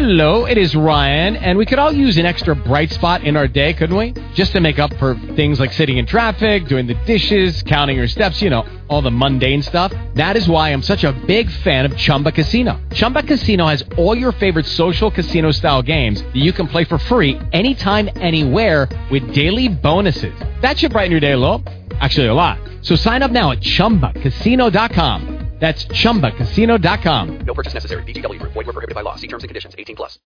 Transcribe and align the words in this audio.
Hello, 0.00 0.44
it 0.44 0.56
is 0.56 0.76
Ryan, 0.76 1.34
and 1.34 1.58
we 1.58 1.66
could 1.66 1.80
all 1.80 1.90
use 1.90 2.18
an 2.18 2.24
extra 2.24 2.54
bright 2.54 2.92
spot 2.92 3.24
in 3.24 3.36
our 3.36 3.48
day, 3.48 3.72
couldn't 3.72 3.96
we? 3.96 4.14
Just 4.32 4.52
to 4.52 4.60
make 4.60 4.78
up 4.78 4.94
for 4.98 5.16
things 5.34 5.58
like 5.58 5.72
sitting 5.72 5.98
in 5.98 6.06
traffic, 6.06 6.66
doing 6.66 6.86
the 6.86 6.94
dishes, 7.04 7.64
counting 7.64 7.96
your 7.96 8.06
steps, 8.06 8.40
you 8.40 8.48
know, 8.48 8.64
all 8.86 9.02
the 9.02 9.10
mundane 9.10 9.60
stuff. 9.60 9.92
That 10.14 10.36
is 10.36 10.48
why 10.48 10.72
I'm 10.72 10.82
such 10.82 11.02
a 11.02 11.12
big 11.26 11.50
fan 11.50 11.84
of 11.84 11.96
Chumba 11.96 12.30
Casino. 12.30 12.80
Chumba 12.94 13.24
Casino 13.24 13.66
has 13.66 13.82
all 13.96 14.16
your 14.16 14.30
favorite 14.30 14.66
social 14.66 15.10
casino 15.10 15.50
style 15.50 15.82
games 15.82 16.22
that 16.22 16.36
you 16.36 16.52
can 16.52 16.68
play 16.68 16.84
for 16.84 16.98
free 16.98 17.36
anytime, 17.52 18.08
anywhere 18.20 18.88
with 19.10 19.34
daily 19.34 19.66
bonuses. 19.66 20.38
That 20.60 20.78
should 20.78 20.92
brighten 20.92 21.10
your 21.10 21.18
day 21.18 21.32
a 21.32 21.36
little. 21.36 21.64
Actually, 22.00 22.28
a 22.28 22.34
lot. 22.34 22.60
So 22.82 22.94
sign 22.94 23.24
up 23.24 23.32
now 23.32 23.50
at 23.50 23.58
chumbacasino.com. 23.58 25.47
That's 25.58 25.84
chumbacasino.com. 25.86 27.38
No 27.40 27.54
purchase 27.54 27.74
necessary. 27.74 28.04
VGW 28.04 28.38
Group. 28.38 28.52
Void 28.52 28.66
were 28.66 28.72
prohibited 28.72 28.94
by 28.94 29.02
law. 29.02 29.16
See 29.16 29.26
terms 29.26 29.42
and 29.42 29.48
conditions. 29.48 29.74
18 29.76 29.96
plus. 29.96 30.18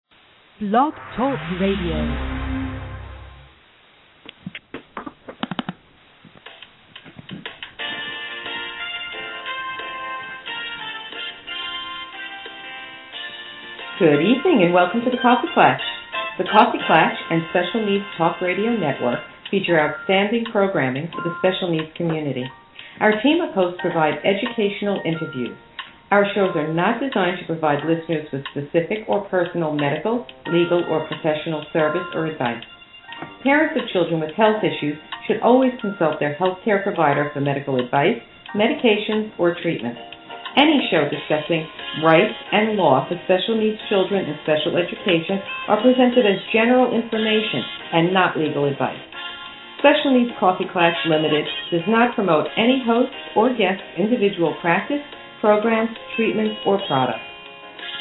Blog 0.60 0.94
Talk 1.16 1.40
Radio. 1.60 2.52
Good 14.00 14.20
evening 14.20 14.64
and 14.64 14.74
welcome 14.74 15.02
to 15.02 15.12
the 15.12 15.18
Coffee 15.22 15.48
Klatch. 15.56 15.80
The 16.40 16.44
Coffee 16.46 16.80
Klatch 16.90 17.16
and 17.30 17.44
Special 17.52 17.86
Needs 17.86 18.04
Talk 18.18 18.42
Radio 18.42 18.72
Network 18.72 19.20
feature 19.52 19.80
outstanding 19.80 20.46
programming 20.46 21.12
for 21.14 21.22
the 21.22 21.36
special 21.38 21.70
needs 21.70 21.92
community. 21.96 22.46
Our 23.02 23.18
team 23.26 23.42
of 23.42 23.50
hosts 23.58 23.82
provide 23.82 24.22
educational 24.22 25.02
interviews. 25.02 25.58
Our 26.14 26.22
shows 26.38 26.54
are 26.54 26.72
not 26.72 27.02
designed 27.02 27.42
to 27.42 27.50
provide 27.50 27.82
listeners 27.82 28.30
with 28.30 28.46
specific 28.54 29.10
or 29.10 29.26
personal 29.26 29.74
medical, 29.74 30.28
legal, 30.54 30.86
or 30.86 31.10
professional 31.10 31.66
service 31.74 32.06
or 32.14 32.28
advice. 32.28 32.62
Parents 33.42 33.74
of 33.74 33.90
children 33.90 34.22
with 34.22 34.38
health 34.38 34.62
issues 34.62 35.02
should 35.26 35.42
always 35.42 35.74
consult 35.82 36.20
their 36.22 36.38
healthcare 36.38 36.84
provider 36.84 37.32
for 37.34 37.42
medical 37.42 37.82
advice, 37.82 38.22
medications, 38.54 39.34
or 39.40 39.58
treatment. 39.64 39.98
Any 40.56 40.86
show 40.94 41.10
discussing 41.10 41.66
rights 42.06 42.38
and 42.52 42.78
law 42.78 43.10
for 43.10 43.18
special 43.26 43.58
needs 43.58 43.82
children 43.90 44.30
and 44.30 44.38
special 44.46 44.78
education 44.78 45.42
are 45.74 45.82
presented 45.82 46.30
as 46.30 46.38
general 46.54 46.94
information 46.94 47.66
and 47.98 48.14
not 48.14 48.38
legal 48.38 48.70
advice. 48.70 49.02
Special 49.82 50.14
Needs 50.14 50.38
Coffee 50.40 50.70
Klatch 50.70 50.94
Limited 51.10 51.44
does 51.72 51.82
not 51.90 52.14
promote 52.14 52.46
any 52.56 52.86
host 52.86 53.10
or 53.36 53.50
guest's 53.50 53.82
individual 53.98 54.54
practice, 54.62 55.02
programs, 55.42 55.90
treatments, 56.16 56.54
or 56.68 56.78
products. 56.86 57.26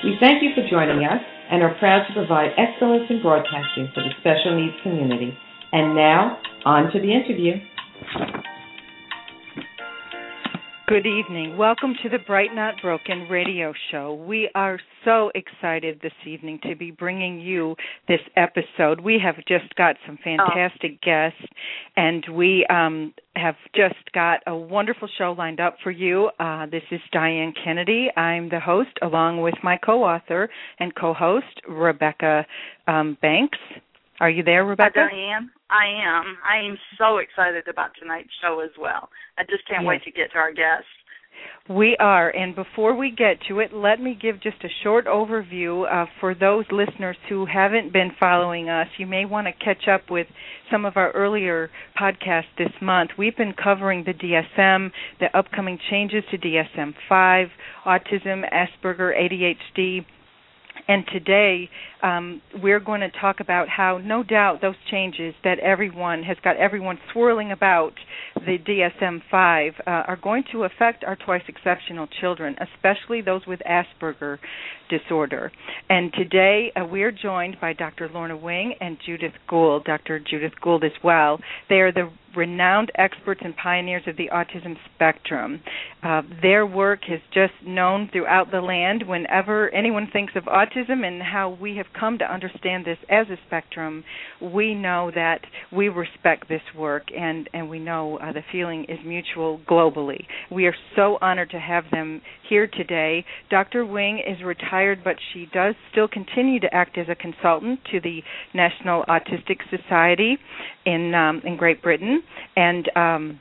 We 0.04 0.12
thank 0.20 0.42
you 0.42 0.50
for 0.52 0.60
joining 0.68 1.08
us 1.08 1.24
and 1.50 1.62
are 1.62 1.74
proud 1.80 2.04
to 2.06 2.12
provide 2.12 2.52
excellence 2.60 3.08
in 3.08 3.22
broadcasting 3.22 3.88
for 3.94 4.04
the 4.04 4.12
special 4.20 4.60
needs 4.60 4.76
community. 4.82 5.32
And 5.72 5.96
now, 5.96 6.36
on 6.66 6.92
to 6.92 7.00
the 7.00 7.08
interview. 7.08 7.56
Good 10.90 11.06
evening. 11.06 11.56
Welcome 11.56 11.94
to 12.02 12.08
the 12.08 12.18
Bright 12.18 12.52
Not 12.52 12.74
Broken 12.82 13.28
radio 13.30 13.72
show. 13.92 14.14
We 14.26 14.50
are 14.56 14.80
so 15.04 15.30
excited 15.36 16.00
this 16.02 16.12
evening 16.26 16.58
to 16.64 16.74
be 16.74 16.90
bringing 16.90 17.38
you 17.38 17.76
this 18.08 18.18
episode. 18.36 18.98
We 18.98 19.16
have 19.24 19.36
just 19.46 19.72
got 19.76 19.94
some 20.04 20.18
fantastic 20.24 20.94
oh. 20.94 21.04
guests, 21.04 21.52
and 21.96 22.24
we 22.34 22.66
um, 22.70 23.14
have 23.36 23.54
just 23.72 24.02
got 24.12 24.40
a 24.48 24.56
wonderful 24.56 25.08
show 25.16 25.32
lined 25.38 25.60
up 25.60 25.76
for 25.80 25.92
you. 25.92 26.28
Uh, 26.40 26.66
this 26.66 26.82
is 26.90 27.00
Diane 27.12 27.54
Kennedy. 27.64 28.08
I'm 28.16 28.48
the 28.48 28.58
host, 28.58 28.90
along 29.00 29.42
with 29.42 29.54
my 29.62 29.76
co 29.76 30.02
author 30.02 30.50
and 30.80 30.92
co 30.96 31.14
host, 31.14 31.46
Rebecca 31.68 32.44
um, 32.88 33.16
Banks. 33.22 33.58
Are 34.18 34.28
you 34.28 34.42
there, 34.42 34.64
Rebecca? 34.64 35.06
Diane. 35.08 35.52
I 35.70 35.86
am. 35.86 36.36
I 36.42 36.58
am 36.66 36.76
so 36.98 37.18
excited 37.18 37.68
about 37.68 37.90
tonight's 37.98 38.34
show 38.42 38.60
as 38.60 38.70
well. 38.78 39.08
I 39.38 39.44
just 39.44 39.66
can't 39.68 39.82
yes. 39.82 39.88
wait 39.88 40.02
to 40.04 40.10
get 40.10 40.32
to 40.32 40.38
our 40.38 40.52
guests. 40.52 40.90
We 41.68 41.96
are, 42.00 42.30
and 42.30 42.54
before 42.54 42.96
we 42.96 43.10
get 43.12 43.38
to 43.48 43.60
it, 43.60 43.72
let 43.72 44.00
me 44.00 44.18
give 44.20 44.42
just 44.42 44.62
a 44.64 44.68
short 44.82 45.06
overview 45.06 45.86
uh, 45.90 46.06
for 46.18 46.34
those 46.34 46.64
listeners 46.72 47.16
who 47.28 47.46
haven't 47.46 47.92
been 47.92 48.10
following 48.18 48.68
us. 48.68 48.88
You 48.98 49.06
may 49.06 49.24
want 49.24 49.46
to 49.46 49.52
catch 49.64 49.86
up 49.88 50.10
with 50.10 50.26
some 50.70 50.84
of 50.84 50.96
our 50.96 51.12
earlier 51.12 51.70
podcasts 51.98 52.52
this 52.58 52.72
month. 52.82 53.12
We've 53.16 53.36
been 53.36 53.54
covering 53.54 54.04
the 54.04 54.14
DSM, 54.14 54.90
the 55.20 55.36
upcoming 55.38 55.78
changes 55.90 56.24
to 56.32 56.38
DSM 56.38 56.92
5, 57.08 57.48
autism, 57.86 58.42
Asperger, 58.52 59.14
ADHD, 59.16 60.04
and 60.88 61.04
today 61.12 61.68
um, 62.02 62.42
we're 62.62 62.80
going 62.80 63.00
to 63.00 63.10
talk 63.20 63.40
about 63.40 63.68
how, 63.68 63.98
no 63.98 64.22
doubt, 64.22 64.60
those 64.60 64.74
changes 64.90 65.34
that 65.44 65.58
everyone 65.60 66.22
has 66.22 66.36
got 66.42 66.56
everyone 66.56 66.98
swirling 67.12 67.52
about 67.52 67.92
the 68.34 68.58
DSM 68.58 69.20
5 69.30 69.72
uh, 69.78 69.90
are 69.90 70.18
going 70.20 70.44
to 70.52 70.64
affect 70.64 71.04
our 71.04 71.16
twice 71.16 71.42
exceptional 71.48 72.08
children, 72.20 72.56
especially 72.60 73.20
those 73.20 73.46
with 73.46 73.60
Asperger 73.68 74.38
disorder. 74.88 75.52
And 75.88 76.12
today 76.12 76.72
uh, 76.74 76.84
we're 76.84 77.12
joined 77.12 77.58
by 77.60 77.72
Dr. 77.72 78.08
Lorna 78.12 78.36
Wing 78.36 78.74
and 78.80 78.96
Judith 79.04 79.34
Gould, 79.48 79.84
Dr. 79.84 80.18
Judith 80.18 80.54
Gould 80.60 80.84
as 80.84 80.92
well. 81.04 81.38
They 81.68 81.76
are 81.76 81.92
the 81.92 82.10
renowned 82.36 82.90
experts 82.94 83.40
and 83.44 83.56
pioneers 83.56 84.02
of 84.06 84.16
the 84.16 84.28
autism 84.32 84.76
spectrum. 84.94 85.60
Uh, 86.02 86.22
their 86.42 86.66
work 86.66 87.00
is 87.08 87.20
just 87.32 87.52
known 87.64 88.08
throughout 88.12 88.50
the 88.50 88.60
land 88.60 89.02
whenever 89.06 89.72
anyone 89.74 90.08
thinks 90.12 90.32
of 90.36 90.44
autism 90.44 91.04
and 91.06 91.22
how 91.22 91.56
we 91.60 91.76
have 91.76 91.86
come 91.98 92.18
to 92.18 92.24
understand 92.24 92.84
this 92.84 92.98
as 93.08 93.26
a 93.28 93.36
spectrum. 93.46 94.04
We 94.40 94.74
know 94.74 95.10
that 95.14 95.40
we 95.72 95.88
respect 95.88 96.48
this 96.48 96.62
work 96.76 97.04
and, 97.16 97.48
and 97.52 97.68
we 97.68 97.78
know 97.78 98.18
uh, 98.18 98.32
the 98.32 98.42
feeling 98.50 98.84
is 98.88 98.98
mutual 99.04 99.60
globally. 99.68 100.24
We 100.50 100.66
are 100.66 100.74
so 100.96 101.18
honored 101.20 101.50
to 101.50 101.60
have 101.60 101.84
them 101.90 102.22
here 102.48 102.66
today. 102.66 103.24
Dr. 103.50 103.84
Wing 103.84 104.22
is 104.26 104.42
retired, 104.44 105.00
but 105.04 105.16
she 105.32 105.46
does 105.52 105.74
still 105.92 106.08
continue 106.08 106.60
to 106.60 106.74
act 106.74 106.98
as 106.98 107.06
a 107.08 107.14
consultant 107.14 107.80
to 107.92 108.00
the 108.00 108.22
National 108.54 109.04
Autistic 109.04 109.58
Society 109.70 110.38
in 110.84 111.14
um, 111.14 111.42
in 111.44 111.56
Great 111.56 111.82
Britain, 111.82 112.19
and 112.56 112.90
um, 112.96 113.40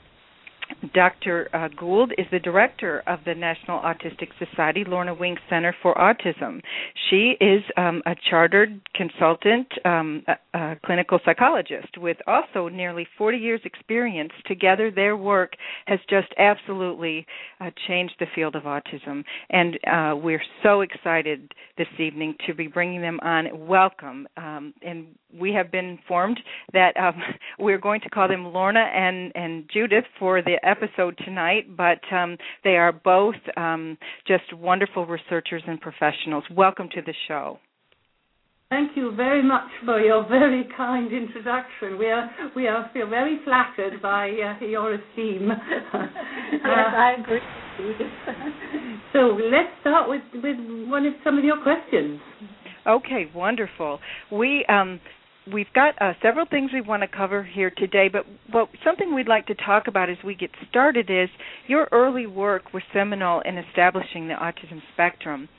Dr. 0.94 1.50
Uh, 1.54 1.68
Gould 1.78 2.14
is 2.18 2.26
the 2.32 2.40
director 2.40 3.04
of 3.08 3.20
the 3.26 3.36
National 3.36 3.80
Autistic 3.80 4.30
Society 4.38 4.84
Lorna 4.86 5.14
Wing 5.14 5.38
Center 5.50 5.76
for 5.82 5.94
Autism. 5.96 6.62
She 7.10 7.36
is 7.42 7.64
um, 7.78 8.02
a 8.06 8.16
chartered 8.30 8.80
consultant, 8.96 9.68
um, 9.86 10.24
a, 10.28 10.58
a 10.58 10.76
clinical 10.86 11.20
psychologist 11.26 11.98
with 11.98 12.18
also 12.28 12.70
nearly 12.70 13.08
40 13.18 13.38
years' 13.38 13.62
experience. 13.66 14.32
Together, 14.46 14.92
their 14.92 15.18
work 15.18 15.54
has 15.86 16.00
just 16.10 16.28
absolutely 16.38 17.26
uh, 17.60 17.72
changed 17.88 18.16
the 18.20 18.28
field 18.34 18.56
of 18.56 18.64
autism, 18.64 19.24
and 19.50 19.80
uh, 19.86 20.16
we're 20.16 20.44
so 20.64 20.82
excited 20.82 21.54
this 21.78 21.88
evening 21.98 22.36
to 22.48 22.54
be 22.54 22.68
bringing 22.68 23.02
them 23.02 23.20
on. 23.22 23.68
Welcome, 23.68 24.28
um, 24.38 24.74
and 24.82 25.08
we 25.38 25.54
have 25.54 25.72
been 25.72 25.86
informed 25.86 26.40
that 26.74 26.96
um, 26.98 27.22
we're 27.60 27.78
going 27.78 28.02
to 28.02 28.10
call 28.10 28.28
them 28.28 28.46
Lorna 28.46 28.80
and, 28.80 29.32
and 29.36 29.70
Judith 29.72 30.06
for 30.18 30.42
the 30.42 30.59
episode 30.64 31.18
tonight, 31.24 31.76
but 31.76 32.00
um, 32.14 32.38
they 32.64 32.78
are 32.78 32.92
both 32.92 33.36
um, 33.58 33.98
just 34.28 34.54
wonderful 34.54 35.06
researchers 35.06 35.64
and 35.68 35.80
professionals. 35.80 36.44
Welcome 36.52 36.90
to 36.96 37.02
the 37.02 37.14
show. 37.28 37.60
Thank 38.70 38.96
you 38.96 39.16
very 39.16 39.42
much 39.42 39.68
for 39.84 40.00
your 40.00 40.28
very 40.30 40.64
kind 40.78 41.12
introduction. 41.12 41.98
We 41.98 42.06
are 42.06 42.30
we 42.56 42.68
are 42.68 42.88
feel 42.94 43.10
very 43.10 43.40
flattered 43.44 44.00
by 44.00 44.30
uh, 44.30 44.64
your 44.64 44.94
esteem. 44.94 45.50
yes, 45.94 46.62
I 46.64 47.16
agree. 47.20 47.40
so 49.14 49.20
let's 49.20 49.74
start 49.82 50.08
with 50.08 50.22
with 50.36 50.58
one 50.88 51.08
of 51.08 51.14
some 51.24 51.40
of 51.40 51.44
your 51.44 51.58
questions. 51.64 52.20
Okay, 52.86 53.26
wonderful. 53.34 54.00
We 54.32 54.66
um, 54.70 55.00
we've 55.52 55.72
got 55.74 56.00
uh, 56.02 56.14
several 56.22 56.46
things 56.46 56.72
we 56.74 56.82
want 56.82 57.02
to 57.02 57.08
cover 57.08 57.44
here 57.44 57.72
today, 57.76 58.10
but 58.12 58.26
what, 58.52 58.70
something 58.84 59.14
we'd 59.14 59.28
like 59.28 59.48
to 59.48 59.56
talk 59.56 59.88
about 59.88 60.10
as 60.10 60.18
we 60.24 60.36
get 60.36 60.52
started 60.70 61.10
is 61.10 61.30
your 61.68 61.88
early 61.92 62.28
work 62.28 62.74
was 62.74 62.84
seminal 62.94 63.42
in 63.42 63.58
establishing 63.58 64.28
the 64.28 64.34
autism 64.36 64.82
spectrum. 64.94 65.50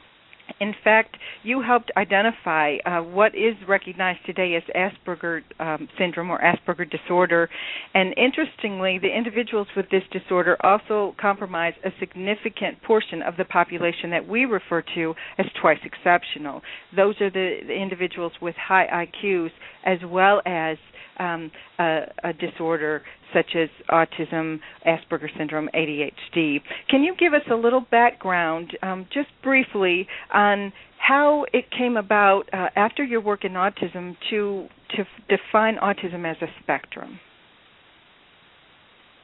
In 0.61 0.75
fact, 0.85 1.17
you 1.43 1.62
helped 1.62 1.91
identify 1.97 2.76
uh, 2.85 3.00
what 3.02 3.35
is 3.35 3.55
recognized 3.69 4.20
today 4.26 4.55
as 4.56 4.62
Asperger 4.75 5.43
um, 5.58 5.88
syndrome 5.99 6.31
or 6.31 6.41
Asperger 6.41 6.88
disorder. 6.91 7.49
And 7.94 8.14
interestingly, 8.17 8.99
the 8.99 9.14
individuals 9.14 9.69
with 9.76 9.87
this 9.91 10.02
disorder 10.12 10.56
also 10.61 11.14
comprise 11.20 11.75
a 11.85 11.91
significant 11.99 12.82
portion 12.82 13.23
of 13.23 13.37
the 13.37 13.44
population 13.44 14.11
that 14.11 14.26
we 14.26 14.44
refer 14.44 14.82
to 14.94 15.14
as 15.38 15.47
twice 15.61 15.79
exceptional. 15.85 16.62
Those 16.94 17.20
are 17.20 17.31
the, 17.31 17.58
the 17.67 17.75
individuals 17.75 18.32
with 18.41 18.55
high 18.56 19.06
IQs 19.06 19.50
as 19.85 19.99
well 20.06 20.43
as 20.47 20.76
um, 21.20 21.50
a, 21.78 22.00
a 22.25 22.32
disorder 22.32 23.02
such 23.32 23.55
as 23.55 23.69
autism, 23.90 24.58
Asperger's 24.87 25.31
syndrome, 25.38 25.69
ADHD. 25.75 26.61
Can 26.88 27.02
you 27.02 27.14
give 27.19 27.34
us 27.34 27.43
a 27.50 27.55
little 27.55 27.84
background, 27.90 28.76
um, 28.82 29.06
just 29.12 29.28
briefly, 29.43 30.08
on 30.32 30.72
how 30.99 31.44
it 31.52 31.64
came 31.76 31.96
about 31.96 32.43
uh, 32.52 32.69
after 32.76 33.05
your 33.05 33.20
work 33.20 33.44
in 33.44 33.52
autism 33.52 34.17
to 34.31 34.67
to 34.96 35.05
define 35.28 35.76
autism 35.76 36.28
as 36.28 36.37
a 36.43 36.46
spectrum? 36.62 37.20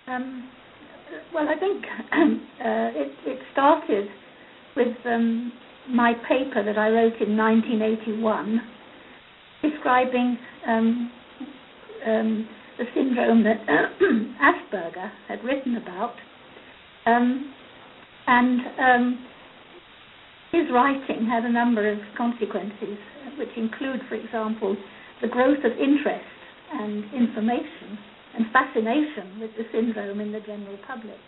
Um, 0.07 0.49
well, 1.35 1.49
I 1.49 1.59
think 1.59 1.85
uh, 2.13 3.01
it, 3.01 3.13
it, 3.27 3.39
started 3.53 4.07
with 4.77 4.97
um, 5.05 5.53
my 5.91 6.13
paper 6.29 6.65
that 6.65 6.79
I 6.79 6.89
wrote 6.91 7.21
in 7.21 7.37
1981 7.37 8.61
describing 9.63 10.39
um, 10.67 11.11
um, 12.07 12.49
the 12.79 12.85
syndrome 12.95 13.45
that 13.45 13.61
Asperger 14.41 15.11
had 15.29 15.43
written 15.45 15.77
about. 15.77 16.15
Um, 17.07 17.53
and 18.27 18.61
um, 18.81 19.27
his 20.53 20.67
writing 20.73 21.27
had 21.27 21.45
a 21.45 21.53
number 21.53 21.91
of 21.91 21.99
consequences, 22.17 22.99
which 23.39 23.51
include, 23.57 24.01
for 24.09 24.15
example, 24.15 24.77
the 25.23 25.29
growth 25.29 25.63
of 25.65 25.73
interest 25.73 26.25
and 26.73 27.05
information 27.15 27.99
and 28.37 28.47
fascination 28.53 29.41
with 29.41 29.51
the 29.57 29.65
syndrome 29.73 30.21
in 30.21 30.33
the 30.33 30.41
general 30.41 30.77
public, 30.87 31.19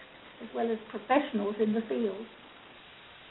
as 0.43 0.49
well 0.55 0.71
as 0.71 0.79
professionals 0.91 1.55
in 1.61 1.73
the 1.73 1.83
field. 1.89 2.27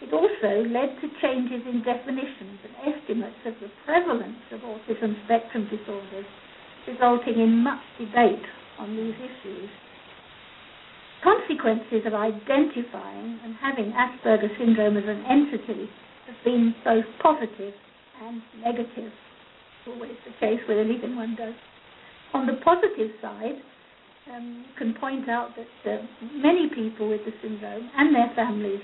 It 0.02 0.14
also 0.14 0.62
led 0.70 0.98
to 1.02 1.08
changes 1.22 1.66
in 1.66 1.82
definitions 1.82 2.62
and 2.62 2.94
estimates 2.94 3.42
of 3.46 3.54
the 3.62 3.70
prevalence 3.86 4.42
of 4.52 4.62
autism 4.62 5.18
spectrum 5.26 5.68
disorders, 5.70 6.26
resulting 6.88 7.40
in 7.40 7.64
much 7.64 7.82
debate 8.00 8.44
on 8.80 8.96
these 8.96 9.16
issues. 9.16 9.70
Consequences 11.24 12.06
of 12.06 12.14
identifying 12.14 13.40
and 13.44 13.56
having 13.60 13.92
Asperger 13.92 14.50
syndrome 14.58 14.98
as 14.98 15.04
an 15.08 15.24
entity 15.28 15.90
have 16.28 16.36
been 16.46 16.74
both 16.86 17.06
positive 17.22 17.74
and 18.24 18.42
negative. 18.64 19.12
Always 19.88 20.18
the 20.26 20.34
case 20.40 20.60
with 20.68 20.78
anything 20.78 21.16
one 21.16 21.36
does. 21.36 21.56
On 22.34 22.46
the 22.46 22.60
positive 22.64 23.12
side, 23.22 23.60
um, 24.34 24.66
can 24.78 24.94
point 25.00 25.30
out 25.30 25.52
that 25.56 25.92
uh, 25.92 26.04
many 26.36 26.70
people 26.76 27.10
with 27.10 27.22
the 27.26 27.32
syndrome 27.42 27.90
and 27.98 28.14
their 28.14 28.32
families 28.36 28.82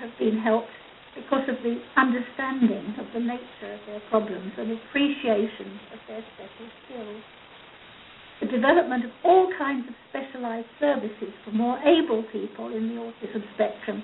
have 0.00 0.10
been 0.18 0.38
helped 0.38 0.68
because 1.14 1.48
of 1.48 1.56
the 1.62 1.80
understanding 1.96 2.94
of 2.98 3.06
the 3.12 3.20
nature 3.20 3.72
of 3.72 3.80
their 3.86 4.00
problems 4.10 4.52
and 4.56 4.72
appreciation 4.72 5.80
of 5.92 5.98
their 6.08 6.24
special 6.36 6.68
skills. 6.84 7.22
The 8.42 8.50
development 8.50 9.06
of 9.06 9.12
all 9.24 9.48
kinds 9.56 9.86
of 9.86 9.94
specialized 10.10 10.66
services 10.82 11.32
for 11.44 11.52
more 11.52 11.78
able 11.86 12.26
people 12.34 12.74
in 12.74 12.90
the 12.90 12.98
autism 12.98 13.42
spectrum 13.54 14.02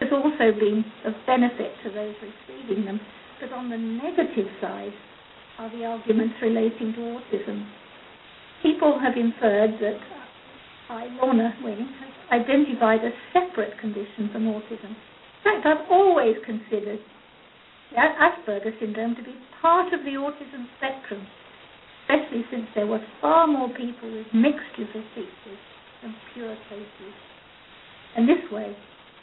has 0.00 0.08
also 0.10 0.56
been 0.56 0.84
of 1.04 1.12
benefit 1.26 1.76
to 1.84 1.90
those 1.92 2.16
receiving 2.24 2.84
them. 2.84 2.98
But 3.40 3.52
on 3.52 3.68
the 3.68 3.76
negative 3.76 4.48
side 4.60 4.92
are 5.58 5.70
the 5.70 5.84
arguments 5.84 6.34
relating 6.40 6.94
to 6.94 7.20
autism 7.20 7.68
people 8.62 8.98
have 8.98 9.16
inferred 9.16 9.78
that 9.80 9.98
I, 10.90 11.06
Lorna 11.20 11.54
Wing, 11.62 11.88
has 12.00 12.40
identified 12.40 13.00
a 13.04 13.10
separate 13.32 13.78
condition 13.78 14.30
from 14.32 14.44
autism. 14.44 14.90
In 14.90 15.42
fact, 15.44 15.66
I've 15.66 15.90
always 15.90 16.36
considered 16.44 16.98
Asperger 17.96 18.78
syndrome 18.80 19.14
to 19.16 19.22
be 19.22 19.34
part 19.62 19.92
of 19.92 20.00
the 20.04 20.12
autism 20.12 20.66
spectrum, 20.76 21.26
especially 22.08 22.44
since 22.50 22.66
there 22.74 22.86
were 22.86 23.00
far 23.20 23.46
more 23.46 23.68
people 23.68 24.10
with 24.10 24.26
of 24.32 25.04
features 25.14 25.60
than 26.02 26.14
pure 26.32 26.56
cases. 26.68 27.14
And 28.16 28.28
this 28.28 28.50
way, 28.50 28.74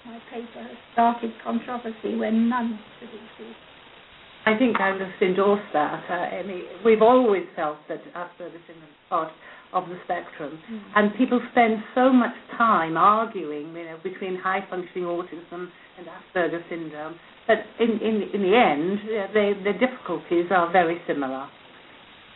my 0.06 0.20
paper 0.32 0.62
has 0.62 0.78
started 0.94 1.32
controversy 1.44 2.16
where 2.16 2.32
none 2.32 2.80
should 3.00 3.10
exist. 3.10 3.58
I 4.46 4.56
think 4.58 4.80
I 4.80 4.96
just 4.98 5.20
endorse 5.22 5.66
that. 5.74 6.04
Uh. 6.08 6.44
We've 6.86 7.02
always 7.02 7.44
felt 7.56 7.78
that 7.90 8.02
Asperger's 8.14 8.62
syndrome 8.68 8.84
is 8.84 9.10
part 9.10 9.32
of 9.74 9.90
the 9.90 9.98
spectrum, 10.06 10.60
mm. 10.72 10.82
and 10.96 11.12
people 11.18 11.42
spend 11.52 11.84
so 11.96 12.14
much 12.14 12.34
time 12.56 12.96
arguing, 12.96 13.74
you 13.74 13.84
know, 13.84 13.98
between 14.04 14.38
high 14.38 14.64
functioning 14.70 15.06
autism 15.06 15.68
and 15.98 16.06
Asperger's 16.06 16.64
syndrome 16.70 17.16
that 17.48 17.66
in 17.80 17.90
in, 18.00 18.30
in 18.34 18.42
the 18.44 18.56
end, 18.56 19.00
uh, 19.02 19.34
they, 19.34 19.54
the 19.64 19.74
difficulties 19.74 20.46
are 20.52 20.72
very 20.72 21.02
similar. 21.08 21.48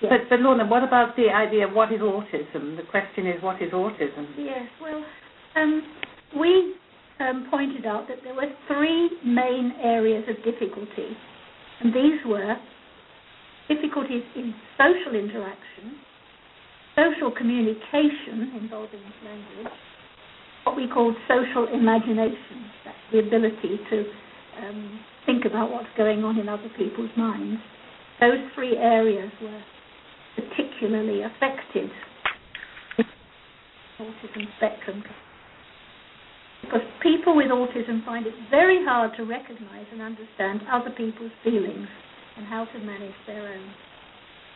Yes. 0.02 0.12
But, 0.12 0.30
but 0.30 0.40
Lorna, 0.40 0.66
what 0.66 0.84
about 0.84 1.16
the 1.16 1.30
idea 1.30 1.68
of 1.68 1.74
what 1.74 1.92
is 1.92 2.00
autism? 2.00 2.78
The 2.78 2.84
question 2.90 3.28
is, 3.28 3.42
what 3.44 3.62
is 3.62 3.72
autism? 3.72 4.28
Yes, 4.38 4.68
well, 4.82 5.04
um, 5.56 5.84
we 6.40 6.76
um, 7.20 7.48
pointed 7.52 7.86
out 7.86 8.08
that 8.08 8.20
there 8.24 8.34
were 8.34 8.48
three 8.68 9.10
main 9.26 9.74
areas 9.84 10.24
of 10.30 10.38
difficulty 10.44 11.18
and 11.82 11.94
these 11.94 12.20
were 12.26 12.56
difficulties 13.68 14.24
in 14.36 14.54
social 14.78 15.16
interaction, 15.16 16.00
social 16.96 17.32
communication 17.32 18.60
involving 18.62 19.02
language, 19.24 19.74
what 20.64 20.76
we 20.76 20.88
call 20.88 21.16
social 21.28 21.68
imagination, 21.74 22.68
that's 22.84 22.98
the 23.12 23.20
ability 23.20 23.80
to 23.90 24.06
um, 24.62 25.00
think 25.26 25.46
about 25.46 25.72
what's 25.72 25.88
going 25.98 26.24
on 26.24 26.38
in 26.38 26.50
other 26.50 26.70
people's 26.78 27.12
minds. 27.18 27.62
Those 28.20 28.40
three 28.56 28.76
areas 28.76 29.32
were 29.42 29.62
particularly 30.40 31.24
affected 31.24 31.90
autism 34.00 34.48
spectrum 34.58 35.04
because 36.62 36.82
people 37.02 37.36
with 37.36 37.48
autism 37.48 38.06
find 38.06 38.28
it 38.28 38.34
very 38.50 38.84
hard 38.86 39.12
to 39.18 39.24
recognize 39.24 39.86
and 39.92 40.02
understand 40.02 40.62
other 40.72 40.92
people's 40.92 41.32
feelings 41.44 41.88
and 42.38 42.46
how 42.46 42.66
to 42.66 42.80
manage 42.80 43.16
their 43.28 43.48
own. 43.48 43.72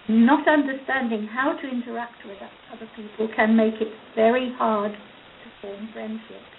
Not 0.08 0.48
understanding 0.48 1.28
how 1.28 1.54
to 1.54 1.68
interact 1.68 2.26
with 2.26 2.38
other 2.72 2.90
people 2.96 3.30
can 3.36 3.56
make 3.56 3.76
it 3.80 3.88
very 4.16 4.54
hard 4.58 4.92
to 4.92 5.48
form 5.62 5.90
friendships. 5.94 6.52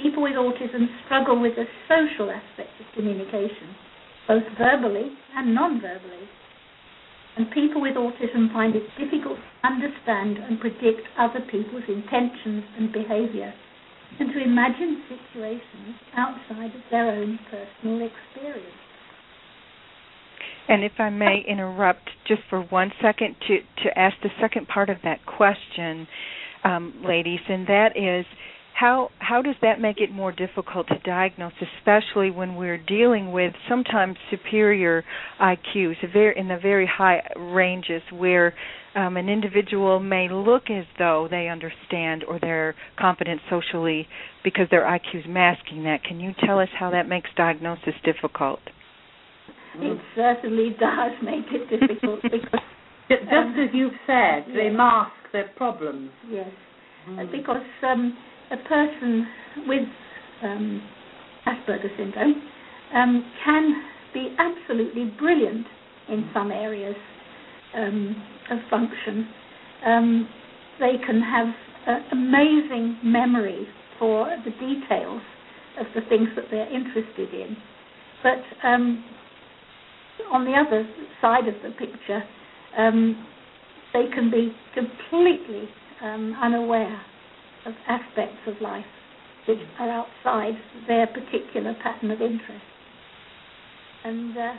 People 0.00 0.22
with 0.22 0.34
autism 0.34 0.86
struggle 1.04 1.40
with 1.40 1.54
the 1.56 1.66
social 1.88 2.30
aspects 2.30 2.78
of 2.78 2.86
communication, 2.94 3.74
both 4.28 4.44
verbally 4.56 5.10
and 5.34 5.54
non-verbally. 5.54 6.28
And 7.36 7.50
people 7.50 7.80
with 7.80 7.96
autism 7.96 8.52
find 8.52 8.76
it 8.76 8.82
difficult 8.98 9.38
to 9.38 9.66
understand 9.66 10.36
and 10.36 10.60
predict 10.60 11.00
other 11.18 11.40
people's 11.50 11.84
intentions 11.88 12.64
and 12.76 12.92
behavior 12.92 13.54
and 14.20 14.32
to 14.32 14.42
imagine 14.42 15.02
situations 15.08 15.96
outside 16.16 16.74
of 16.74 16.82
their 16.90 17.10
own 17.10 17.38
personal 17.50 18.06
experience. 18.06 18.76
And 20.68 20.84
if 20.84 20.92
I 20.98 21.10
may 21.10 21.42
interrupt 21.48 22.08
just 22.28 22.42
for 22.48 22.62
one 22.62 22.92
second 23.02 23.36
to, 23.48 23.58
to 23.84 23.98
ask 23.98 24.16
the 24.22 24.30
second 24.40 24.68
part 24.68 24.90
of 24.90 24.98
that 25.02 25.24
question, 25.26 26.06
um, 26.64 27.02
ladies, 27.06 27.40
and 27.48 27.66
that 27.66 27.96
is 27.96 28.24
how 28.74 29.10
how 29.18 29.42
does 29.42 29.54
that 29.62 29.80
make 29.80 29.98
it 30.00 30.10
more 30.10 30.32
difficult 30.32 30.88
to 30.88 30.98
diagnose, 31.04 31.52
especially 31.78 32.30
when 32.30 32.56
we're 32.56 32.78
dealing 32.78 33.32
with 33.32 33.52
sometimes 33.68 34.16
superior 34.30 35.04
IQs, 35.40 35.94
in 36.36 36.48
the 36.48 36.58
very 36.60 36.86
high 36.86 37.22
ranges 37.36 38.02
where 38.10 38.54
um, 38.94 39.16
an 39.16 39.28
individual 39.28 40.00
may 40.00 40.28
look 40.30 40.64
as 40.70 40.84
though 40.98 41.28
they 41.30 41.48
understand 41.48 42.24
or 42.24 42.38
they're 42.40 42.74
competent 42.98 43.40
socially 43.48 44.06
because 44.44 44.66
their 44.70 44.82
IQ 44.82 45.20
is 45.20 45.24
masking 45.28 45.84
that. 45.84 46.04
Can 46.04 46.20
you 46.20 46.32
tell 46.44 46.58
us 46.58 46.68
how 46.78 46.90
that 46.90 47.08
makes 47.08 47.30
diagnosis 47.36 47.94
difficult? 48.04 48.60
It 49.76 49.98
certainly 50.14 50.70
does 50.78 51.12
make 51.22 51.46
it 51.50 51.70
difficult 51.70 52.20
because, 52.22 52.60
just 53.08 53.32
um, 53.32 53.54
as 53.58 53.70
you've 53.72 53.92
said, 54.06 54.44
yes. 54.48 54.56
they 54.56 54.68
mask 54.68 55.12
their 55.32 55.48
problems. 55.56 56.10
Yes, 56.30 56.50
mm. 57.08 57.32
because 57.32 57.62
um, 57.82 58.16
a 58.52 58.56
person 58.68 59.26
with 59.66 59.88
um, 60.42 60.82
Asperger's 61.46 61.90
syndrome 61.96 62.42
um, 62.94 63.32
can 63.44 63.82
be 64.14 64.34
absolutely 64.38 65.06
brilliant 65.18 65.66
in 66.08 66.28
some 66.34 66.50
areas 66.50 66.96
um, 67.74 68.22
of 68.50 68.58
function. 68.70 69.28
Um, 69.86 70.28
they 70.78 70.94
can 71.06 71.20
have 71.20 71.48
uh, 71.86 72.00
amazing 72.12 72.98
memory 73.02 73.66
for 73.98 74.28
the 74.44 74.50
details 74.52 75.22
of 75.80 75.86
the 75.94 76.02
things 76.08 76.28
that 76.36 76.44
they're 76.50 76.72
interested 76.72 77.32
in. 77.32 77.56
But 78.22 78.42
um, 78.66 79.04
on 80.30 80.44
the 80.44 80.52
other 80.52 80.86
side 81.20 81.48
of 81.48 81.54
the 81.62 81.70
picture, 81.70 82.22
um, 82.76 83.26
they 83.92 84.06
can 84.14 84.30
be 84.30 84.54
completely 84.74 85.68
um, 86.02 86.36
unaware 86.42 87.00
of 87.66 87.74
aspects 87.88 88.38
of 88.46 88.54
life 88.60 88.84
which 89.48 89.58
are 89.78 89.90
outside 89.90 90.54
their 90.86 91.06
particular 91.06 91.74
pattern 91.82 92.10
of 92.10 92.20
interest. 92.20 92.64
And 94.04 94.36
uh, 94.36 94.52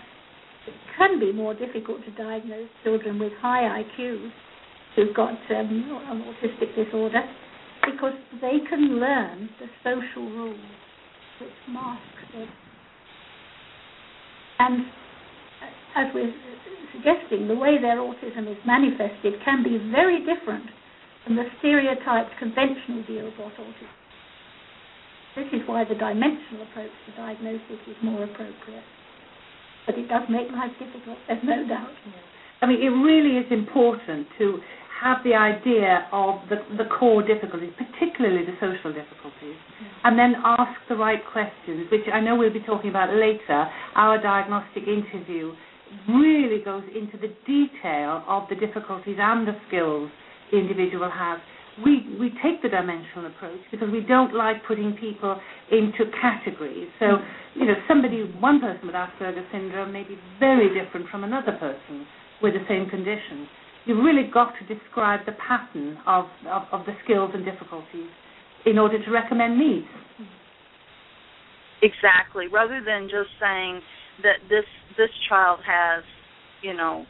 it 0.67 0.73
can 0.97 1.19
be 1.19 1.31
more 1.31 1.53
difficult 1.53 2.03
to 2.05 2.11
diagnose 2.11 2.67
children 2.83 3.19
with 3.19 3.33
high 3.41 3.83
IQs 3.83 4.31
who've 4.95 5.15
got 5.15 5.31
um, 5.31 6.01
an 6.09 6.23
autistic 6.33 6.75
disorder 6.75 7.21
because 7.85 8.13
they 8.41 8.59
can 8.69 8.99
learn 8.99 9.49
the 9.59 9.67
social 9.83 10.29
rules 10.29 10.59
which 11.41 11.49
mask 11.69 12.01
them. 12.33 12.47
And 14.59 14.81
uh, 14.81 15.99
as 15.99 16.07
we're 16.13 16.33
suggesting, 16.93 17.47
the 17.47 17.55
way 17.55 17.81
their 17.81 17.97
autism 17.97 18.49
is 18.49 18.57
manifested 18.65 19.33
can 19.43 19.63
be 19.63 19.77
very 19.91 20.19
different 20.19 20.65
from 21.23 21.35
the 21.35 21.45
stereotyped 21.59 22.37
conventional 22.39 23.03
view 23.03 23.27
of 23.27 23.33
what 23.39 23.53
autism 23.55 23.87
is. 23.87 24.03
This 25.35 25.49
is 25.53 25.61
why 25.67 25.83
the 25.83 25.95
dimensional 25.95 26.61
approach 26.69 26.91
to 27.07 27.11
diagnosis 27.17 27.81
is 27.87 27.97
more 28.03 28.23
appropriate. 28.23 28.85
But 29.85 29.97
it 29.97 30.07
does 30.07 30.23
make 30.29 30.51
life 30.51 30.71
difficult, 30.79 31.17
there's 31.27 31.43
no 31.43 31.67
doubt. 31.67 31.91
I 32.61 32.65
mean, 32.67 32.81
it 32.81 32.89
really 32.89 33.37
is 33.37 33.51
important 33.51 34.27
to 34.37 34.59
have 35.01 35.17
the 35.25 35.33
idea 35.33 36.07
of 36.13 36.39
the, 36.47 36.63
the 36.77 36.87
core 36.87 37.23
difficulties, 37.23 37.73
particularly 37.75 38.45
the 38.45 38.55
social 38.61 38.93
difficulties, 38.93 39.57
and 40.05 40.17
then 40.17 40.35
ask 40.45 40.79
the 40.87 40.95
right 40.95 41.19
questions, 41.33 41.91
which 41.91 42.07
I 42.13 42.21
know 42.21 42.35
we'll 42.37 42.53
be 42.53 42.63
talking 42.63 42.89
about 42.89 43.09
later. 43.13 43.67
Our 43.95 44.21
diagnostic 44.21 44.83
interview 44.87 45.51
really 46.07 46.63
goes 46.63 46.83
into 46.95 47.17
the 47.17 47.33
detail 47.45 48.23
of 48.27 48.47
the 48.49 48.55
difficulties 48.55 49.17
and 49.19 49.47
the 49.47 49.55
skills 49.67 50.09
the 50.53 50.61
individual 50.61 51.09
has. 51.09 51.41
We, 51.83 52.05
we 52.21 52.29
take 52.45 52.61
the 52.61 52.69
dimensional 52.69 53.33
approach 53.33 53.59
because 53.73 53.89
we 53.89 54.05
don't 54.05 54.29
like 54.29 54.61
putting 54.67 54.93
people 54.93 55.41
into 55.73 56.05
categories. 56.21 56.87
So, 56.99 57.17
you 57.57 57.65
know, 57.65 57.73
somebody, 57.87 58.29
one 58.37 58.61
person 58.61 58.85
with 58.85 58.93
Asperger's 58.93 59.49
syndrome 59.51 59.91
may 59.91 60.03
be 60.03 60.13
very 60.39 60.69
different 60.69 61.09
from 61.09 61.23
another 61.23 61.57
person 61.57 62.05
with 62.43 62.53
the 62.53 62.61
same 62.69 62.87
condition 62.93 63.49
you've 63.85 64.03
really 64.03 64.29
got 64.31 64.53
to 64.59 64.73
describe 64.73 65.21
the 65.25 65.33
pattern 65.33 65.97
of, 66.07 66.25
of, 66.49 66.63
of 66.71 66.85
the 66.85 66.93
skills 67.03 67.31
and 67.33 67.45
difficulties 67.45 68.09
in 68.65 68.77
order 68.77 69.03
to 69.03 69.11
recommend 69.11 69.59
needs. 69.59 69.87
Exactly. 71.81 72.47
Rather 72.47 72.81
than 72.85 73.03
just 73.03 73.29
saying 73.41 73.81
that 74.21 74.39
this 74.47 74.63
this 74.97 75.09
child 75.27 75.59
has, 75.65 76.03
you 76.61 76.73
know, 76.73 77.05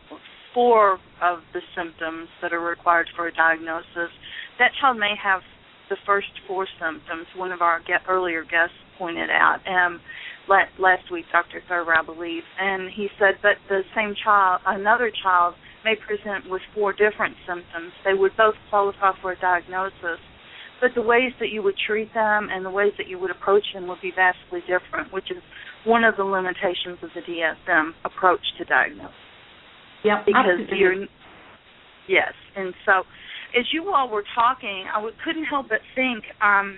four 0.54 1.00
of 1.22 1.40
the 1.54 1.62
symptoms 1.76 2.28
that 2.42 2.54
are 2.54 2.60
required 2.60 3.08
for 3.16 3.28
a 3.28 3.34
diagnosis, 3.34 4.12
that 4.60 4.72
child 4.80 4.98
may 4.98 5.14
have 5.22 5.42
the 5.90 5.98
first 6.06 6.28
four 6.48 6.68
symptoms. 6.80 7.28
One 7.36 7.52
of 7.52 7.62
our 7.62 7.80
get, 7.80 8.02
earlier 8.08 8.44
guests 8.44 8.76
pointed 8.98 9.30
out. 9.30 9.60
Um, 9.68 10.00
last 10.48 11.12
week, 11.12 11.26
Dr. 11.32 11.62
Thurber, 11.68 11.94
I 11.94 12.04
believe, 12.04 12.44
and 12.60 12.90
he 12.96 13.08
said, 13.20 13.36
but 13.42 13.58
the 13.70 13.82
same 13.96 14.14
child, 14.24 14.62
another 14.66 15.12
child, 15.24 15.56
may 15.86 15.96
present 15.96 16.50
with 16.50 16.62
four 16.74 16.94
different 16.94 17.36
symptoms. 17.48 17.92
They 18.06 18.14
would 18.14 18.32
both 18.38 18.56
qualify 18.70 19.12
for 19.22 19.34
a 19.34 19.40
diagnosis, 19.40 20.20
but 20.80 20.92
the 20.96 21.02
ways 21.02 21.32
that 21.40 21.50
you 21.50 21.62
would 21.64 21.76
treat 21.88 22.14
them 22.14 22.48
and 22.52 22.66
the 22.66 22.72
ways 22.72 22.94
that 22.98 23.08
you 23.08 23.20
would 23.20 23.32
approach 23.32 23.66
them 23.74 23.88
would 23.88 24.02
be 24.02 24.12
vastly 24.16 24.62
different, 24.62 25.12
which 25.14 25.32
is 25.32 25.42
one 25.86 26.04
of 26.04 26.16
the 26.16 26.24
limitations 26.24 27.00
of 27.04 27.10
the 27.16 27.22
DSM 27.22 27.92
approach 28.06 28.44
to 28.58 28.66
diagnosis. 28.66 29.23
Yeah, 30.04 30.24
because 30.26 30.46
absolutely. 30.46 30.78
you're 30.78 30.96
yes, 32.08 32.34
and 32.56 32.74
so 32.86 33.04
as 33.58 33.66
you 33.72 33.94
all 33.94 34.10
were 34.10 34.24
talking, 34.36 34.86
I 34.94 35.08
couldn't 35.24 35.46
help 35.46 35.70
but 35.70 35.80
think 35.96 36.24
um, 36.42 36.78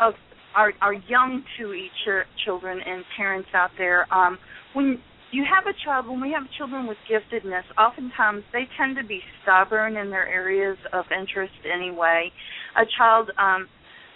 of 0.00 0.14
our, 0.54 0.72
our 0.80 0.94
young 0.94 1.42
two 1.58 1.74
ch- 2.04 2.44
children 2.44 2.78
and 2.84 3.04
parents 3.16 3.48
out 3.54 3.70
there. 3.78 4.12
Um, 4.12 4.38
when 4.74 4.98
you 5.32 5.44
have 5.48 5.64
a 5.66 5.72
child, 5.84 6.06
when 6.06 6.20
we 6.20 6.30
have 6.32 6.42
children 6.58 6.86
with 6.86 6.98
giftedness, 7.10 7.62
oftentimes 7.78 8.44
they 8.52 8.64
tend 8.78 8.96
to 8.96 9.04
be 9.04 9.20
stubborn 9.42 9.96
in 9.96 10.10
their 10.10 10.28
areas 10.28 10.76
of 10.92 11.06
interest 11.10 11.54
anyway. 11.64 12.30
A 12.76 12.84
child 12.98 13.30
um, 13.38 13.66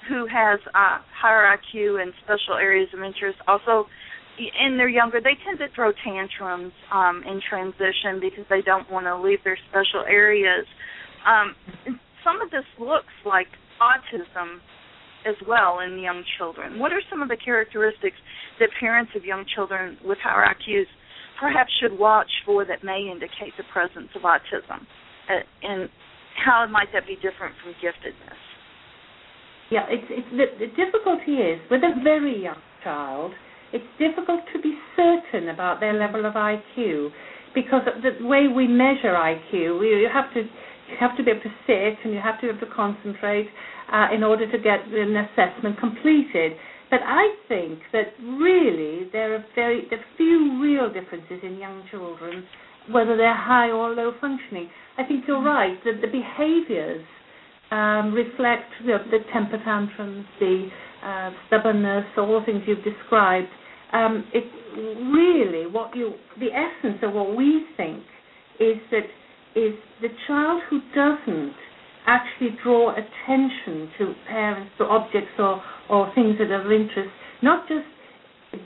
who 0.08 0.26
has 0.26 0.60
uh, 0.74 0.98
higher 1.20 1.56
IQ 1.56 2.02
and 2.02 2.12
special 2.22 2.54
areas 2.60 2.88
of 2.94 3.02
interest 3.02 3.38
also 3.48 3.86
and 4.38 4.78
they're 4.78 4.88
younger, 4.88 5.20
they 5.20 5.36
tend 5.44 5.58
to 5.58 5.66
throw 5.74 5.92
tantrums 6.04 6.72
um, 6.92 7.22
in 7.26 7.40
transition 7.48 8.20
because 8.20 8.44
they 8.50 8.60
don't 8.60 8.90
want 8.90 9.06
to 9.06 9.16
leave 9.16 9.38
their 9.44 9.58
special 9.70 10.04
areas. 10.06 10.66
Um, 11.24 11.56
some 12.22 12.40
of 12.42 12.50
this 12.50 12.66
looks 12.78 13.12
like 13.24 13.48
autism 13.80 14.60
as 15.26 15.34
well 15.48 15.80
in 15.80 15.98
young 15.98 16.22
children. 16.38 16.78
What 16.78 16.92
are 16.92 17.00
some 17.10 17.22
of 17.22 17.28
the 17.28 17.36
characteristics 17.36 18.16
that 18.60 18.68
parents 18.78 19.12
of 19.16 19.24
young 19.24 19.44
children 19.54 19.98
with 20.04 20.18
higher 20.22 20.46
IQs 20.54 20.86
perhaps 21.40 21.70
should 21.80 21.98
watch 21.98 22.30
for 22.44 22.64
that 22.64 22.84
may 22.84 23.08
indicate 23.10 23.56
the 23.56 23.64
presence 23.72 24.08
of 24.14 24.22
autism? 24.22 24.86
Uh, 25.28 25.42
and 25.62 25.88
how 26.44 26.66
might 26.70 26.88
that 26.92 27.06
be 27.06 27.16
different 27.16 27.54
from 27.62 27.72
giftedness? 27.82 28.38
Yeah, 29.70 29.86
it's, 29.88 30.06
it's 30.10 30.30
the, 30.30 30.66
the 30.66 30.70
difficulty 30.76 31.42
is 31.42 31.58
with 31.70 31.82
a 31.82 32.00
very 32.04 32.42
young 32.42 32.62
child, 32.84 33.32
it's 33.76 33.92
difficult 33.98 34.40
to 34.54 34.60
be 34.60 34.74
certain 34.96 35.50
about 35.50 35.80
their 35.80 35.92
level 35.92 36.24
of 36.24 36.34
IQ 36.34 37.10
because 37.54 37.82
the 38.02 38.26
way 38.26 38.48
we 38.48 38.66
measure 38.66 39.12
IQ, 39.12 39.52
you 39.52 40.08
have 40.12 40.32
to 40.34 40.40
you 40.88 40.94
have 41.00 41.16
to 41.16 41.24
be 41.24 41.32
able 41.32 41.42
to 41.42 41.54
sit 41.66 41.98
and 42.04 42.14
you 42.14 42.20
have 42.20 42.40
to 42.40 42.46
be 42.46 42.48
able 42.50 42.60
to 42.60 42.72
concentrate 42.74 43.48
uh, 43.92 44.06
in 44.14 44.22
order 44.22 44.50
to 44.50 44.58
get 44.58 44.86
an 44.86 45.16
assessment 45.16 45.78
completed. 45.80 46.52
But 46.90 47.00
I 47.02 47.34
think 47.48 47.80
that 47.92 48.14
really 48.22 49.08
there 49.12 49.34
are 49.34 49.44
very 49.54 49.86
there 49.90 49.98
are 49.98 50.04
few 50.16 50.62
real 50.62 50.92
differences 50.92 51.40
in 51.42 51.58
young 51.58 51.82
children, 51.90 52.44
whether 52.90 53.16
they're 53.16 53.36
high 53.36 53.70
or 53.70 53.90
low 53.90 54.12
functioning. 54.20 54.70
I 54.96 55.04
think 55.04 55.24
you're 55.26 55.42
right 55.42 55.76
that 55.84 56.00
the 56.00 56.06
behaviours 56.06 57.04
um, 57.70 58.14
reflect 58.14 58.70
know, 58.84 58.98
the 59.10 59.18
temper 59.32 59.58
tantrums, 59.64 60.24
the 60.38 60.68
uh, 61.04 61.30
stubbornness, 61.48 62.04
all 62.16 62.38
the 62.40 62.46
things 62.46 62.62
you've 62.66 62.84
described. 62.84 63.48
Um, 63.92 64.24
it 64.34 64.44
really 64.76 65.66
what 65.70 65.94
you 65.94 66.14
the 66.40 66.48
essence 66.52 66.98
of 67.02 67.12
what 67.12 67.36
we 67.36 67.64
think 67.76 68.02
is 68.58 68.76
that 68.90 69.06
is 69.54 69.72
the 70.02 70.08
child 70.26 70.60
who 70.68 70.80
doesn't 70.94 71.54
actually 72.06 72.56
draw 72.62 72.92
attention 72.92 73.90
to 73.98 74.14
parents, 74.28 74.70
to 74.78 74.84
objects 74.84 75.32
or, 75.38 75.62
or 75.90 76.12
things 76.14 76.36
that 76.38 76.50
are 76.50 76.64
of 76.64 76.70
interest, 76.70 77.10
not 77.42 77.66
just 77.68 77.86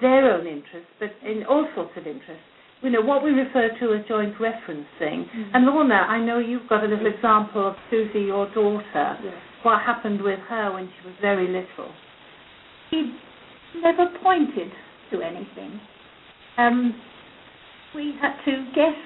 their 0.01 0.33
own 0.33 0.47
interests, 0.47 0.91
but 0.99 1.11
in 1.25 1.45
all 1.49 1.67
sorts 1.75 1.93
of 1.97 2.07
interests. 2.07 2.45
You 2.83 2.91
know, 2.91 3.01
what 3.03 3.23
we 3.23 3.31
refer 3.31 3.69
to 3.69 3.95
as 3.95 4.07
joint 4.09 4.35
referencing. 4.39 5.29
Mm-hmm. 5.29 5.55
And 5.55 5.67
Lorna, 5.67 5.95
I 5.95 6.19
know 6.25 6.39
you've 6.39 6.69
got 6.69 6.83
a 6.85 6.87
little 6.87 7.07
example 7.07 7.69
of 7.69 7.75
Susie, 7.91 8.21
your 8.21 8.53
daughter, 8.55 9.19
Yes. 9.23 9.35
what 9.63 9.83
happened 9.83 10.23
with 10.23 10.39
her 10.49 10.73
when 10.73 10.89
she 10.89 11.07
was 11.07 11.15
very 11.21 11.47
little. 11.47 11.93
She 12.91 13.15
never 13.83 14.07
pointed 14.23 14.73
to 15.11 15.23
anything. 15.23 15.81
Um, 16.57 16.95
we 17.95 18.15
had 18.21 18.37
to 18.45 18.67
guess 18.75 18.97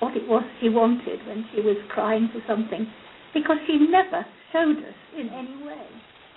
what 0.00 0.16
it 0.16 0.26
was 0.26 0.42
she 0.60 0.68
wanted 0.68 1.26
when 1.26 1.44
she 1.54 1.60
was 1.60 1.76
crying 1.88 2.28
for 2.32 2.40
something 2.46 2.86
because 3.34 3.56
she 3.66 3.78
never 3.78 4.24
showed 4.52 4.78
us 4.78 4.98
in 5.16 5.28
any 5.28 5.62
way 5.64 5.86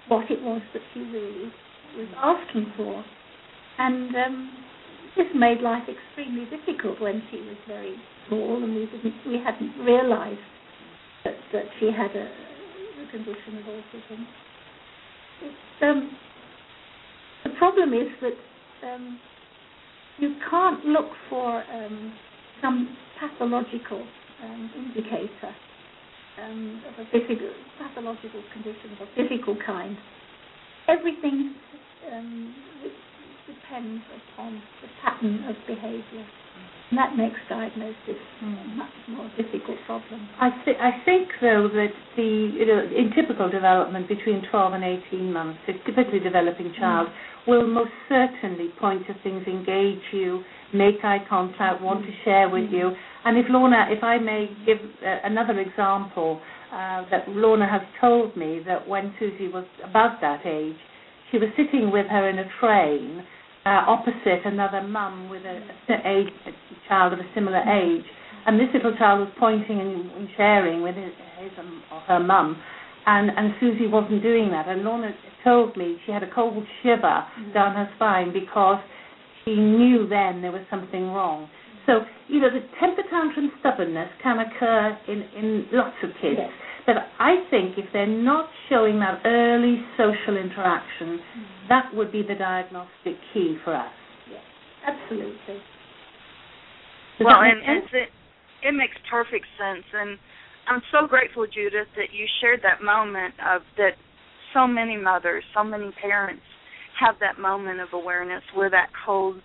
what 0.07 0.29
it 0.29 0.41
was 0.41 0.61
that 0.73 0.81
she 0.93 0.99
really 0.99 1.51
was 1.97 2.07
asking 2.17 2.71
for. 2.75 3.03
And 3.79 4.15
um, 4.15 4.51
this 5.15 5.27
made 5.33 5.61
life 5.61 5.83
extremely 5.87 6.45
difficult 6.45 6.99
when 7.01 7.23
she 7.31 7.37
was 7.37 7.57
very 7.67 7.95
small 8.27 8.63
and 8.63 8.75
we 8.75 8.85
didn't 8.85 9.15
we 9.25 9.39
hadn't 9.43 9.73
realized 9.83 10.39
that, 11.23 11.35
that 11.53 11.65
she 11.79 11.87
had 11.87 12.11
a, 12.15 12.27
a 12.27 13.11
condition 13.11 13.57
of 13.57 13.63
autism. 13.63 14.25
It's, 15.41 15.81
um, 15.81 16.11
the 17.43 17.49
problem 17.57 17.93
is 17.93 18.07
that 18.21 18.33
um, 18.83 19.19
you 20.17 20.35
can't 20.49 20.85
look 20.85 21.09
for 21.29 21.63
um, 21.73 22.13
some 22.61 22.95
pathological 23.19 24.05
um, 24.43 24.71
indicator 24.75 25.55
um, 26.41 26.81
of 26.87 27.05
a 27.05 27.09
physical 27.11 27.49
pathological 27.77 28.41
condition 28.53 28.91
of 28.99 29.07
a 29.07 29.15
physical 29.15 29.55
kind. 29.65 29.97
Everything 30.87 31.55
um, 32.11 32.55
depends 33.47 34.03
upon 34.33 34.61
the 34.81 34.87
pattern 35.01 35.43
of 35.47 35.55
behaviour, 35.67 36.25
and 36.93 36.97
that 36.99 37.17
makes 37.17 37.39
diagnosis 37.49 38.21
a 38.43 38.45
much 38.77 38.93
more 39.09 39.27
difficult 39.35 39.77
problem. 39.87 40.29
I, 40.39 40.51
th- 40.63 40.77
I 40.79 40.91
think, 41.03 41.27
though, 41.41 41.67
that 41.73 41.89
the 42.15 42.51
you 42.53 42.67
know, 42.67 42.83
in 42.85 43.09
typical 43.15 43.49
development 43.49 44.07
between 44.07 44.43
12 44.51 44.73
and 44.73 44.83
18 45.09 45.33
months, 45.33 45.59
a 45.67 45.73
typically 45.89 46.19
developing 46.19 46.71
child 46.77 47.07
will 47.47 47.65
most 47.65 47.89
certainly 48.07 48.69
point 48.79 49.07
to 49.07 49.15
things, 49.23 49.41
engage 49.47 50.03
you, 50.11 50.43
make 50.71 51.03
eye 51.03 51.25
contact, 51.27 51.81
want 51.81 52.05
to 52.05 52.11
share 52.23 52.47
with 52.47 52.69
you. 52.69 52.91
And 53.25 53.39
if 53.39 53.47
Lorna, 53.49 53.87
if 53.89 54.03
I 54.03 54.19
may 54.19 54.49
give 54.63 54.77
uh, 54.77 55.17
another 55.23 55.59
example, 55.61 56.39
uh, 56.71 57.09
that 57.09 57.27
Lorna 57.27 57.67
has 57.67 57.81
told 57.99 58.37
me 58.37 58.61
that 58.67 58.87
when 58.87 59.15
Susie 59.17 59.47
was 59.47 59.65
about 59.83 60.21
that 60.21 60.45
age, 60.45 60.77
she 61.31 61.39
was 61.39 61.49
sitting 61.57 61.89
with 61.91 62.05
her 62.05 62.29
in 62.29 62.37
a 62.37 62.45
train 62.59 63.25
uh, 63.65 63.83
opposite 63.87 64.45
another 64.45 64.81
mum 64.81 65.29
with 65.29 65.43
a, 65.43 65.61
a, 65.89 65.95
age, 66.05 66.33
a 66.47 66.51
child 66.87 67.13
of 67.13 67.19
a 67.19 67.27
similar 67.33 67.59
age, 67.59 68.03
and 68.45 68.59
this 68.59 68.67
little 68.73 68.95
child 68.97 69.21
was 69.21 69.29
pointing 69.39 69.79
and, 69.79 70.27
sharing 70.35 70.81
with 70.81 70.95
his, 70.95 71.13
his 71.39 71.51
um, 71.57 71.83
or 71.91 71.99
her 72.01 72.19
mum, 72.19 72.61
and 73.05 73.31
and 73.35 73.53
Susie 73.59 73.87
wasn't 73.87 74.21
doing 74.21 74.49
that. 74.51 74.67
And 74.67 74.83
Lorna 74.83 75.11
told 75.43 75.77
me 75.77 75.97
she 76.05 76.11
had 76.11 76.23
a 76.23 76.33
cold 76.33 76.63
shiver 76.81 77.01
mm-hmm. 77.01 77.53
down 77.53 77.75
her 77.75 77.89
spine 77.95 78.33
because 78.33 78.81
she 79.45 79.55
knew 79.55 80.07
then 80.07 80.41
there 80.41 80.51
was 80.51 80.63
something 80.69 81.07
wrong. 81.11 81.49
So 81.85 82.01
you 82.27 82.39
know 82.39 82.49
the 82.49 82.65
temper 82.79 83.03
tantrum 83.09 83.51
stubbornness 83.59 84.09
can 84.21 84.39
occur 84.39 84.97
in 85.07 85.21
in 85.37 85.67
lots 85.71 85.95
of 86.03 86.09
kids. 86.21 86.35
Yes. 86.37 86.51
But 86.85 86.95
I 87.19 87.43
think 87.49 87.77
if 87.77 87.85
they're 87.93 88.05
not 88.05 88.49
showing 88.69 88.99
that 88.99 89.21
early 89.25 89.81
social 89.97 90.37
interaction, 90.37 91.19
mm-hmm. 91.19 91.67
that 91.69 91.93
would 91.93 92.11
be 92.11 92.23
the 92.23 92.35
diagnostic 92.35 93.15
key 93.33 93.57
for 93.63 93.75
us. 93.75 93.91
Yes, 94.29 94.41
absolutely. 94.85 95.37
Does 97.17 97.25
well, 97.25 97.41
and, 97.41 97.61
and 97.63 97.83
it, 97.93 98.09
it 98.63 98.71
makes 98.73 98.95
perfect 99.09 99.45
sense, 99.57 99.85
and 99.93 100.17
I'm 100.67 100.81
so 100.91 101.07
grateful, 101.07 101.45
Judith, 101.45 101.87
that 101.95 102.11
you 102.11 102.25
shared 102.41 102.61
that 102.63 102.83
moment 102.83 103.33
of 103.45 103.61
that. 103.77 103.91
So 104.53 104.67
many 104.67 104.95
mothers, 104.97 105.43
so 105.55 105.63
many 105.63 105.89
parents 105.99 106.43
have 106.99 107.15
that 107.21 107.41
moment 107.41 107.79
of 107.79 107.87
awareness 107.91 108.43
where 108.53 108.69
that 108.69 108.89
cold 109.03 109.41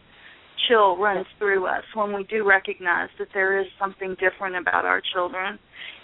chill 0.67 0.97
runs 0.97 1.27
through 1.39 1.67
us 1.67 1.85
when 1.95 2.13
we 2.13 2.25
do 2.25 2.47
recognize 2.47 3.09
that 3.19 3.29
there 3.35 3.61
is 3.61 3.67
something 3.79 4.17
different 4.19 4.57
about 4.57 4.85
our 4.85 5.03
children 5.15 5.59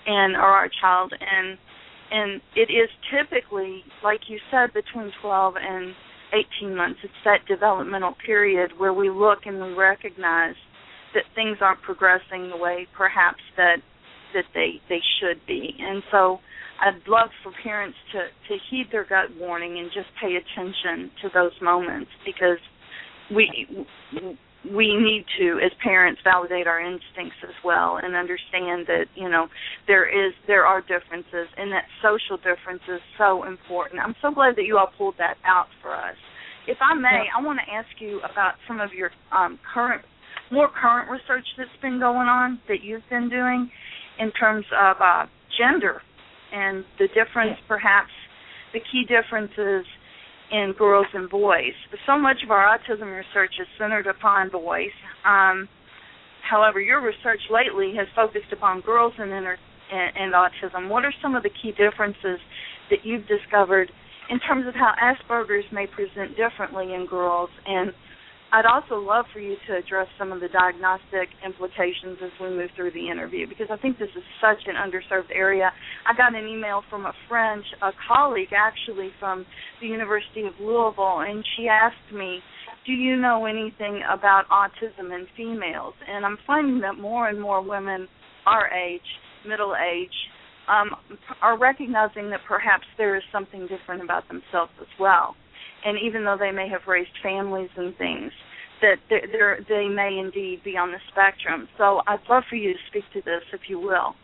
and 0.06 0.36
or 0.36 0.42
our 0.42 0.68
child. 0.80 1.12
And 1.18 1.58
and 2.10 2.40
it 2.54 2.70
is 2.70 2.88
typically 3.10 3.82
like 4.02 4.20
you 4.28 4.38
said 4.50 4.72
between 4.72 5.10
12 5.20 5.54
and 5.60 5.94
18 6.60 6.74
months. 6.76 7.00
It's 7.02 7.12
that 7.24 7.46
developmental 7.46 8.14
period 8.24 8.72
where 8.78 8.92
we 8.92 9.10
look 9.10 9.46
and 9.46 9.60
we 9.60 9.72
recognize 9.72 10.56
that 11.14 11.24
things 11.34 11.58
aren't 11.60 11.80
progressing 11.82 12.50
the 12.50 12.56
way 12.56 12.86
perhaps 12.96 13.40
that 13.56 13.78
that 14.34 14.44
they 14.52 14.80
they 14.88 15.00
should 15.20 15.40
be. 15.46 15.76
And 15.78 16.02
so 16.10 16.40
I'd 16.80 17.06
love 17.06 17.30
for 17.42 17.52
parents 17.62 17.96
to 18.12 18.26
to 18.48 18.58
heed 18.70 18.86
their 18.90 19.04
gut 19.04 19.34
warning 19.38 19.78
and 19.78 19.90
just 19.94 20.08
pay 20.20 20.36
attention 20.36 21.10
to 21.22 21.30
those 21.32 21.52
moments 21.62 22.10
because 22.26 22.58
we 23.30 23.86
we 24.72 24.96
need 24.96 25.24
to 25.38 25.60
as 25.64 25.70
parents 25.82 26.20
validate 26.24 26.66
our 26.66 26.80
instincts 26.80 27.36
as 27.42 27.54
well 27.64 28.00
and 28.02 28.16
understand 28.16 28.86
that 28.86 29.04
you 29.14 29.28
know 29.28 29.48
there 29.86 30.08
is 30.08 30.32
there 30.46 30.64
are 30.64 30.80
differences 30.80 31.48
and 31.56 31.70
that 31.70 31.84
social 32.02 32.36
difference 32.38 32.82
is 32.88 33.00
so 33.18 33.44
important. 33.44 34.00
I'm 34.00 34.14
so 34.22 34.32
glad 34.32 34.56
that 34.56 34.64
you 34.64 34.78
all 34.78 34.90
pulled 34.96 35.16
that 35.18 35.36
out 35.44 35.66
for 35.82 35.94
us. 35.94 36.16
If 36.66 36.78
i 36.80 36.94
may 36.94 37.28
i 37.36 37.42
want 37.42 37.60
to 37.60 37.72
ask 37.72 37.88
you 38.00 38.20
about 38.20 38.54
some 38.66 38.80
of 38.80 38.92
your 38.92 39.10
um, 39.36 39.58
current 39.72 40.02
more 40.50 40.68
current 40.68 41.10
research 41.10 41.44
that's 41.58 41.76
been 41.82 41.98
going 41.98 42.28
on 42.28 42.60
that 42.68 42.82
you've 42.82 43.08
been 43.10 43.28
doing 43.28 43.70
in 44.18 44.30
terms 44.32 44.64
of 44.72 44.96
uh, 45.00 45.26
gender 45.58 46.00
and 46.52 46.84
the 46.98 47.08
difference 47.08 47.58
perhaps 47.68 48.10
the 48.72 48.80
key 48.92 49.04
differences 49.04 49.84
in 50.50 50.74
girls 50.78 51.06
and 51.14 51.28
boys. 51.28 51.72
So 52.06 52.18
much 52.18 52.38
of 52.44 52.50
our 52.50 52.66
autism 52.66 53.14
research 53.16 53.54
is 53.60 53.66
centered 53.78 54.06
upon 54.06 54.50
boys. 54.50 54.92
Um, 55.24 55.68
however, 56.48 56.80
your 56.80 57.00
research 57.00 57.40
lately 57.50 57.94
has 57.96 58.06
focused 58.14 58.52
upon 58.52 58.80
girls 58.82 59.12
and, 59.18 59.32
inter- 59.32 59.58
and, 59.92 60.16
and 60.16 60.34
autism. 60.34 60.88
What 60.88 61.04
are 61.04 61.14
some 61.22 61.34
of 61.34 61.42
the 61.42 61.50
key 61.62 61.72
differences 61.72 62.38
that 62.90 63.00
you've 63.04 63.26
discovered 63.26 63.90
in 64.30 64.38
terms 64.40 64.66
of 64.66 64.74
how 64.74 64.92
Asperger's 65.02 65.64
may 65.72 65.86
present 65.86 66.36
differently 66.36 66.94
in 66.94 67.06
girls 67.08 67.50
and 67.66 67.92
I'd 68.54 68.66
also 68.66 69.02
love 69.02 69.24
for 69.32 69.40
you 69.40 69.56
to 69.66 69.76
address 69.76 70.06
some 70.16 70.30
of 70.30 70.38
the 70.38 70.46
diagnostic 70.46 71.26
implications 71.44 72.22
as 72.22 72.30
we 72.40 72.50
move 72.50 72.70
through 72.76 72.92
the 72.92 73.10
interview 73.10 73.48
because 73.48 73.66
I 73.68 73.76
think 73.78 73.98
this 73.98 74.14
is 74.16 74.22
such 74.40 74.62
an 74.70 74.76
underserved 74.78 75.34
area. 75.34 75.72
I 76.06 76.16
got 76.16 76.36
an 76.36 76.46
email 76.46 76.82
from 76.88 77.04
a 77.04 77.12
friend, 77.28 77.64
a 77.82 77.90
colleague 78.06 78.54
actually 78.54 79.10
from 79.18 79.44
the 79.80 79.88
University 79.88 80.42
of 80.42 80.52
Louisville, 80.60 81.26
and 81.26 81.44
she 81.56 81.66
asked 81.66 82.14
me, 82.14 82.38
Do 82.86 82.92
you 82.92 83.16
know 83.16 83.44
anything 83.44 84.02
about 84.08 84.44
autism 84.50 85.10
in 85.10 85.26
females? 85.36 85.94
And 86.06 86.24
I'm 86.24 86.38
finding 86.46 86.80
that 86.82 86.94
more 86.96 87.28
and 87.28 87.40
more 87.40 87.60
women 87.60 88.06
our 88.46 88.70
age, 88.70 89.02
middle 89.48 89.74
age, 89.74 90.14
um, 90.68 90.90
are 91.42 91.58
recognizing 91.58 92.30
that 92.30 92.40
perhaps 92.46 92.84
there 92.98 93.16
is 93.16 93.22
something 93.32 93.66
different 93.66 94.04
about 94.04 94.28
themselves 94.28 94.70
as 94.80 94.86
well 95.00 95.34
and 95.84 95.98
even 96.02 96.24
though 96.24 96.36
they 96.38 96.50
may 96.50 96.68
have 96.68 96.80
raised 96.88 97.10
families 97.22 97.68
and 97.76 97.96
things, 97.96 98.32
that 98.84 99.64
they 99.68 99.88
may 99.88 100.18
indeed 100.18 100.62
be 100.64 100.76
on 100.76 100.92
the 100.92 100.98
spectrum. 101.10 101.68
So 101.78 102.00
I'd 102.06 102.20
love 102.28 102.44
for 102.48 102.56
you 102.56 102.72
to 102.72 102.78
speak 102.88 103.04
to 103.12 103.20
this, 103.22 103.42
if 103.52 103.62
you 103.68 103.78
will. 103.78 104.14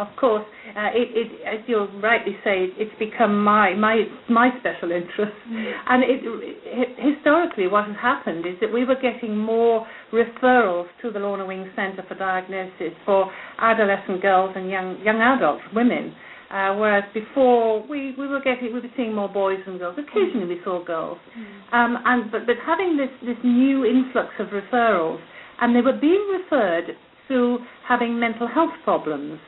Of 0.00 0.08
course, 0.18 0.46
uh, 0.74 0.88
it, 0.94 1.12
it, 1.12 1.28
as 1.44 1.60
you 1.68 1.86
rightly 2.02 2.32
say, 2.42 2.72
it's 2.78 2.98
become 2.98 3.44
my 3.44 3.74
my 3.74 4.04
my 4.30 4.48
special 4.58 4.92
interest. 4.92 5.36
Mm. 5.46 5.72
And 5.88 6.02
it, 6.02 6.20
it, 6.24 7.16
historically, 7.16 7.66
what 7.68 7.84
has 7.84 7.96
happened 8.00 8.46
is 8.46 8.54
that 8.62 8.72
we 8.72 8.86
were 8.86 8.96
getting 8.96 9.36
more 9.36 9.86
referrals 10.10 10.86
to 11.02 11.10
the 11.10 11.18
Lorna 11.18 11.44
Wing 11.44 11.70
Centre 11.76 12.02
for 12.08 12.14
Diagnosis 12.14 12.96
for 13.04 13.30
adolescent 13.58 14.22
girls 14.22 14.54
and 14.56 14.70
young 14.70 14.98
young 15.04 15.20
adult 15.20 15.60
women 15.74 16.14
uh, 16.50 16.74
whereas 16.74 17.04
before 17.14 17.86
we, 17.86 18.12
we 18.18 18.26
were 18.26 18.40
getting 18.40 18.72
we 18.72 18.80
were 18.80 18.90
seeing 18.96 19.14
more 19.14 19.28
boys 19.28 19.58
than 19.66 19.78
girls. 19.78 19.96
Occasionally 19.98 20.46
we 20.46 20.60
saw 20.64 20.84
girls, 20.84 21.18
mm. 21.38 21.72
um, 21.72 21.96
and 22.04 22.30
but 22.32 22.44
but 22.46 22.56
having 22.66 22.96
this 22.96 23.10
this 23.22 23.38
new 23.44 23.84
influx 23.84 24.28
of 24.40 24.48
referrals, 24.48 25.20
and 25.60 25.76
they 25.76 25.80
were 25.80 25.96
being 26.00 26.26
referred 26.42 26.96
through 27.28 27.58
having 27.86 28.18
mental 28.18 28.48
health 28.48 28.74
problems. 28.82 29.38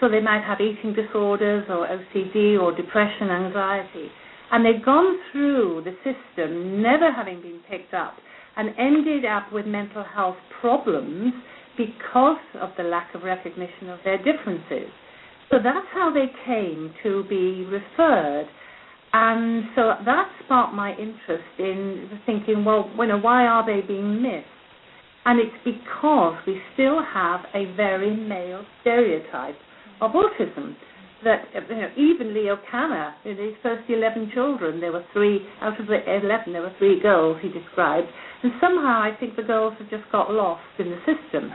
So 0.00 0.08
they 0.08 0.20
might 0.20 0.42
have 0.44 0.60
eating 0.60 0.94
disorders 0.94 1.64
or 1.68 1.86
OCD 1.86 2.60
or 2.60 2.74
depression, 2.74 3.28
anxiety, 3.30 4.08
and 4.50 4.64
they'd 4.64 4.84
gone 4.84 5.16
through 5.32 5.84
the 5.84 5.92
system 6.04 6.82
never 6.82 7.10
having 7.12 7.40
been 7.40 7.60
picked 7.70 7.94
up, 7.94 8.14
and 8.56 8.70
ended 8.78 9.24
up 9.24 9.50
with 9.50 9.66
mental 9.66 10.04
health 10.04 10.36
problems 10.60 11.32
because 11.78 12.40
of 12.60 12.70
the 12.76 12.82
lack 12.82 13.14
of 13.14 13.22
recognition 13.22 13.88
of 13.88 13.98
their 14.04 14.18
differences. 14.18 14.90
So 15.50 15.58
that's 15.62 15.86
how 15.92 16.12
they 16.12 16.26
came 16.46 16.94
to 17.02 17.24
be 17.28 17.64
referred. 17.64 18.46
And 19.12 19.64
so 19.74 19.94
that 20.04 20.30
sparked 20.44 20.72
my 20.74 20.92
interest 20.92 21.42
in 21.58 22.08
thinking, 22.24 22.64
well, 22.64 22.88
you 22.96 23.06
know, 23.06 23.18
why 23.18 23.46
are 23.46 23.66
they 23.66 23.84
being 23.86 24.22
missed? 24.22 24.46
And 25.24 25.40
it's 25.40 25.56
because 25.64 26.36
we 26.46 26.60
still 26.74 27.02
have 27.02 27.40
a 27.54 27.74
very 27.74 28.14
male 28.14 28.64
stereotype 28.80 29.56
of 30.00 30.12
autism. 30.12 30.76
That 31.22 31.44
you 31.52 31.76
know, 31.76 31.90
even 31.98 32.32
Leo 32.32 32.56
Kanner, 32.72 33.12
in 33.26 33.36
his 33.36 33.52
first 33.62 33.82
11 33.90 34.30
children, 34.32 34.80
there 34.80 34.92
were 34.92 35.04
three, 35.12 35.40
out 35.60 35.78
of 35.78 35.86
the 35.86 35.98
11, 36.24 36.52
there 36.52 36.62
were 36.62 36.72
three 36.78 36.98
girls 37.02 37.36
he 37.42 37.48
described. 37.50 38.06
And 38.42 38.52
somehow 38.58 39.02
I 39.02 39.14
think 39.18 39.36
the 39.36 39.42
girls 39.42 39.74
have 39.78 39.90
just 39.90 40.10
got 40.10 40.30
lost 40.30 40.62
in 40.78 40.88
the 40.88 40.98
system. 41.00 41.52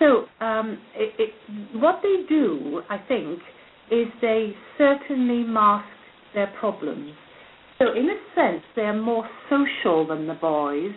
So 0.00 0.24
um, 0.44 0.78
it, 0.96 1.14
it, 1.18 1.76
what 1.76 2.00
they 2.02 2.24
do, 2.28 2.82
I 2.90 2.98
think, 3.06 3.38
is 3.92 4.06
they 4.20 4.54
certainly 4.78 5.44
mask 5.44 5.86
their 6.34 6.52
problems. 6.58 7.12
So 7.78 7.92
in 7.92 8.08
a 8.08 8.16
sense, 8.34 8.62
they 8.74 8.82
are 8.82 8.98
more 8.98 9.28
social 9.48 10.06
than 10.06 10.26
the 10.26 10.34
boys. 10.34 10.92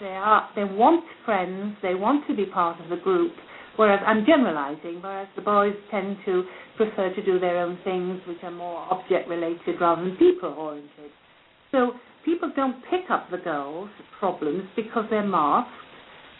They 0.00 0.06
are 0.06 0.48
they 0.54 0.64
want 0.64 1.04
friends. 1.24 1.76
They 1.82 1.94
want 1.94 2.26
to 2.28 2.36
be 2.36 2.46
part 2.46 2.80
of 2.80 2.90
the 2.90 2.96
group. 2.96 3.32
Whereas 3.76 4.00
I'm 4.04 4.26
generalising, 4.26 5.00
whereas 5.02 5.28
the 5.36 5.42
boys 5.42 5.74
tend 5.90 6.16
to 6.24 6.42
prefer 6.76 7.14
to 7.14 7.24
do 7.24 7.38
their 7.38 7.58
own 7.58 7.78
things, 7.84 8.20
which 8.26 8.38
are 8.42 8.50
more 8.50 8.86
object 8.90 9.28
related 9.28 9.80
rather 9.80 10.02
than 10.02 10.16
people 10.16 10.52
oriented. 10.58 11.12
So 11.70 11.92
people 12.24 12.50
don't 12.56 12.82
pick 12.90 13.08
up 13.08 13.30
the 13.30 13.38
girls' 13.38 13.90
problems 14.18 14.64
because 14.74 15.04
they're 15.10 15.22
masked 15.26 15.70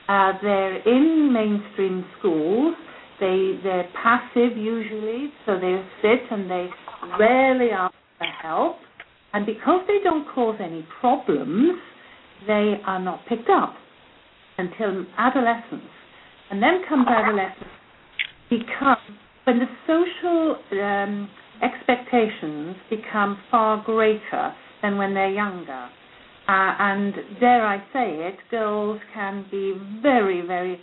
uh, 0.08 0.32
they're 0.42 0.76
in 0.88 1.32
mainstream 1.32 2.04
schools. 2.18 2.74
They 3.20 3.58
they're 3.62 3.88
passive 4.02 4.56
usually, 4.56 5.32
so 5.44 5.58
they 5.58 5.82
sit 6.02 6.20
and 6.30 6.50
they 6.50 6.68
rarely 7.18 7.70
ask 7.70 7.94
for 8.18 8.26
help. 8.42 8.76
And 9.32 9.44
because 9.44 9.82
they 9.86 9.98
don't 10.02 10.26
cause 10.34 10.56
any 10.60 10.86
problems, 11.00 11.78
they 12.46 12.76
are 12.86 12.98
not 12.98 13.20
picked 13.28 13.50
up 13.50 13.74
until 14.56 15.04
adolescence. 15.18 15.90
And 16.50 16.62
then 16.62 16.82
comes 16.88 17.06
adolescence 17.08 17.68
because 18.48 18.96
when 19.44 19.58
the 19.58 19.66
social 19.86 20.56
um, 20.80 21.28
expectations 21.62 22.76
become 22.88 23.38
far 23.50 23.82
greater 23.84 24.54
than 24.82 24.96
when 24.96 25.14
they're 25.14 25.30
younger. 25.30 25.88
Uh, 26.48 26.74
and 26.78 27.14
dare 27.40 27.66
I 27.66 27.78
say 27.92 28.26
it, 28.26 28.36
girls 28.50 29.00
can 29.12 29.44
be 29.50 29.74
very, 30.02 30.40
very 30.46 30.80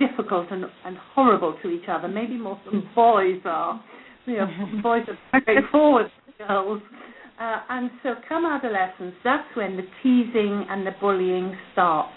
difficult 0.00 0.48
and, 0.50 0.64
and 0.84 0.96
horrible 1.14 1.56
to 1.62 1.70
each 1.70 1.88
other, 1.88 2.08
maybe 2.08 2.36
more 2.36 2.60
than 2.64 2.82
boys 2.94 3.40
are. 3.44 3.82
You 4.26 4.36
know, 4.38 4.46
boys 4.82 5.02
are 5.06 5.40
straightforward 5.40 6.10
girls. 6.38 6.82
Uh, 7.40 7.60
and 7.70 7.90
so 8.02 8.14
come 8.28 8.44
adolescence, 8.44 9.14
that's 9.22 9.46
when 9.54 9.76
the 9.76 9.84
teasing 10.02 10.66
and 10.68 10.86
the 10.86 10.92
bullying 11.00 11.56
starts. 11.72 12.12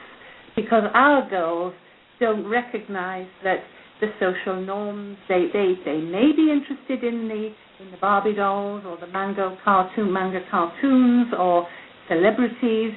Because 0.55 0.83
our 0.93 1.29
girls 1.29 1.73
don't 2.19 2.47
recognize 2.47 3.27
that 3.43 3.59
the 4.01 4.07
social 4.19 4.61
norms. 4.61 5.17
They 5.29 5.47
they 5.53 5.73
they 5.85 5.99
may 5.99 6.31
be 6.35 6.51
interested 6.51 7.03
in 7.03 7.27
the 7.27 7.53
in 7.83 7.91
the 7.91 7.97
Barbie 8.01 8.33
dolls 8.33 8.83
or 8.85 8.97
the 8.97 9.07
manga 9.07 9.57
cartoon 9.63 10.11
manga 10.11 10.41
cartoons 10.51 11.33
or 11.37 11.67
celebrities. 12.07 12.93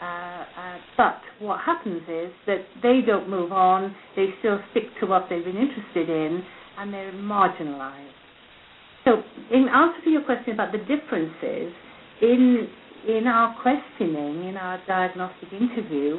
Uh, 0.00 0.04
uh, 0.04 0.78
but 0.96 1.20
what 1.40 1.60
happens 1.60 2.02
is 2.08 2.32
that 2.46 2.64
they 2.82 3.00
don't 3.06 3.28
move 3.28 3.52
on. 3.52 3.94
They 4.16 4.28
still 4.38 4.58
stick 4.70 4.84
to 5.00 5.06
what 5.06 5.26
they've 5.28 5.44
been 5.44 5.56
interested 5.56 6.08
in, 6.08 6.42
and 6.78 6.92
they're 6.92 7.12
marginalized. 7.12 8.12
So, 9.04 9.22
in 9.50 9.68
answer 9.68 10.04
to 10.04 10.10
your 10.10 10.22
question 10.22 10.52
about 10.52 10.72
the 10.72 10.78
differences 10.78 11.72
in 12.22 12.68
in 13.08 13.26
our 13.26 13.56
questioning, 13.62 14.48
in 14.48 14.56
our 14.56 14.78
diagnostic 14.86 15.52
interview, 15.52 16.18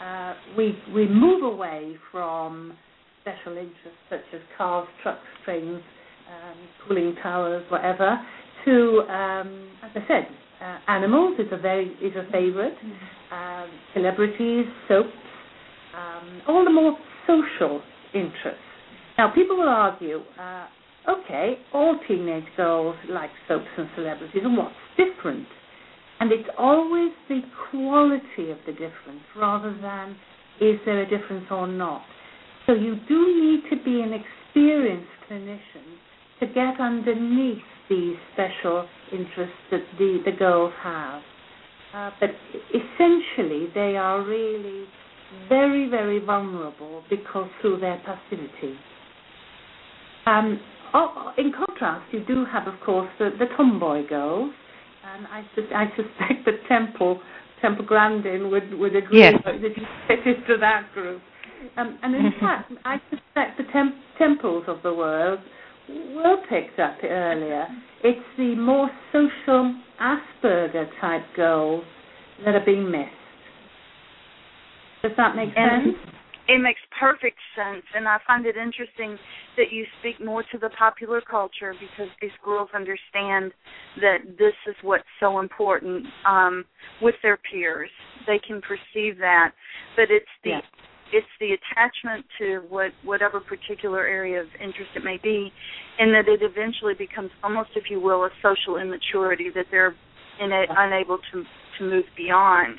uh, 0.00 0.34
we 0.56 0.76
we 0.94 1.08
move 1.08 1.42
away 1.42 1.96
from 2.10 2.76
special 3.22 3.56
interests 3.56 4.02
such 4.10 4.24
as 4.34 4.40
cars, 4.56 4.86
trucks, 5.02 5.20
trains, 5.44 5.80
um, 6.28 6.56
cooling 6.86 7.14
towers, 7.22 7.64
whatever, 7.70 8.18
to, 8.64 9.00
um, 9.08 9.68
as 9.82 9.90
I 9.94 10.08
said, 10.08 10.28
uh, 10.62 10.78
animals 10.88 11.38
is 11.38 11.46
a 11.52 11.56
very 11.58 11.88
is 12.00 12.14
a 12.16 12.30
favorite. 12.30 12.76
Um, 13.30 13.70
celebrities, 13.94 14.66
soaps, 14.88 15.08
um, 15.96 16.42
all 16.46 16.64
the 16.64 16.70
more 16.70 16.96
social 17.26 17.80
interests. 18.14 18.60
Now, 19.16 19.32
people 19.34 19.56
will 19.56 19.68
argue, 19.68 20.20
uh, 20.38 20.66
okay, 21.08 21.54
all 21.72 21.98
teenage 22.06 22.44
girls 22.56 22.96
like 23.08 23.30
soaps 23.48 23.66
and 23.78 23.88
celebrities, 23.96 24.42
and 24.44 24.56
what's 24.56 24.74
different? 24.96 25.46
And 26.20 26.30
it's 26.30 26.48
always 26.58 27.10
the 27.28 27.40
quality 27.70 28.50
of 28.50 28.58
the 28.66 28.72
difference 28.72 29.24
rather 29.36 29.76
than 29.80 30.16
is 30.60 30.78
there 30.84 31.00
a 31.00 31.08
difference 31.08 31.46
or 31.50 31.66
not. 31.66 32.02
So 32.66 32.74
you 32.74 32.96
do 33.08 33.40
need 33.40 33.68
to 33.70 33.82
be 33.82 34.02
an 34.02 34.12
experienced 34.12 35.08
clinician 35.28 35.98
to 36.40 36.46
get 36.46 36.78
underneath 36.80 37.62
these 37.88 38.16
special 38.32 38.88
interests 39.12 39.56
that 39.70 39.82
the, 39.98 40.22
the 40.24 40.32
girls 40.32 40.72
have. 40.82 41.22
Uh, 41.94 42.10
but 42.20 42.30
essentially, 42.70 43.68
they 43.74 43.96
are 43.96 44.22
really 44.22 44.86
very, 45.48 45.88
very 45.88 46.18
vulnerable 46.18 47.02
because 47.10 47.48
through 47.60 47.78
their 47.80 48.00
passivity. 48.04 48.76
Um, 50.26 50.60
in 51.38 51.52
contrast, 51.52 52.04
you 52.12 52.24
do 52.24 52.44
have, 52.44 52.66
of 52.66 52.78
course, 52.80 53.08
the, 53.18 53.30
the 53.38 53.46
tomboy 53.56 54.06
girls, 54.08 54.52
and 55.04 55.26
I, 55.26 55.44
I 55.74 55.86
suspect 55.96 56.44
that 56.46 56.54
Temple 56.68 57.20
Temple 57.60 57.84
Grandin 57.84 58.50
would 58.50 58.74
would 58.74 58.96
agree 58.96 59.20
yes. 59.20 59.34
that 59.44 59.60
you 59.60 59.70
fit 60.08 60.26
into 60.26 60.58
that 60.58 60.92
group. 60.92 61.22
Um, 61.76 61.98
and 62.02 62.14
in 62.14 62.32
fact, 62.40 62.72
I 62.84 63.00
suspect 63.08 63.58
the 63.58 63.64
temp- 63.72 63.94
temples 64.18 64.64
of 64.66 64.82
the 64.82 64.92
world 64.92 65.38
were 65.88 66.36
picked 66.48 66.78
up 66.78 66.96
earlier. 67.02 67.66
It's 68.04 68.20
the 68.36 68.54
more 68.56 68.90
social 69.12 69.74
Asperger 70.00 70.88
type 71.00 71.22
girls 71.36 71.84
that 72.44 72.54
are 72.54 72.64
being 72.64 72.90
missed. 72.90 73.10
Does 75.02 75.12
that 75.16 75.34
make 75.36 75.50
And 75.56 75.94
sense? 75.94 76.12
It 76.48 76.58
makes 76.58 76.80
perfect 76.98 77.38
sense, 77.54 77.84
and 77.94 78.08
I 78.08 78.18
find 78.26 78.46
it 78.46 78.56
interesting 78.56 79.16
that 79.56 79.70
you 79.70 79.84
speak 80.00 80.24
more 80.24 80.42
to 80.50 80.58
the 80.58 80.70
popular 80.70 81.20
culture 81.20 81.72
because 81.80 82.08
these 82.20 82.32
girls 82.44 82.68
understand 82.74 83.52
that 84.00 84.18
this 84.38 84.54
is 84.66 84.74
what's 84.82 85.04
so 85.20 85.38
important 85.38 86.04
um, 86.26 86.64
with 87.00 87.14
their 87.22 87.38
peers. 87.50 87.90
They 88.26 88.40
can 88.44 88.60
perceive 88.60 89.18
that, 89.18 89.52
but 89.96 90.10
it's 90.10 90.26
the 90.42 90.50
Yes. 90.50 90.62
It's 91.12 91.26
the 91.40 91.52
attachment 91.52 92.24
to 92.38 92.62
what 92.68 92.90
whatever 93.04 93.40
particular 93.40 94.06
area 94.06 94.40
of 94.40 94.48
interest 94.60 94.90
it 94.96 95.04
may 95.04 95.18
be, 95.22 95.52
and 95.98 96.12
that 96.14 96.28
it 96.28 96.40
eventually 96.42 96.94
becomes 96.94 97.30
almost, 97.44 97.70
if 97.76 97.84
you 97.90 98.00
will, 98.00 98.24
a 98.24 98.30
social 98.42 98.76
immaturity 98.80 99.48
that 99.54 99.66
they're 99.70 99.94
ina- 100.42 100.66
unable 100.70 101.18
to 101.32 101.44
to 101.78 101.84
move 101.84 102.04
beyond. 102.16 102.76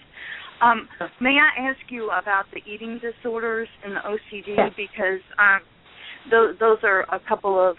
Um, 0.62 0.88
may 1.20 1.38
I 1.40 1.70
ask 1.70 1.80
you 1.90 2.10
about 2.12 2.46
the 2.54 2.62
eating 2.72 3.00
disorders 3.02 3.68
and 3.84 3.96
the 3.96 4.02
OCD 4.02 4.56
Yes. 4.56 4.72
because 4.78 5.22
um, 5.38 5.60
those 6.32 6.56
those 6.60 6.78
are 6.84 7.02
a 7.14 7.20
couple 7.28 7.60
of 7.60 7.76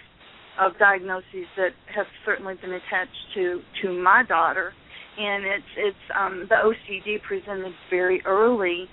of 0.61 0.73
diagnoses 0.79 1.47
that 1.57 1.71
have 1.95 2.07
certainly 2.25 2.55
been 2.61 2.73
attached 2.73 3.35
to 3.35 3.61
to 3.83 3.93
my 3.93 4.23
daughter, 4.29 4.73
and 5.19 5.45
it's 5.45 5.73
it's 5.77 6.05
um, 6.19 6.47
the 6.49 6.57
OCD 6.57 7.21
presented 7.23 7.73
very 7.91 8.23
early. 8.25 8.87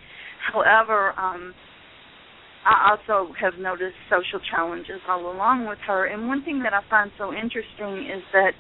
However, 0.52 1.14
um, 1.20 1.54
I 2.66 2.92
also 2.92 3.34
have 3.40 3.54
noticed 3.60 3.96
social 4.10 4.40
challenges 4.52 5.02
all 5.08 5.32
along 5.32 5.68
with 5.68 5.80
her. 5.88 6.06
And 6.06 6.28
one 6.28 6.44
thing 6.44 6.62
that 6.64 6.74
I 6.74 6.82
find 6.90 7.12
so 7.18 7.34
interesting 7.34 8.10
is 8.10 8.24
that 8.34 8.52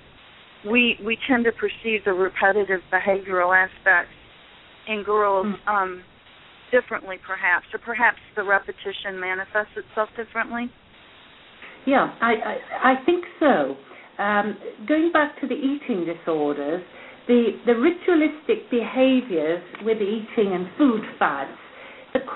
we 0.69 0.97
we 1.03 1.17
tend 1.27 1.45
to 1.45 1.51
perceive 1.51 2.05
the 2.05 2.13
repetitive 2.13 2.81
behavioral 2.91 3.55
aspects 3.55 4.13
in 4.87 5.03
girls 5.03 5.47
um, 5.67 6.03
differently, 6.71 7.17
perhaps, 7.25 7.65
or 7.73 7.79
perhaps 7.79 8.17
the 8.35 8.43
repetition 8.43 9.19
manifests 9.19 9.73
itself 9.75 10.09
differently. 10.15 10.71
Yeah, 11.85 12.13
I, 12.21 12.33
I, 12.33 12.91
I 12.91 13.05
think 13.05 13.25
so. 13.39 13.75
Um, 14.21 14.57
going 14.87 15.11
back 15.11 15.39
to 15.41 15.47
the 15.47 15.55
eating 15.55 16.05
disorders, 16.05 16.83
the, 17.27 17.51
the 17.65 17.73
ritualistic 17.73 18.69
behaviors 18.69 19.63
with 19.83 19.97
eating 19.97 20.53
and 20.53 20.67
food 20.77 21.01
fads, 21.17 21.51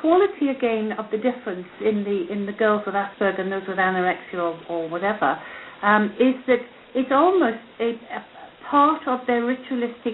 quality 0.02 0.50
again 0.56 0.92
of 0.98 1.06
the 1.12 1.18
difference 1.18 1.68
in 1.82 2.04
the 2.04 2.32
in 2.32 2.46
the 2.46 2.54
girls 2.54 2.84
with 2.86 2.96
Asperger 2.96 3.42
and 3.42 3.52
those 3.52 3.64
with 3.68 3.78
anorexia 3.78 4.36
or, 4.36 4.60
or 4.70 4.90
whatever 4.90 5.38
um, 5.84 6.06
is 6.20 6.36
that 6.48 6.60
it's 6.96 7.12
almost 7.12 7.58
a, 7.80 7.90
a 7.92 8.26
part 8.70 9.08
of 9.08 9.20
their 9.28 9.46
ritualistic 9.46 10.14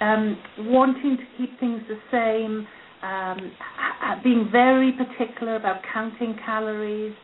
um, 0.00 0.36
wanting 0.58 1.16
to 1.16 1.24
keep 1.36 1.58
things 1.58 1.80
the 1.88 1.98
same, 2.10 2.66
um, 3.02 3.52
being 4.22 4.48
very 4.50 4.92
particular 4.92 5.56
about 5.56 5.80
counting 5.92 6.36
calories, 6.44 7.14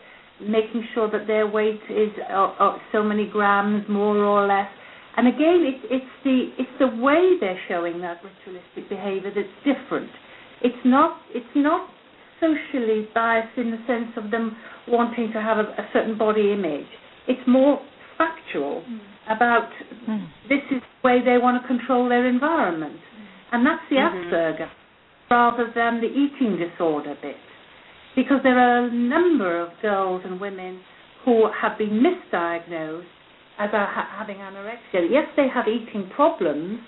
making 0.40 0.84
sure 0.94 1.10
that 1.10 1.26
their 1.26 1.46
weight 1.46 1.80
is 1.90 2.10
uh, 2.30 2.52
uh, 2.58 2.78
so 2.92 3.02
many 3.02 3.28
grams 3.28 3.84
more 3.88 4.16
or 4.16 4.46
less. 4.46 4.68
And 5.16 5.28
again, 5.28 5.62
it's 5.62 5.86
it's 5.90 6.12
the 6.24 6.48
it's 6.58 6.78
the 6.80 6.88
way 7.02 7.36
they're 7.40 7.60
showing 7.68 8.00
that 8.00 8.20
ritualistic 8.24 8.88
behavior 8.88 9.30
that's 9.34 9.48
different. 9.62 10.10
It's 10.64 10.84
not 10.84 11.18
it's 11.34 11.54
not 11.54 11.88
socially 12.40 13.08
biased 13.14 13.56
in 13.56 13.70
the 13.70 13.78
sense 13.86 14.10
of 14.16 14.30
them 14.30 14.56
wanting 14.88 15.30
to 15.32 15.40
have 15.40 15.58
a, 15.58 15.68
a 15.78 15.88
certain 15.92 16.18
body 16.18 16.52
image. 16.52 16.86
It's 17.28 17.46
more 17.46 17.80
factual 18.18 18.82
mm. 18.88 19.00
about 19.28 19.68
mm. 20.08 20.26
this 20.48 20.60
is 20.70 20.80
the 20.82 21.08
way 21.08 21.20
they 21.24 21.38
want 21.38 21.60
to 21.62 21.66
control 21.68 22.08
their 22.08 22.26
environment, 22.26 22.96
mm. 22.96 23.26
and 23.52 23.66
that's 23.66 23.82
the 23.90 23.96
Mhm. 23.96 24.30
Asperger 24.30 24.70
rather 25.30 25.70
than 25.74 26.00
the 26.00 26.06
eating 26.08 26.56
disorder 26.58 27.16
bit 27.22 27.36
because 28.14 28.40
there 28.42 28.58
are 28.58 28.86
a 28.86 28.92
number 28.92 29.60
of 29.60 29.68
girls 29.82 30.22
and 30.24 30.40
women 30.40 30.80
who 31.24 31.48
have 31.60 31.76
been 31.78 32.02
misdiagnosed 32.04 33.04
as 33.58 33.70
a, 33.72 33.86
ha- 33.86 34.10
having 34.18 34.36
anorexia. 34.36 35.08
Yes, 35.10 35.26
they 35.36 35.48
have 35.48 35.66
eating 35.66 36.10
problems, 36.14 36.78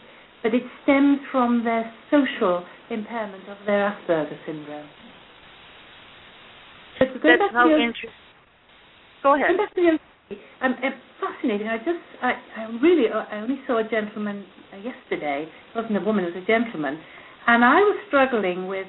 but 0.43 0.55
it 0.55 0.63
stems 0.83 1.19
from 1.31 1.65
their 1.65 1.93
social 2.11 2.65
impairment 2.91 3.49
of 3.49 3.57
their 3.67 3.91
Asperger 3.91 4.39
syndrome. 4.47 4.89
But 6.99 7.09
going 7.23 7.39
That's 7.39 7.53
back 7.53 7.65
to 7.65 7.71
so 7.71 7.77
interesting. 7.77 8.11
Go 9.23 9.35
ahead. 9.35 9.47
Going 9.49 9.59
back 9.59 9.75
to 9.75 9.99
um, 10.63 10.75
um, 10.83 10.93
fascinating. 11.21 11.69
I 11.69 11.79
just, 11.79 12.03
I, 12.23 12.33
I 12.57 12.65
really, 12.83 13.09
I 13.11 13.41
only 13.41 13.61
saw 13.67 13.79
a 13.79 13.89
gentleman 13.89 14.45
uh, 14.73 14.77
yesterday. 14.77 15.47
It 15.47 15.77
wasn't 15.77 15.97
a 15.99 16.05
woman, 16.05 16.25
it 16.25 16.35
was 16.35 16.43
a 16.43 16.47
gentleman, 16.47 16.99
and 17.47 17.65
I 17.65 17.77
was 17.77 17.99
struggling 18.09 18.67
with 18.67 18.87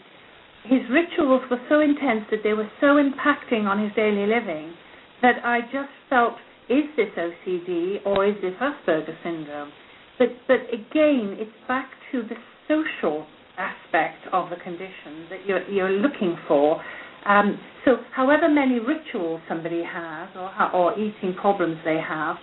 his 0.64 0.82
rituals 0.90 1.44
were 1.50 1.62
so 1.70 1.80
intense 1.80 2.26
that 2.32 2.42
they 2.44 2.54
were 2.54 2.70
so 2.82 2.98
impacting 2.98 3.66
on 3.66 3.82
his 3.82 3.92
daily 3.96 4.26
living 4.26 4.74
that 5.22 5.44
I 5.44 5.62
just 5.62 5.90
felt, 6.10 6.36
is 6.70 6.84
this 6.98 7.10
OCD 7.18 8.06
or 8.06 8.26
is 8.26 8.36
this 8.42 8.54
Asperger 8.60 9.16
syndrome? 9.24 9.72
But 10.18 10.30
but 10.48 10.62
again, 10.74 11.38
it's 11.40 11.52
back 11.68 11.90
to 12.12 12.24
the 12.24 12.36
social 12.68 13.26
aspect 13.58 14.28
of 14.32 14.50
the 14.50 14.56
condition 14.58 15.28
that 15.30 15.46
you're 15.46 15.68
you're 15.70 15.92
looking 15.92 16.38
for. 16.48 16.82
Um, 17.26 17.60
so, 17.86 17.98
however 18.14 18.50
many 18.50 18.80
rituals 18.80 19.42
somebody 19.50 19.84
has 19.84 20.30
or 20.36 20.74
or 20.74 21.00
eating 21.00 21.36
problems 21.40 21.78
they 21.84 22.00
have, 22.00 22.38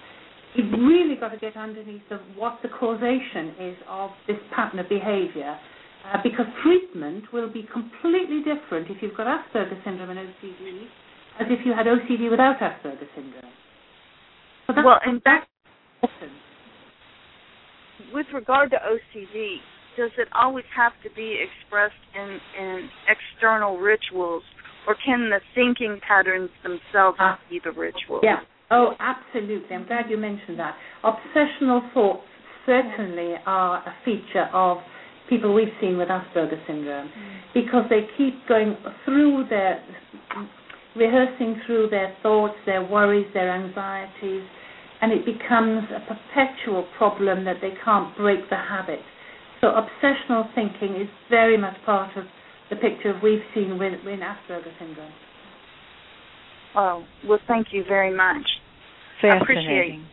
you've 0.54 0.72
really 0.72 1.16
got 1.16 1.30
to 1.30 1.38
get 1.38 1.56
underneath 1.56 2.02
of 2.10 2.20
what 2.37 2.58
the 2.62 2.68
causation 2.68 3.54
is 3.60 3.76
of 3.88 4.10
this 4.26 4.38
pattern 4.54 4.78
of 4.78 4.88
behavior. 4.88 5.58
Uh, 6.04 6.18
because 6.22 6.44
treatment 6.62 7.24
will 7.32 7.50
be 7.50 7.66
completely 7.72 8.40
different 8.44 8.90
if 8.90 8.98
you've 9.00 9.16
got 9.16 9.26
Asperger's 9.26 9.82
syndrome 9.87 10.10
and 10.10 10.18
OCD 10.18 10.84
as 11.40 11.46
if 11.48 11.64
you 11.64 11.72
had 11.72 11.87
OCD 11.87 12.30
without 12.30 12.58
Asperger's 12.60 13.08
syndrome. 13.14 13.50
So 14.66 14.74
that's 14.74 14.84
well, 14.84 15.00
in 15.06 15.20
fact, 15.20 15.48
important. 16.02 16.43
With 18.14 18.27
regard 18.33 18.70
to 18.70 18.77
OCD, 18.77 19.57
does 19.96 20.11
it 20.18 20.29
always 20.33 20.64
have 20.77 20.92
to 21.03 21.14
be 21.14 21.38
expressed 21.42 21.94
in, 22.14 22.38
in 22.59 22.88
external 23.09 23.79
rituals, 23.79 24.42
or 24.87 24.96
can 25.05 25.31
the 25.31 25.40
thinking 25.55 26.00
patterns 26.07 26.50
themselves 26.62 27.18
be 27.50 27.61
the 27.62 27.72
ritual? 27.72 28.20
Yeah. 28.22 28.40
Oh, 28.70 28.94
absolutely. 28.98 29.74
I'm 29.74 29.87
glad 29.87 30.09
you 30.09 30.16
mentioned 30.16 30.59
that. 30.59 30.74
Obsessional 31.05 31.92
thoughts 31.92 32.22
certainly 32.66 33.35
are 33.46 33.77
a 33.79 33.94
feature 34.05 34.48
of 34.53 34.79
people 35.29 35.55
we've 35.55 35.68
seen 35.81 35.96
with 35.96 36.09
Asperger's 36.09 36.61
syndrome 36.66 37.09
mm. 37.09 37.40
because 37.53 37.85
they 37.88 38.07
keep 38.16 38.35
going 38.48 38.77
through 39.05 39.46
their 39.48 39.83
rehearsing 40.96 41.61
through 41.66 41.88
their 41.90 42.14
thoughts, 42.22 42.55
their 42.66 42.83
worries, 42.83 43.27
their 43.35 43.50
anxieties, 43.50 44.44
and 45.04 45.12
it 45.12 45.26
becomes 45.26 45.84
a 45.92 46.00
perpetual 46.00 46.88
problem 46.96 47.44
that 47.44 47.56
they 47.60 47.72
can't 47.84 48.16
break 48.16 48.48
the 48.48 48.56
habit. 48.56 49.00
So 49.60 49.66
obsessional 49.66 50.48
thinking 50.54 50.98
is 50.98 51.08
very 51.28 51.58
much 51.58 51.76
part 51.84 52.16
of 52.16 52.24
the 52.70 52.76
picture 52.76 53.12
we've 53.22 53.44
seen 53.54 53.78
with, 53.78 53.92
with 54.02 54.20
Asperger's 54.20 54.72
syndrome. 54.78 55.12
Oh, 56.74 57.04
well, 57.28 57.38
thank 57.46 57.66
you 57.70 57.84
very 57.86 58.16
much. 58.16 58.46
I 59.22 59.36
appreciate 59.36 59.66
Fascinating. 59.66 60.06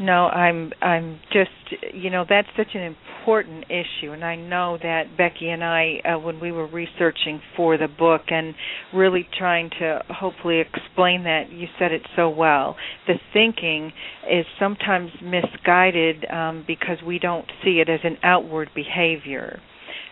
No, 0.00 0.26
I'm 0.28 0.72
I'm 0.80 1.18
just 1.32 1.50
you 1.92 2.10
know 2.10 2.24
that's 2.28 2.48
such 2.56 2.74
an 2.74 2.82
important 2.82 3.64
issue, 3.64 4.12
and 4.12 4.24
I 4.24 4.36
know 4.36 4.78
that 4.80 5.16
Becky 5.16 5.48
and 5.50 5.64
I, 5.64 6.00
uh, 6.04 6.18
when 6.18 6.38
we 6.40 6.52
were 6.52 6.66
researching 6.68 7.40
for 7.56 7.76
the 7.76 7.88
book 7.88 8.22
and 8.28 8.54
really 8.94 9.26
trying 9.38 9.70
to 9.80 10.02
hopefully 10.08 10.60
explain 10.60 11.24
that, 11.24 11.50
you 11.50 11.66
said 11.78 11.90
it 11.92 12.02
so 12.14 12.28
well. 12.30 12.76
The 13.08 13.14
thinking 13.32 13.92
is 14.30 14.46
sometimes 14.60 15.10
misguided 15.20 16.24
um, 16.30 16.64
because 16.66 16.98
we 17.04 17.18
don't 17.18 17.46
see 17.64 17.80
it 17.80 17.88
as 17.88 18.00
an 18.04 18.18
outward 18.22 18.70
behavior. 18.74 19.60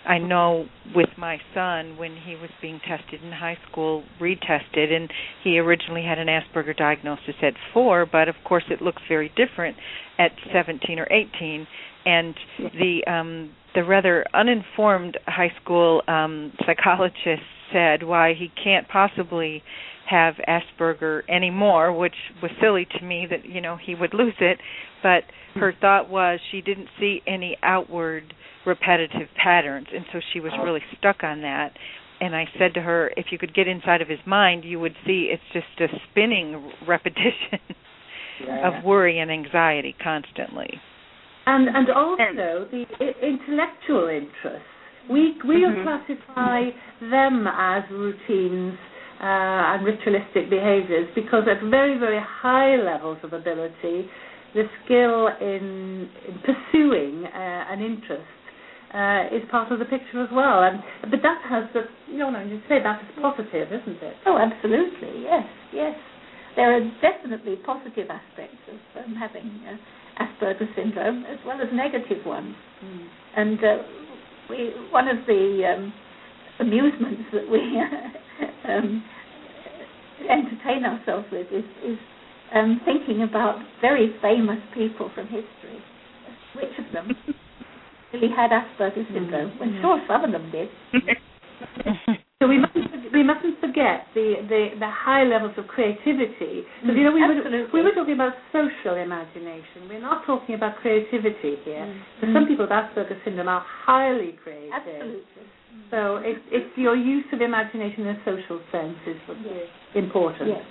I 0.06 0.18
know 0.18 0.66
with 0.94 1.08
my 1.18 1.38
son 1.52 1.96
when 1.98 2.16
he 2.16 2.36
was 2.36 2.50
being 2.62 2.80
tested 2.86 3.22
in 3.22 3.32
high 3.32 3.58
school, 3.70 4.04
retested, 4.20 4.92
and 4.92 5.10
he 5.42 5.58
originally 5.58 6.04
had 6.04 6.18
an 6.18 6.28
Asperger 6.28 6.76
diagnosis 6.76 7.34
at 7.42 7.54
four, 7.74 8.06
but 8.06 8.28
of 8.28 8.36
course 8.44 8.64
it 8.70 8.80
looks 8.80 9.02
very 9.08 9.30
different 9.36 9.76
at 10.18 10.30
17 10.52 10.98
or 10.98 11.08
18. 11.10 11.66
And 12.04 12.34
the 12.58 13.00
um, 13.10 13.50
the 13.74 13.82
rather 13.82 14.24
uninformed 14.32 15.18
high 15.26 15.52
school 15.62 16.02
um, 16.08 16.52
psychologist 16.64 17.42
said 17.72 18.02
why 18.04 18.32
he 18.38 18.50
can't 18.62 18.88
possibly 18.88 19.62
have 20.08 20.34
Asperger 20.48 21.22
anymore, 21.28 21.92
which 21.92 22.14
was 22.40 22.52
silly 22.60 22.86
to 22.98 23.04
me 23.04 23.26
that 23.28 23.44
you 23.44 23.60
know 23.60 23.76
he 23.76 23.94
would 23.94 24.14
lose 24.14 24.36
it. 24.40 24.58
But 25.02 25.24
her 25.56 25.74
thought 25.80 26.08
was 26.08 26.38
she 26.50 26.60
didn't 26.60 26.88
see 26.98 27.22
any 27.26 27.56
outward 27.62 28.32
repetitive 28.66 29.28
patterns. 29.42 29.86
And 29.94 30.04
so 30.12 30.20
she 30.32 30.40
was 30.40 30.52
really 30.62 30.82
stuck 30.98 31.22
on 31.22 31.42
that. 31.42 31.72
And 32.20 32.34
i 32.34 32.46
said 32.58 32.72
to 32.74 32.80
her 32.80 33.12
if 33.16 33.26
you 33.30 33.38
could 33.38 33.54
get 33.54 33.68
inside 33.68 34.00
of 34.00 34.08
his 34.08 34.18
mind 34.26 34.64
you 34.64 34.80
would 34.80 34.94
see 35.06 35.30
it's 35.30 35.42
just 35.52 35.92
a 35.92 35.94
spinning 36.10 36.72
repetition 36.88 37.60
of 38.64 38.84
worry 38.84 39.18
and 39.18 39.30
anxiety 39.30 39.94
constantly. 40.02 40.80
And 41.46 41.68
and 41.68 41.90
also 41.90 42.66
the 42.70 42.84
intellectual 43.22 44.08
interests. 44.08 44.66
We 45.10 45.36
we'll 45.44 45.70
Mhm. 45.70 45.82
classify 45.84 46.70
them 47.00 47.46
as 47.46 47.84
routines 47.90 48.78
uh, 49.20 49.72
and 49.72 49.84
ritualistic 49.84 50.50
behaviors 50.50 51.08
because 51.14 51.46
at 51.48 51.60
very 51.62 51.98
very 51.98 52.18
high 52.20 52.76
levels 52.76 53.18
of 53.22 53.32
ability, 53.32 54.08
the 54.54 54.64
skill 54.84 55.28
in, 55.40 56.08
in 56.26 56.38
pursuing 56.40 57.24
uh, 57.26 57.72
an 57.72 57.82
interest 57.82 58.24
uh, 58.96 59.28
is 59.28 59.44
part 59.50 59.70
of 59.70 59.78
the 59.78 59.84
picture 59.84 60.24
as 60.24 60.30
well. 60.32 60.64
And 60.64 60.80
but 61.10 61.20
that 61.22 61.44
has 61.48 61.64
the 61.74 61.84
you 62.10 62.18
know 62.18 62.32
you 62.40 62.60
say 62.68 62.80
that 62.82 63.02
is 63.02 63.08
positive, 63.20 63.68
isn't 63.68 64.00
it? 64.02 64.16
Oh, 64.24 64.38
absolutely. 64.38 65.22
Yes, 65.22 65.44
yes. 65.72 65.94
There 66.56 66.74
are 66.74 66.80
definitely 67.04 67.56
positive 67.56 68.08
aspects 68.08 68.56
of 68.72 69.04
um, 69.04 69.14
having 69.14 69.60
uh, 69.68 69.76
Asperger's 70.24 70.72
syndrome 70.74 71.24
as 71.26 71.38
well 71.44 71.60
as 71.60 71.68
negative 71.70 72.24
ones. 72.24 72.54
And 73.36 73.58
uh, 73.62 73.76
we, 74.48 74.72
one 74.90 75.08
of 75.08 75.18
the 75.26 75.74
um, 75.76 75.92
amusements 76.58 77.24
that 77.34 77.50
we 77.50 77.60
um, 78.72 79.04
entertain 80.30 80.86
ourselves 80.86 81.26
with 81.30 81.46
is, 81.52 81.64
is 81.84 81.98
um, 82.54 82.80
thinking 82.86 83.22
about 83.22 83.58
very 83.82 84.14
famous 84.22 84.58
people 84.72 85.10
from 85.14 85.26
history. 85.26 85.82
Which 86.54 86.72
of 86.78 86.90
them 86.94 87.14
really 88.16 88.32
had 88.34 88.50
Asperger's 88.50 89.06
syndrome? 89.12 89.52
Well, 89.60 89.70
sure, 89.80 90.02
some 90.08 90.24
of 90.24 90.32
them 90.32 90.50
did. 90.50 90.68
So 92.36 92.46
we 92.46 92.60
mustn't 92.60 92.92
we 93.16 93.22
mustn't 93.24 93.56
forget 93.64 94.12
the, 94.12 94.44
the, 94.44 94.76
the 94.76 94.90
high 94.92 95.24
levels 95.24 95.56
of 95.56 95.66
creativity. 95.68 96.68
Because 96.84 96.92
you 96.92 97.04
know 97.04 97.12
we 97.16 97.24
were 97.24 97.32
mm, 97.32 97.72
we 97.72 97.80
were 97.80 97.96
talking 97.96 98.12
about 98.12 98.36
social 98.52 99.00
imagination. 99.00 99.88
We're 99.88 100.04
not 100.04 100.26
talking 100.26 100.54
about 100.54 100.76
creativity 100.84 101.56
here. 101.64 101.88
Mm. 101.88 101.96
So 102.20 102.26
some 102.36 102.44
people 102.46 102.68
with 102.68 102.76
Asperger's 102.76 103.24
syndrome 103.24 103.48
are 103.48 103.64
highly 103.64 104.36
creative. 104.44 104.68
Absolutely. 104.68 105.48
Mm. 105.48 105.90
So 105.90 106.20
it's 106.20 106.44
it's 106.52 106.76
your 106.76 106.94
use 106.94 107.24
of 107.32 107.40
imagination 107.40 108.04
in 108.04 108.16
a 108.16 108.20
social 108.20 108.60
sense 108.68 109.00
is 109.08 109.16
Yes. 109.40 109.72
important. 109.94 110.60
Yes. 110.60 110.66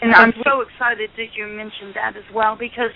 And 0.00 0.14
I'm 0.14 0.32
so 0.48 0.64
excited 0.64 1.10
that 1.12 1.36
you 1.36 1.44
mentioned 1.44 1.92
that 1.92 2.16
as 2.16 2.24
well 2.32 2.56
because 2.56 2.94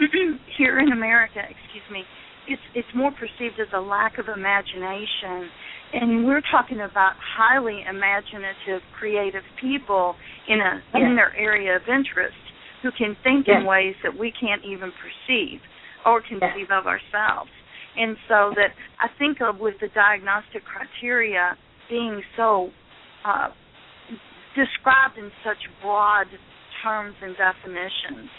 here 0.56 0.78
in 0.78 0.92
America, 0.92 1.44
excuse 1.44 1.84
me, 1.92 2.04
it's 2.48 2.62
it's 2.74 2.88
more 2.94 3.10
perceived 3.10 3.60
as 3.60 3.68
a 3.74 3.80
lack 3.80 4.18
of 4.18 4.26
imagination. 4.28 5.50
And 5.92 6.26
we're 6.26 6.42
talking 6.50 6.80
about 6.80 7.14
highly 7.18 7.84
imaginative, 7.88 8.82
creative 8.98 9.44
people 9.60 10.14
in 10.48 10.60
a 10.60 10.82
in 10.98 11.16
their 11.16 11.34
area 11.36 11.76
of 11.76 11.82
interest 11.82 12.36
who 12.82 12.90
can 12.90 13.16
think 13.22 13.46
in 13.48 13.66
ways 13.66 13.94
that 14.02 14.18
we 14.18 14.32
can't 14.32 14.62
even 14.64 14.92
perceive 14.92 15.60
or 16.04 16.20
conceive 16.20 16.70
of 16.70 16.86
ourselves. 16.86 17.50
And 17.96 18.16
so 18.28 18.52
that 18.54 18.76
I 19.00 19.08
think 19.18 19.38
of 19.40 19.58
with 19.58 19.74
the 19.80 19.88
diagnostic 19.94 20.62
criteria 20.64 21.56
being 21.88 22.22
so 22.36 22.70
uh, 23.24 23.48
described 24.54 25.18
in 25.18 25.30
such 25.42 25.58
broad 25.82 26.26
terms 26.84 27.14
and 27.22 27.34
definitions 27.36 28.30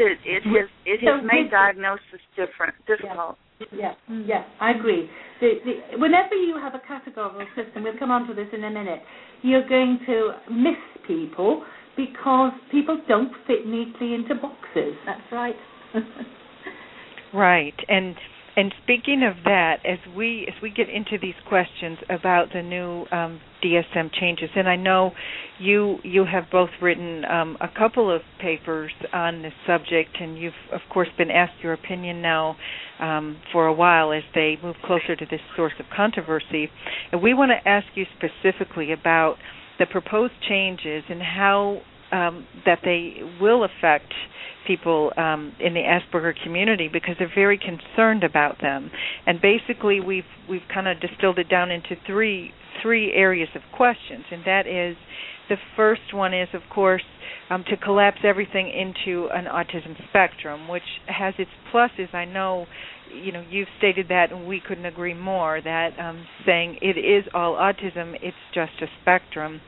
that 0.00 0.16
it 0.24 0.42
has 0.48 0.68
it 0.88 0.98
has 1.04 1.20
So 1.20 1.26
made 1.28 1.46
this- 1.46 1.52
diagnosis 1.52 2.22
different 2.34 2.74
difficult. 2.88 3.36
Yeah, 3.76 3.92
yeah, 4.08 4.44
I 4.58 4.70
agree. 4.72 5.04
The, 5.40 5.60
the, 5.66 5.98
whenever 6.00 6.34
you 6.34 6.56
have 6.56 6.72
a 6.74 6.80
categorical 6.80 7.44
system, 7.54 7.84
we'll 7.84 7.98
come 7.98 8.10
on 8.10 8.26
to 8.26 8.32
this 8.32 8.48
in 8.56 8.64
a 8.64 8.70
minute, 8.70 9.00
you're 9.42 9.68
going 9.68 10.00
to 10.06 10.32
miss 10.50 10.80
people 11.06 11.62
because 11.94 12.52
people 12.72 12.96
don't 13.06 13.30
fit 13.46 13.66
neatly 13.66 14.14
into 14.14 14.34
boxes. 14.40 14.96
That's 15.04 15.28
right. 15.30 15.56
Right. 17.32 17.74
And 17.88 18.16
and 18.60 18.74
speaking 18.82 19.22
of 19.22 19.42
that, 19.44 19.76
as 19.86 19.96
we 20.14 20.46
as 20.46 20.52
we 20.62 20.68
get 20.68 20.90
into 20.90 21.16
these 21.18 21.34
questions 21.48 21.96
about 22.10 22.48
the 22.52 22.60
new 22.60 23.06
um, 23.10 23.40
DSM 23.64 24.10
changes, 24.20 24.50
and 24.54 24.68
I 24.68 24.76
know 24.76 25.12
you 25.58 25.96
you 26.04 26.26
have 26.30 26.44
both 26.52 26.68
written 26.82 27.24
um, 27.24 27.56
a 27.62 27.68
couple 27.68 28.14
of 28.14 28.20
papers 28.38 28.92
on 29.14 29.40
this 29.40 29.54
subject, 29.66 30.10
and 30.20 30.36
you've 30.36 30.52
of 30.72 30.80
course 30.92 31.08
been 31.16 31.30
asked 31.30 31.54
your 31.62 31.72
opinion 31.72 32.20
now 32.20 32.56
um, 33.00 33.40
for 33.50 33.66
a 33.66 33.72
while 33.72 34.12
as 34.12 34.24
they 34.34 34.58
move 34.62 34.76
closer 34.84 35.16
to 35.16 35.24
this 35.30 35.40
source 35.56 35.72
of 35.80 35.86
controversy. 35.96 36.68
And 37.12 37.22
we 37.22 37.32
want 37.32 37.52
to 37.52 37.66
ask 37.66 37.86
you 37.94 38.04
specifically 38.18 38.92
about 38.92 39.36
the 39.78 39.86
proposed 39.86 40.34
changes 40.46 41.02
and 41.08 41.22
how 41.22 41.80
um, 42.12 42.46
that 42.66 42.80
they 42.84 43.16
will 43.40 43.64
affect 43.64 44.12
people 44.66 45.12
um, 45.16 45.52
in 45.58 45.74
the 45.74 45.80
Asperger 45.80 46.34
community 46.42 46.88
because 46.92 47.16
they're 47.18 47.32
very 47.34 47.58
concerned 47.58 48.24
about 48.24 48.60
them. 48.60 48.90
And 49.26 49.40
basically, 49.40 50.00
we've 50.00 50.24
we've 50.48 50.66
kind 50.72 50.88
of 50.88 51.00
distilled 51.00 51.38
it 51.38 51.48
down 51.48 51.70
into 51.70 51.96
three 52.06 52.52
three 52.82 53.12
areas 53.12 53.48
of 53.54 53.62
questions, 53.76 54.24
and 54.30 54.42
that 54.44 54.66
is 54.66 54.96
the 55.48 55.56
first 55.76 56.14
one 56.14 56.32
is, 56.32 56.48
of 56.54 56.62
course, 56.72 57.02
um, 57.50 57.64
to 57.68 57.76
collapse 57.76 58.20
everything 58.24 58.68
into 58.68 59.28
an 59.32 59.46
autism 59.46 59.96
spectrum, 60.08 60.68
which 60.68 60.84
has 61.06 61.34
its 61.38 61.50
pluses. 61.72 62.14
I 62.14 62.24
know, 62.24 62.66
you 63.12 63.32
know, 63.32 63.44
you've 63.50 63.68
stated 63.78 64.06
that, 64.08 64.30
and 64.30 64.46
we 64.46 64.60
couldn't 64.66 64.86
agree 64.86 65.14
more. 65.14 65.60
That 65.62 65.98
um, 65.98 66.24
saying 66.46 66.78
it 66.80 66.96
is 66.96 67.24
all 67.34 67.54
autism, 67.54 68.14
it's 68.22 68.36
just 68.54 68.72
a 68.80 68.86
spectrum. 69.02 69.60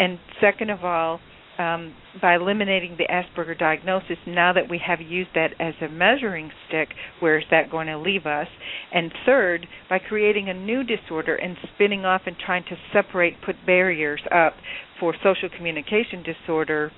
And 0.00 0.18
second 0.40 0.70
of 0.70 0.84
all, 0.84 1.20
um, 1.60 1.94
by 2.22 2.36
eliminating 2.36 2.96
the 2.96 3.04
Asperger 3.04 3.58
diagnosis, 3.58 4.16
now 4.26 4.52
that 4.54 4.70
we 4.70 4.80
have 4.84 5.00
used 5.00 5.30
that 5.34 5.50
as 5.60 5.74
a 5.82 5.88
measuring 5.88 6.50
stick, 6.66 6.88
where 7.20 7.38
is 7.38 7.44
that 7.50 7.70
going 7.70 7.86
to 7.88 7.98
leave 7.98 8.24
us? 8.24 8.46
And 8.92 9.12
third, 9.26 9.66
by 9.90 9.98
creating 9.98 10.48
a 10.48 10.54
new 10.54 10.82
disorder 10.82 11.36
and 11.36 11.56
spinning 11.74 12.06
off 12.06 12.22
and 12.24 12.36
trying 12.38 12.64
to 12.64 12.76
separate, 12.94 13.34
put 13.44 13.56
barriers 13.66 14.22
up 14.34 14.54
for 14.98 15.14
social 15.22 15.50
communication 15.54 16.22
disorder. 16.22 16.90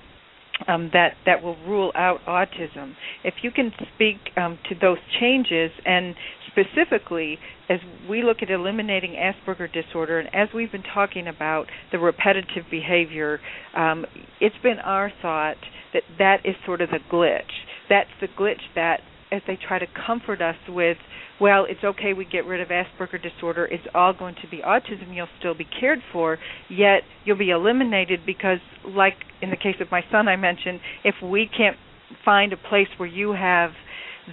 Um, 0.67 0.91
that 0.93 1.13
that 1.25 1.41
will 1.41 1.57
rule 1.67 1.91
out 1.95 2.19
autism. 2.27 2.93
If 3.23 3.33
you 3.41 3.49
can 3.49 3.71
speak 3.95 4.17
um, 4.37 4.59
to 4.69 4.75
those 4.79 4.99
changes, 5.19 5.71
and 5.83 6.15
specifically, 6.53 7.37
as 7.69 7.79
we 8.09 8.23
look 8.23 8.37
at 8.41 8.49
eliminating 8.49 9.11
Asperger 9.11 9.67
disorder, 9.71 10.19
and 10.19 10.29
as 10.33 10.49
we've 10.53 10.71
been 10.71 10.83
talking 10.93 11.27
about 11.27 11.65
the 11.91 11.99
repetitive 11.99 12.65
behavior, 12.69 13.39
um, 13.75 14.05
it's 14.39 14.55
been 14.63 14.79
our 14.79 15.11
thought 15.21 15.57
that 15.93 16.03
that 16.17 16.37
is 16.45 16.55
sort 16.65 16.81
of 16.81 16.89
the 16.89 16.99
glitch. 17.11 17.41
That's 17.89 18.09
the 18.21 18.27
glitch 18.27 18.61
that, 18.75 19.01
as 19.31 19.41
they 19.47 19.57
try 19.67 19.79
to 19.79 19.87
comfort 20.05 20.41
us 20.41 20.55
with, 20.69 20.97
well, 21.41 21.65
it's 21.67 21.83
okay, 21.83 22.13
we 22.13 22.25
get 22.25 22.45
rid 22.45 22.61
of 22.61 22.69
Asperger 22.69 23.21
disorder, 23.21 23.65
it's 23.65 23.83
all 23.93 24.13
going 24.13 24.35
to 24.41 24.49
be 24.49 24.61
autism, 24.65 25.13
you'll 25.13 25.27
still 25.39 25.55
be 25.55 25.67
cared 25.79 25.99
for, 26.11 26.37
yet 26.69 27.01
you'll 27.25 27.37
be 27.37 27.49
eliminated 27.49 28.21
because, 28.25 28.59
like 28.87 29.15
in 29.41 29.49
the 29.49 29.57
case 29.57 29.75
of 29.81 29.89
my 29.91 30.01
son 30.11 30.27
I 30.27 30.35
mentioned, 30.35 30.79
if 31.03 31.15
we 31.23 31.49
can't 31.55 31.77
find 32.23 32.53
a 32.53 32.57
place 32.57 32.87
where 32.97 33.09
you 33.09 33.33
have 33.33 33.71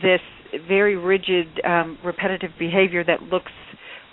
this 0.02 0.20
very 0.68 0.96
rigid, 0.96 1.46
um, 1.64 1.98
repetitive 2.04 2.50
behavior 2.58 3.04
that 3.04 3.22
looks 3.22 3.52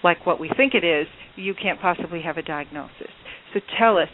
like 0.04 0.26
what 0.26 0.40
we 0.40 0.50
think 0.56 0.74
it 0.74 0.84
is, 0.84 1.08
you 1.36 1.54
can't 1.54 1.80
possibly 1.82 2.22
have 2.22 2.38
a 2.38 2.42
diagnosis. 2.42 3.12
So 3.54 3.60
tell 3.80 3.98
us, 3.98 4.10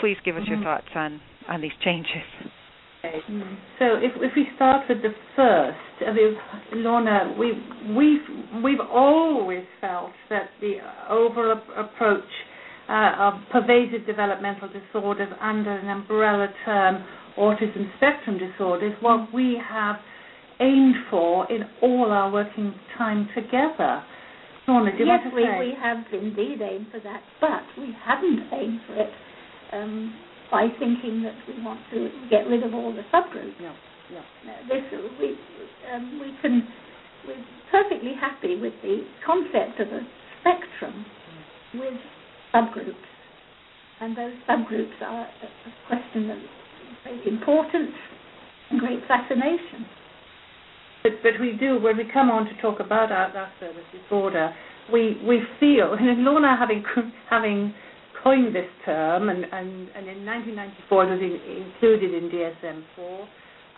please 0.00 0.16
give 0.24 0.36
us 0.36 0.42
mm-hmm. 0.42 0.54
your 0.54 0.62
thoughts 0.62 0.88
on 0.94 1.20
on 1.48 1.62
these 1.62 1.72
changes. 1.82 2.28
Okay. 3.04 3.20
So 3.78 3.96
if 3.96 4.12
if 4.16 4.32
we 4.36 4.46
start 4.56 4.88
with 4.88 5.02
the 5.02 5.14
first, 5.36 5.78
I 6.06 6.12
mean, 6.12 6.84
Lorna, 6.84 7.34
we 7.38 7.52
we've 7.94 8.62
we've 8.62 8.80
always 8.80 9.64
felt 9.80 10.10
that 10.30 10.50
the 10.60 10.78
overall 11.08 11.60
approach 11.76 12.24
uh, 12.88 13.12
of 13.18 13.34
pervasive 13.52 14.06
developmental 14.06 14.68
disorders 14.68 15.32
under 15.40 15.70
an 15.70 15.88
umbrella 15.88 16.48
term 16.64 17.04
autism 17.38 17.86
spectrum 17.96 18.36
disorders 18.38 18.94
what 19.00 19.32
we 19.32 19.60
have 19.68 19.96
aimed 20.60 20.96
for 21.10 21.50
in 21.50 21.62
all 21.82 22.10
our 22.10 22.30
working 22.30 22.74
time 22.96 23.28
together. 23.34 24.02
Lorna, 24.66 24.92
do 24.92 24.98
you 24.98 25.06
yes, 25.06 25.20
want 25.24 25.30
to 25.30 25.36
we, 25.36 25.44
say? 25.44 25.58
we 25.58 25.72
have 25.80 26.04
indeed 26.12 26.60
aimed 26.60 26.88
for 26.90 27.00
that, 27.00 27.22
but 27.40 27.64
we 27.80 27.94
haven't 28.04 28.40
aimed 28.52 28.80
for 28.86 28.94
it 28.96 29.10
um, 29.72 30.14
by 30.50 30.68
thinking 30.78 31.22
that 31.22 31.34
we 31.48 31.62
want 31.62 31.80
to 31.92 32.10
get 32.28 32.46
rid 32.48 32.62
of 32.62 32.74
all 32.74 32.92
the 32.92 33.02
subgroups. 33.12 33.56
No, 33.60 33.72
no. 34.12 34.52
this 34.68 34.84
we 35.18 35.36
um, 35.92 36.20
we 36.20 36.32
can 36.42 36.66
we're 37.26 37.44
perfectly 37.70 38.12
happy 38.18 38.56
with 38.60 38.74
the 38.82 39.04
concept 39.24 39.80
of 39.80 39.88
a 39.88 40.00
spectrum 40.40 41.04
with 41.74 41.94
subgroups, 42.54 43.08
and 44.00 44.16
those 44.16 44.32
subgroups 44.48 45.00
are 45.02 45.24
a 45.24 45.86
question 45.86 46.30
of 46.30 46.38
great 47.04 47.26
importance 47.26 47.92
and 48.70 48.80
great 48.80 49.00
fascination. 49.08 49.86
But, 51.08 51.22
but 51.22 51.40
we 51.40 51.52
do, 51.58 51.80
when 51.80 51.96
we 51.96 52.04
come 52.12 52.30
on 52.30 52.44
to 52.44 52.60
talk 52.60 52.80
about 52.80 53.10
our, 53.10 53.30
Asperger's 53.30 53.84
disorder, 53.92 54.54
we, 54.92 55.20
we 55.26 55.40
feel, 55.60 55.94
and 55.98 56.24
Lorna 56.24 56.56
having, 56.58 56.84
having 57.30 57.74
coined 58.22 58.54
this 58.54 58.68
term, 58.84 59.28
and, 59.28 59.44
and, 59.44 59.88
and 59.96 60.08
in 60.08 60.26
1994 60.26 61.04
it 61.04 61.10
was 61.10 61.20
in, 61.20 61.64
included 61.64 62.14
in 62.14 62.30
DSM-4, 62.30 63.26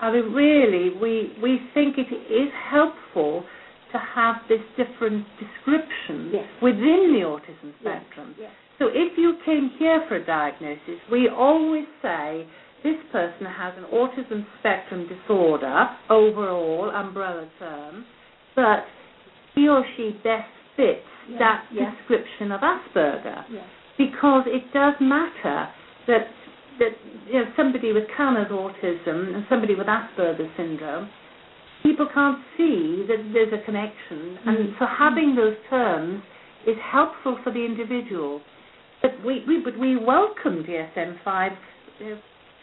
I 0.00 0.12
mean, 0.12 0.32
really, 0.32 0.96
we, 0.98 1.36
we 1.42 1.60
think 1.74 1.96
it 1.98 2.12
is 2.12 2.50
helpful 2.70 3.44
to 3.92 3.98
have 3.98 4.36
this 4.48 4.60
different 4.76 5.26
description 5.38 6.30
yes. 6.32 6.44
within 6.62 7.12
the 7.12 7.26
autism 7.26 7.72
spectrum. 7.80 8.34
Yes. 8.38 8.48
Yes. 8.48 8.52
So 8.78 8.86
if 8.88 9.18
you 9.18 9.36
came 9.44 9.70
here 9.78 10.02
for 10.08 10.16
a 10.16 10.24
diagnosis, 10.24 10.98
we 11.12 11.28
always 11.28 11.84
say 12.00 12.46
this 12.82 12.96
person 13.12 13.46
has 13.46 13.74
an 13.76 13.84
autism 13.92 14.46
spectrum 14.58 15.08
disorder, 15.08 15.86
overall 16.08 16.90
umbrella 16.90 17.48
term, 17.58 18.04
but 18.56 18.84
he 19.54 19.68
or 19.68 19.84
she 19.96 20.10
best 20.24 20.48
fits 20.76 21.00
yes, 21.28 21.38
that 21.38 21.64
yes. 21.72 21.92
description 21.98 22.52
of 22.52 22.60
Asperger. 22.60 23.44
Yes. 23.52 23.64
Because 23.98 24.44
it 24.46 24.72
does 24.72 24.94
matter 25.00 25.68
that 26.06 26.26
that 26.78 26.96
you 27.26 27.34
know, 27.34 27.44
somebody 27.56 27.92
with 27.92 28.04
Kanner's 28.16 28.50
autism 28.50 29.34
and 29.34 29.44
somebody 29.50 29.74
with 29.74 29.86
Asperger's 29.86 30.50
syndrome, 30.56 31.10
people 31.82 32.08
can't 32.14 32.38
see 32.56 33.04
that 33.06 33.30
there's 33.34 33.52
a 33.52 33.62
connection, 33.66 34.38
mm-hmm. 34.40 34.48
and 34.48 34.74
so 34.78 34.86
having 34.86 35.34
those 35.36 35.56
terms 35.68 36.22
is 36.66 36.76
helpful 36.90 37.38
for 37.44 37.52
the 37.52 37.62
individual. 37.64 38.40
But 39.02 39.12
we, 39.24 39.44
we 39.46 39.62
but 39.62 39.78
we 39.78 39.96
welcome 39.96 40.64
DSM 40.64 41.22
five 41.22 41.52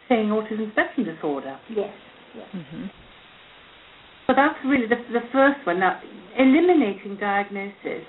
saying 0.09 0.29
autism 0.29 0.71
spectrum 0.71 1.05
disorder. 1.05 1.59
Yes. 1.69 1.93
yes. 2.35 2.47
Mm-hmm. 2.55 2.85
So 4.27 4.33
that's 4.35 4.59
really 4.65 4.87
the, 4.87 4.97
the 5.11 5.25
first 5.31 5.65
one. 5.65 5.79
Now, 5.79 6.01
eliminating 6.37 7.17
diagnosis. 7.19 8.03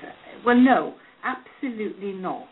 Well, 0.44 0.56
no, 0.56 0.94
absolutely 1.22 2.12
not. 2.12 2.48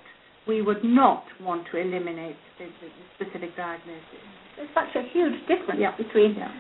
We 0.46 0.62
would 0.62 0.85
not 0.85 1.24
want 1.40 1.66
to 1.72 1.78
eliminate 1.78 2.37
the, 2.59 2.66
the 2.80 2.88
specific 3.16 3.56
diagnosis. 3.56 4.22
There's 4.56 4.68
such 4.72 4.94
a 4.94 5.02
huge 5.12 5.40
difference 5.48 5.80
yeah. 5.80 5.96
between 5.96 6.37
yeah. 6.37 6.52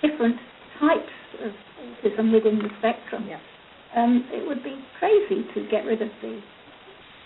different 0.00 0.36
types 0.78 1.16
of 1.42 1.52
autism 1.82 2.32
within 2.32 2.58
the 2.58 2.70
spectrum. 2.78 3.26
Yeah. 3.28 3.40
Um, 3.96 4.28
it 4.30 4.46
would 4.46 4.62
be 4.62 4.76
crazy 5.00 5.42
to 5.54 5.68
get 5.70 5.84
rid 5.84 6.02
of 6.02 6.08
the 6.22 6.40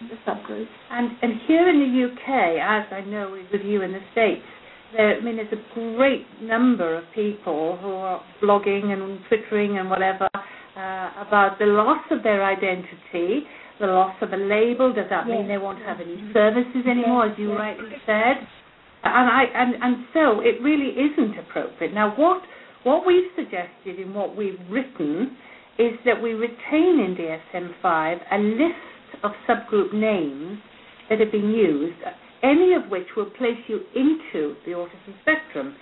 the 0.08 0.16
subgroup. 0.26 0.66
And 0.90 1.10
and 1.20 1.32
here 1.46 1.68
in 1.68 1.78
the 1.78 2.08
UK, 2.08 2.56
as 2.56 2.86
I 2.90 3.02
know 3.06 3.36
with 3.52 3.60
you 3.62 3.82
in 3.82 3.92
the 3.92 4.00
States, 4.12 4.42
there, 4.96 5.16
I 5.16 5.20
mean, 5.20 5.37
there's 5.37 5.53
a 5.53 5.74
great 5.74 6.26
number 6.42 6.96
of 6.96 7.05
people 7.14 7.79
who 7.81 7.92
are 7.92 8.22
blogging 8.42 8.92
and 8.92 9.20
twittering 9.29 9.79
and 9.79 9.88
whatever 9.90 10.29
uh, 10.35 11.11
about 11.26 11.57
the 11.59 11.66
loss 11.66 12.03
of 12.11 12.22
their 12.22 12.44
identity, 12.44 13.46
the 13.81 13.87
loss 13.87 14.14
of 14.22 14.33
a 14.33 14.37
label. 14.37 14.92
Does 14.92 15.07
that 15.11 15.26
yes. 15.26 15.37
mean 15.37 15.48
they 15.48 15.59
won't 15.59 15.83
have 15.83 16.00
any 16.00 16.31
services 16.33 16.85
anymore, 16.88 17.26
yes. 17.26 17.35
as 17.35 17.38
you 17.38 17.50
yes. 17.50 17.59
rightly 17.59 17.90
said? 18.07 18.37
And 19.03 19.29
I 19.31 19.44
and, 19.55 19.74
and 19.83 20.05
so 20.12 20.40
it 20.40 20.62
really 20.62 20.92
isn't 20.92 21.38
appropriate. 21.38 21.94
Now, 21.94 22.14
what 22.16 22.42
what 22.83 23.07
we've 23.07 23.31
suggested 23.37 23.98
in 23.98 24.14
what 24.14 24.37
we've 24.37 24.61
written 24.70 25.37
is 25.79 25.92
that 26.05 26.20
we 26.20 26.33
retain 26.33 27.00
in 27.00 27.16
DSM-5 27.16 28.18
a 28.33 28.38
list 28.38 29.24
of 29.24 29.33
subgroup 29.48 29.94
names 29.94 30.59
that 31.09 31.20
have 31.20 31.33
been 31.33 31.50
used 31.50 31.96
any 32.42 32.74
of 32.74 32.90
which 32.90 33.07
will 33.16 33.31
place 33.31 33.59
you 33.68 33.81
into 33.94 34.55
the 34.64 34.72
autism 34.72 35.14
spectrum, 35.22 35.74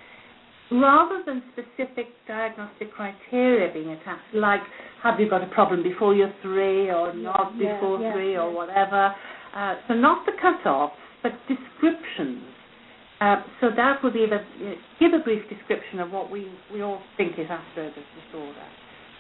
rather 0.71 1.23
than 1.25 1.43
specific 1.53 2.07
diagnostic 2.27 2.93
criteria 2.93 3.73
being 3.73 3.91
attached, 3.91 4.35
like 4.35 4.61
have 5.03 5.19
you 5.19 5.29
got 5.29 5.43
a 5.43 5.47
problem 5.49 5.83
before 5.83 6.15
you're 6.15 6.33
three 6.43 6.91
or 6.91 7.15
not 7.15 7.53
yeah, 7.57 7.75
before 7.75 8.01
yeah, 8.01 8.13
three 8.13 8.33
yeah. 8.33 8.41
or 8.41 8.53
whatever. 8.53 9.15
Uh, 9.55 9.75
so 9.87 9.95
not 9.95 10.27
the 10.27 10.33
cut-offs, 10.41 10.95
but 11.23 11.33
descriptions. 11.49 12.43
Uh, 13.21 13.43
so 13.61 13.71
that 13.75 13.99
would 14.03 14.13
be 14.13 14.27
the, 14.27 14.37
uh, 14.37 14.75
give 15.01 15.13
a 15.13 15.23
brief 15.25 15.43
description 15.49 15.99
of 16.01 16.11
what 16.13 16.31
we, 16.31 16.49
we 16.73 16.83
all 16.83 17.01
think 17.17 17.33
is 17.39 17.47
Asperger's 17.47 18.05
disorder. 18.27 18.67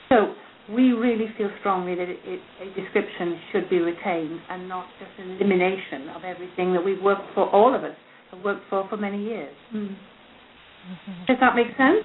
So 0.09 0.35
we 0.75 0.93
really 0.93 1.27
feel 1.39 1.51
strongly 1.61 1.95
that 1.95 2.09
it, 2.09 2.19
it, 2.25 2.41
a 2.61 2.81
description 2.81 3.41
should 3.53 3.71
be 3.71 3.79
retained 3.79 4.41
and 4.51 4.69
not 4.69 4.87
just 4.99 5.11
an 5.19 5.37
elimination 5.37 6.09
of 6.15 6.25
everything 6.25 6.73
that 6.75 6.85
we've 6.85 7.03
worked 7.03 7.35
for, 7.35 7.49
all 7.49 7.75
of 7.75 7.85
us 7.85 7.97
have 8.31 8.45
worked 8.45 8.69
for 8.69 8.87
for 8.89 8.97
many 8.97 9.23
years. 9.23 9.55
Mm. 9.75 9.89
Mm-hmm. 9.89 11.25
Does 11.27 11.37
that 11.41 11.55
make 11.55 11.69
sense? 11.77 12.05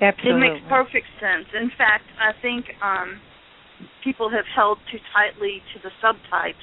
Absolutely. 0.00 0.48
It 0.48 0.52
makes 0.54 0.64
perfect 0.68 1.06
sense. 1.20 1.46
In 1.54 1.70
fact, 1.76 2.04
I 2.20 2.32
think 2.40 2.66
um, 2.82 3.20
people 4.04 4.30
have 4.30 4.44
held 4.54 4.78
too 4.90 4.98
tightly 5.14 5.62
to 5.74 5.80
the 5.82 5.90
subtypes 6.02 6.54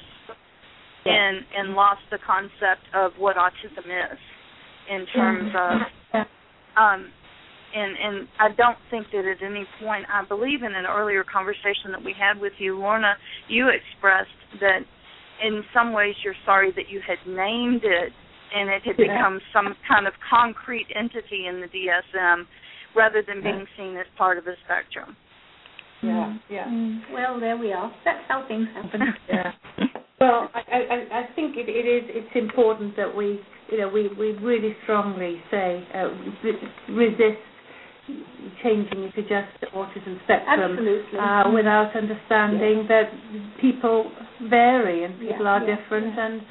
yes. 1.04 1.14
and 1.14 1.44
and 1.56 1.74
lost 1.74 2.02
the 2.10 2.18
concept 2.24 2.86
of 2.94 3.12
what 3.18 3.36
autism 3.36 3.86
is 3.86 4.18
in 4.90 5.06
terms 5.14 5.52
of 5.54 6.26
um, 6.76 7.10
and 7.74 7.96
and 7.96 8.28
I 8.38 8.48
don't 8.56 8.78
think 8.90 9.06
that 9.12 9.24
at 9.24 9.42
any 9.44 9.64
point 9.80 10.06
I 10.12 10.24
believe 10.26 10.62
in 10.62 10.74
an 10.74 10.86
earlier 10.86 11.24
conversation 11.24 11.92
that 11.92 12.02
we 12.04 12.14
had 12.18 12.40
with 12.40 12.52
you, 12.58 12.78
Lorna, 12.78 13.14
you 13.48 13.68
expressed 13.68 14.30
that 14.60 14.80
in 15.42 15.62
some 15.72 15.92
ways 15.92 16.14
you're 16.24 16.38
sorry 16.44 16.72
that 16.72 16.88
you 16.88 17.00
had 17.06 17.18
named 17.26 17.82
it 17.84 18.12
and 18.54 18.68
it 18.68 18.82
had 18.84 18.96
yeah. 18.98 19.14
become 19.14 19.40
some 19.52 19.74
kind 19.88 20.06
of 20.06 20.14
concrete 20.28 20.86
entity 20.94 21.46
in 21.46 21.60
the 21.60 21.68
DSM 21.68 22.44
rather 22.96 23.22
than 23.26 23.42
being 23.42 23.66
seen 23.76 23.96
as 23.96 24.06
part 24.18 24.38
of 24.38 24.44
the 24.44 24.54
spectrum. 24.64 25.16
Yeah, 26.02 26.36
yeah. 26.50 26.64
Mm. 26.66 27.00
Well, 27.12 27.38
there 27.38 27.56
we 27.56 27.72
are. 27.72 27.92
That's 28.04 28.24
how 28.26 28.44
things 28.48 28.66
happen. 28.74 29.00
yeah. 29.28 29.52
Well, 30.20 30.50
I, 30.52 30.60
I, 30.76 31.20
I 31.20 31.34
think 31.34 31.56
it, 31.56 31.66
it 31.70 31.88
is. 31.88 32.10
It's 32.12 32.36
important 32.36 32.94
that 32.98 33.16
we, 33.16 33.40
you 33.72 33.78
know, 33.78 33.88
we, 33.88 34.08
we 34.18 34.32
really 34.32 34.76
strongly 34.82 35.40
say 35.50 35.82
uh, 35.94 36.10
resist 36.92 37.40
changing 38.62 39.04
if 39.04 39.16
you 39.16 39.22
just 39.22 39.48
autism 39.74 40.22
spectrum 40.24 40.78
uh, 41.18 41.50
without 41.52 41.94
understanding 41.96 42.86
that 42.88 43.10
people 43.60 44.10
vary 44.48 45.04
and 45.04 45.14
people 45.20 45.44
yeah, 45.44 45.52
are 45.58 45.66
yeah, 45.66 45.76
different 45.76 46.14
yeah. 46.16 46.26
and 46.26 46.42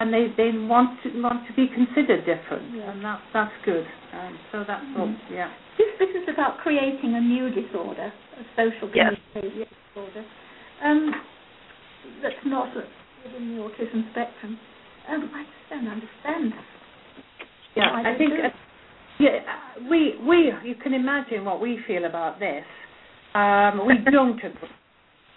and 0.00 0.14
they 0.14 0.28
they 0.36 0.56
want 0.56 1.00
to 1.02 1.08
want 1.22 1.46
to 1.46 1.52
be 1.54 1.68
considered 1.68 2.24
different 2.24 2.74
Yeah. 2.74 2.90
and 2.92 3.04
that's 3.04 3.22
that's 3.32 3.52
good 3.64 3.86
um, 4.14 4.38
so 4.52 4.64
that's 4.66 4.84
Mm-hmm. 4.84 5.34
yeah 5.34 5.50
This, 5.78 5.88
this 5.98 6.08
is 6.22 6.28
about 6.32 6.58
creating 6.58 7.14
a 7.14 7.20
new 7.20 7.48
disorder, 7.50 8.12
a 8.36 8.42
social 8.56 8.90
Yes. 8.94 9.14
behavior. 9.34 9.66
disorder. 9.94 10.24
Um, 10.84 11.14
that's 12.22 12.44
not 12.44 12.68
within 13.24 13.56
the 13.56 13.62
autism 13.62 14.10
spectrum. 14.10 14.58
Um, 15.08 15.30
I 15.34 15.42
just 15.44 15.66
don't 15.70 15.88
understand. 15.88 16.52
Yeah, 17.76 17.92
why 17.92 18.00
I 18.12 18.18
think 18.18 18.30
do 18.30 18.36
it. 18.44 18.52
Yeah, 19.20 19.40
we 19.90 20.14
we 20.26 20.52
you 20.64 20.74
can 20.82 20.94
imagine 20.94 21.44
what 21.44 21.60
we 21.60 21.78
feel 21.86 22.06
about 22.06 22.40
this. 22.40 22.64
Um, 23.34 23.86
we 23.86 23.94
don't 24.10 24.38
agree 24.38 24.68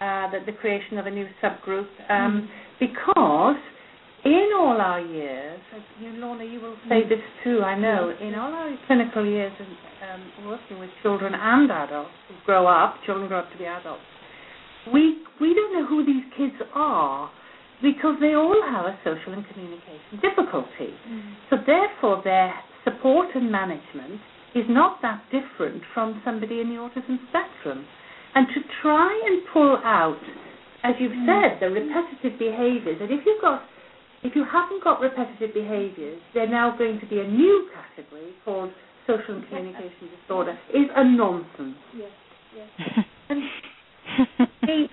uh, 0.00 0.30
that 0.32 0.46
the 0.46 0.52
creation 0.52 0.98
of 0.98 1.06
a 1.06 1.10
new 1.10 1.26
subgroup 1.42 1.86
um, 2.08 2.48
because 2.80 3.56
in 4.24 4.50
all 4.56 4.80
our 4.80 5.00
years, 5.00 5.60
you, 6.00 6.08
Lorna, 6.12 6.44
you 6.44 6.60
will 6.60 6.76
say 6.88 7.06
this 7.06 7.20
too. 7.44 7.60
I 7.60 7.78
know 7.78 8.12
in 8.20 8.34
all 8.34 8.52
our 8.52 8.74
clinical 8.86 9.24
years 9.24 9.52
of 9.60 9.66
um, 9.66 10.48
working 10.48 10.78
with 10.78 10.88
children 11.02 11.34
and 11.34 11.70
adults 11.70 12.10
who 12.28 12.34
grow 12.46 12.66
up, 12.66 12.96
children 13.04 13.28
grow 13.28 13.40
up 13.40 13.52
to 13.52 13.58
be 13.58 13.66
adults. 13.66 14.02
We 14.92 15.18
we 15.40 15.54
don't 15.54 15.72
know 15.74 15.86
who 15.86 16.04
these 16.04 16.24
kids 16.36 16.54
are 16.74 17.30
because 17.82 18.16
they 18.20 18.34
all 18.34 18.62
have 18.70 18.86
a 18.86 18.98
social 19.04 19.34
and 19.34 19.46
communication 19.48 20.20
difficulty. 20.22 20.94
So 21.50 21.56
therefore, 21.66 22.22
their 22.24 22.54
support 22.84 23.28
and 23.34 23.50
management 23.50 24.20
is 24.54 24.64
not 24.68 25.00
that 25.02 25.22
different 25.32 25.82
from 25.92 26.20
somebody 26.24 26.60
in 26.60 26.68
the 26.68 26.76
autism 26.76 27.18
spectrum. 27.28 27.84
And 28.34 28.46
to 28.48 28.60
try 28.82 29.10
and 29.26 29.42
pull 29.52 29.78
out, 29.84 30.20
as 30.82 30.94
you've 31.00 31.12
said, 31.26 31.58
the 31.60 31.70
repetitive 31.70 32.38
behaviours, 32.38 32.98
and 33.00 33.10
if 33.10 33.20
you've 33.26 33.40
got 33.40 33.62
if 34.22 34.34
you 34.34 34.44
haven't 34.50 34.82
got 34.82 35.00
repetitive 35.00 35.52
behaviours, 35.52 36.18
they're 36.32 36.48
now 36.48 36.74
going 36.78 36.98
to 36.98 37.06
be 37.06 37.20
a 37.20 37.28
new 37.28 37.68
category 37.74 38.32
called 38.42 38.70
social 39.06 39.34
and 39.36 39.46
communication 39.48 40.08
disorder, 40.22 40.58
is 40.72 40.86
a 40.96 41.04
nonsense. 41.04 41.76
Yes, 41.94 42.10
yes. 42.56 43.04
and 43.28 43.42
the 44.62 44.86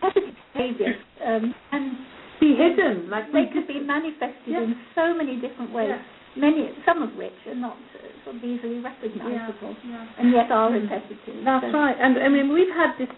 positive 0.00 0.34
behaviours 0.54 0.96
um, 1.22 1.54
and 1.72 1.98
Be 2.40 2.54
hidden, 2.54 3.10
like 3.10 3.32
they 3.32 3.46
could 3.52 3.66
be 3.66 3.80
manifested 3.80 4.46
Yeah. 4.46 4.62
in 4.62 4.76
so 4.94 5.12
many 5.12 5.40
different 5.40 5.72
ways. 5.72 5.90
Yeah. 5.90 6.02
Many, 6.36 6.70
some 6.86 7.02
of 7.02 7.14
which 7.16 7.32
are 7.46 7.54
not 7.54 7.76
sort 8.24 8.36
of 8.36 8.44
easily 8.44 8.78
recognisable, 8.80 9.74
Yeah. 9.82 10.06
and 10.18 10.32
yet 10.32 10.50
are 10.52 10.70
repetitive. 10.70 11.44
That's 11.44 11.64
So- 11.72 11.78
right. 11.78 11.96
And 11.98 12.18
I 12.18 12.28
mean, 12.28 12.52
we've 12.52 12.70
had 12.74 12.96
this. 12.98 13.08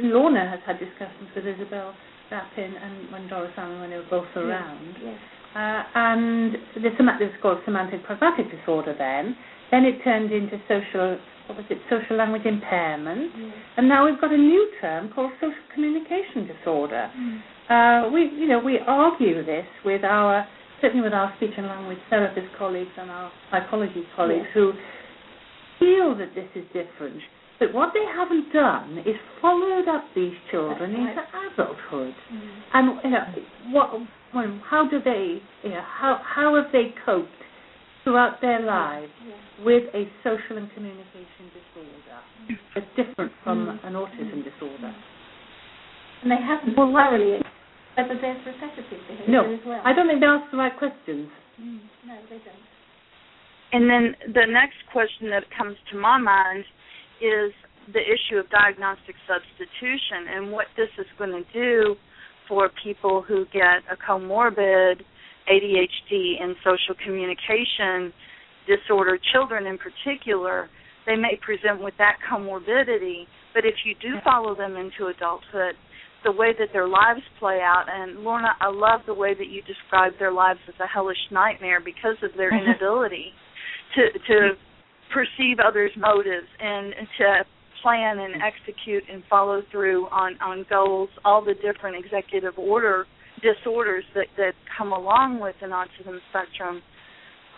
Lorna 0.00 0.46
has 0.48 0.60
had 0.64 0.78
discussions 0.78 1.28
with 1.34 1.46
Isabelle 1.46 1.94
Rapin 2.30 2.72
and 2.76 3.10
when 3.12 3.28
Doris 3.28 3.52
Allen 3.58 3.80
when 3.80 3.90
they 3.90 3.96
were 3.96 4.02
both 4.10 4.34
around. 4.36 4.96
Yes. 5.02 5.18
Uh, 5.54 5.82
and 5.94 6.56
the 6.76 6.90
sema- 6.96 7.18
it 7.20 7.24
was 7.24 7.36
called 7.42 7.58
semantic 7.64 8.02
pragmatic 8.04 8.50
disorder 8.50 8.94
then. 8.94 9.36
Then 9.70 9.84
it 9.84 10.02
turned 10.02 10.32
into 10.32 10.58
social, 10.66 11.18
what 11.46 11.56
was 11.58 11.66
it, 11.68 11.78
social 11.90 12.16
language 12.16 12.46
impairment. 12.46 13.32
And 13.76 13.86
now 13.88 14.06
we've 14.06 14.20
got 14.20 14.32
a 14.32 14.36
new 14.38 14.70
term 14.80 15.10
called 15.10 15.32
social 15.40 15.62
communication 15.74 16.46
disorder. 16.46 17.10
Uh, 17.68 18.08
we, 18.12 18.26
you 18.28 18.46
know, 18.46 18.58
we 18.58 18.78
argue 18.80 19.42
this 19.44 19.66
with 19.84 20.04
our, 20.04 20.46
certainly 20.82 21.02
with 21.02 21.14
our 21.14 21.32
speech 21.36 21.54
and 21.56 21.66
language 21.66 21.98
therapist 22.10 22.48
colleagues 22.58 22.90
and 22.98 23.10
our 23.10 23.30
psychology 23.50 24.02
colleagues 24.14 24.46
who 24.52 24.72
feel 25.78 26.14
that 26.18 26.34
this 26.34 26.48
is 26.54 26.64
different. 26.74 27.22
But 27.58 27.72
what 27.72 27.90
they 27.94 28.04
haven't 28.04 28.52
done 28.52 28.98
is 29.06 29.14
followed 29.40 29.86
up 29.88 30.04
these 30.16 30.34
children 30.50 30.92
That's 30.92 31.28
into 31.54 31.62
adulthood. 31.62 32.14
Mm. 32.32 32.50
And 32.74 32.98
you 33.04 33.10
know, 33.10 33.24
what, 33.70 33.90
well, 34.34 34.60
how 34.68 34.88
do 34.90 34.98
they, 35.02 35.38
you 35.62 35.70
know, 35.70 35.82
how 35.86 36.20
how 36.24 36.56
have 36.56 36.72
they 36.72 36.92
coped 37.06 37.30
throughout 38.02 38.40
their 38.40 38.60
lives 38.60 39.12
with 39.64 39.84
a 39.94 40.10
social 40.24 40.58
and 40.58 40.72
communication 40.74 41.46
disorder 41.54 42.58
that's 42.74 42.86
different 42.96 43.30
from 43.44 43.66
mm. 43.66 43.86
an 43.86 43.92
autism 43.94 44.42
disorder? 44.42 44.90
Mm. 44.90 46.22
And 46.22 46.30
they 46.30 46.42
haven't 46.42 46.76
well, 46.76 46.90
thoroughly 46.92 47.38
whether 47.96 48.16
there's 48.20 48.40
repetitive 48.46 49.00
behaviour 49.08 49.28
No, 49.28 49.54
as 49.54 49.60
well. 49.66 49.82
I 49.84 49.92
don't 49.92 50.08
think 50.08 50.20
they 50.20 50.26
ask 50.26 50.50
the 50.50 50.58
right 50.58 50.76
questions. 50.76 51.28
Mm, 51.60 51.80
no, 52.06 52.16
they 52.30 52.40
don't. 52.40 52.66
And 53.72 53.88
then 53.88 54.34
the 54.34 54.46
next 54.48 54.76
question 54.92 55.30
that 55.30 55.44
comes 55.56 55.76
to 55.90 55.98
my 55.98 56.18
mind 56.18 56.64
is 57.20 57.52
the 57.92 58.00
issue 58.00 58.36
of 58.36 58.48
diagnostic 58.50 59.16
substitution 59.26 60.28
and 60.36 60.52
what 60.52 60.66
this 60.76 60.88
is 60.98 61.06
going 61.18 61.32
to 61.32 61.44
do 61.52 61.96
for 62.48 62.70
people 62.84 63.22
who 63.26 63.44
get 63.52 63.80
a 63.90 63.96
comorbid 63.96 65.02
ADHD 65.50 66.40
and 66.40 66.54
social 66.62 66.94
communication 67.04 68.12
disorder, 68.66 69.18
children 69.32 69.66
in 69.66 69.78
particular, 69.78 70.68
they 71.06 71.16
may 71.16 71.38
present 71.42 71.82
with 71.82 71.94
that 71.98 72.18
comorbidity, 72.30 73.26
but 73.54 73.64
if 73.64 73.74
you 73.84 73.94
do 74.00 74.20
follow 74.22 74.54
them 74.54 74.76
into 74.76 75.06
adulthood, 75.06 75.74
the 76.24 76.32
way 76.32 76.52
that 76.58 76.68
their 76.72 76.88
lives 76.88 77.20
play 77.38 77.60
out, 77.62 77.86
and 77.88 78.20
Lorna, 78.20 78.54
I 78.60 78.70
love 78.70 79.00
the 79.06 79.14
way 79.14 79.34
that 79.34 79.48
you 79.48 79.62
describe 79.62 80.12
their 80.18 80.32
lives 80.32 80.60
as 80.68 80.74
a 80.82 80.86
hellish 80.86 81.18
nightmare 81.30 81.80
because 81.80 82.16
of 82.22 82.30
their 82.36 82.50
inability 82.62 83.32
to 83.96 84.18
to 84.26 84.50
perceive 85.12 85.58
others' 85.58 85.92
motives 85.96 86.48
and 86.58 86.94
to 87.18 87.44
plan 87.82 88.18
and 88.18 88.34
execute 88.42 89.02
and 89.12 89.22
follow 89.28 89.62
through 89.70 90.06
on 90.06 90.36
on 90.40 90.64
goals, 90.70 91.08
all 91.24 91.44
the 91.44 91.54
different 91.54 91.96
executive 92.02 92.56
order 92.56 93.06
disorders 93.42 94.04
that 94.14 94.26
that 94.36 94.54
come 94.76 94.92
along 94.92 95.40
with 95.40 95.56
an 95.62 95.70
autism 95.70 96.18
spectrum 96.30 96.80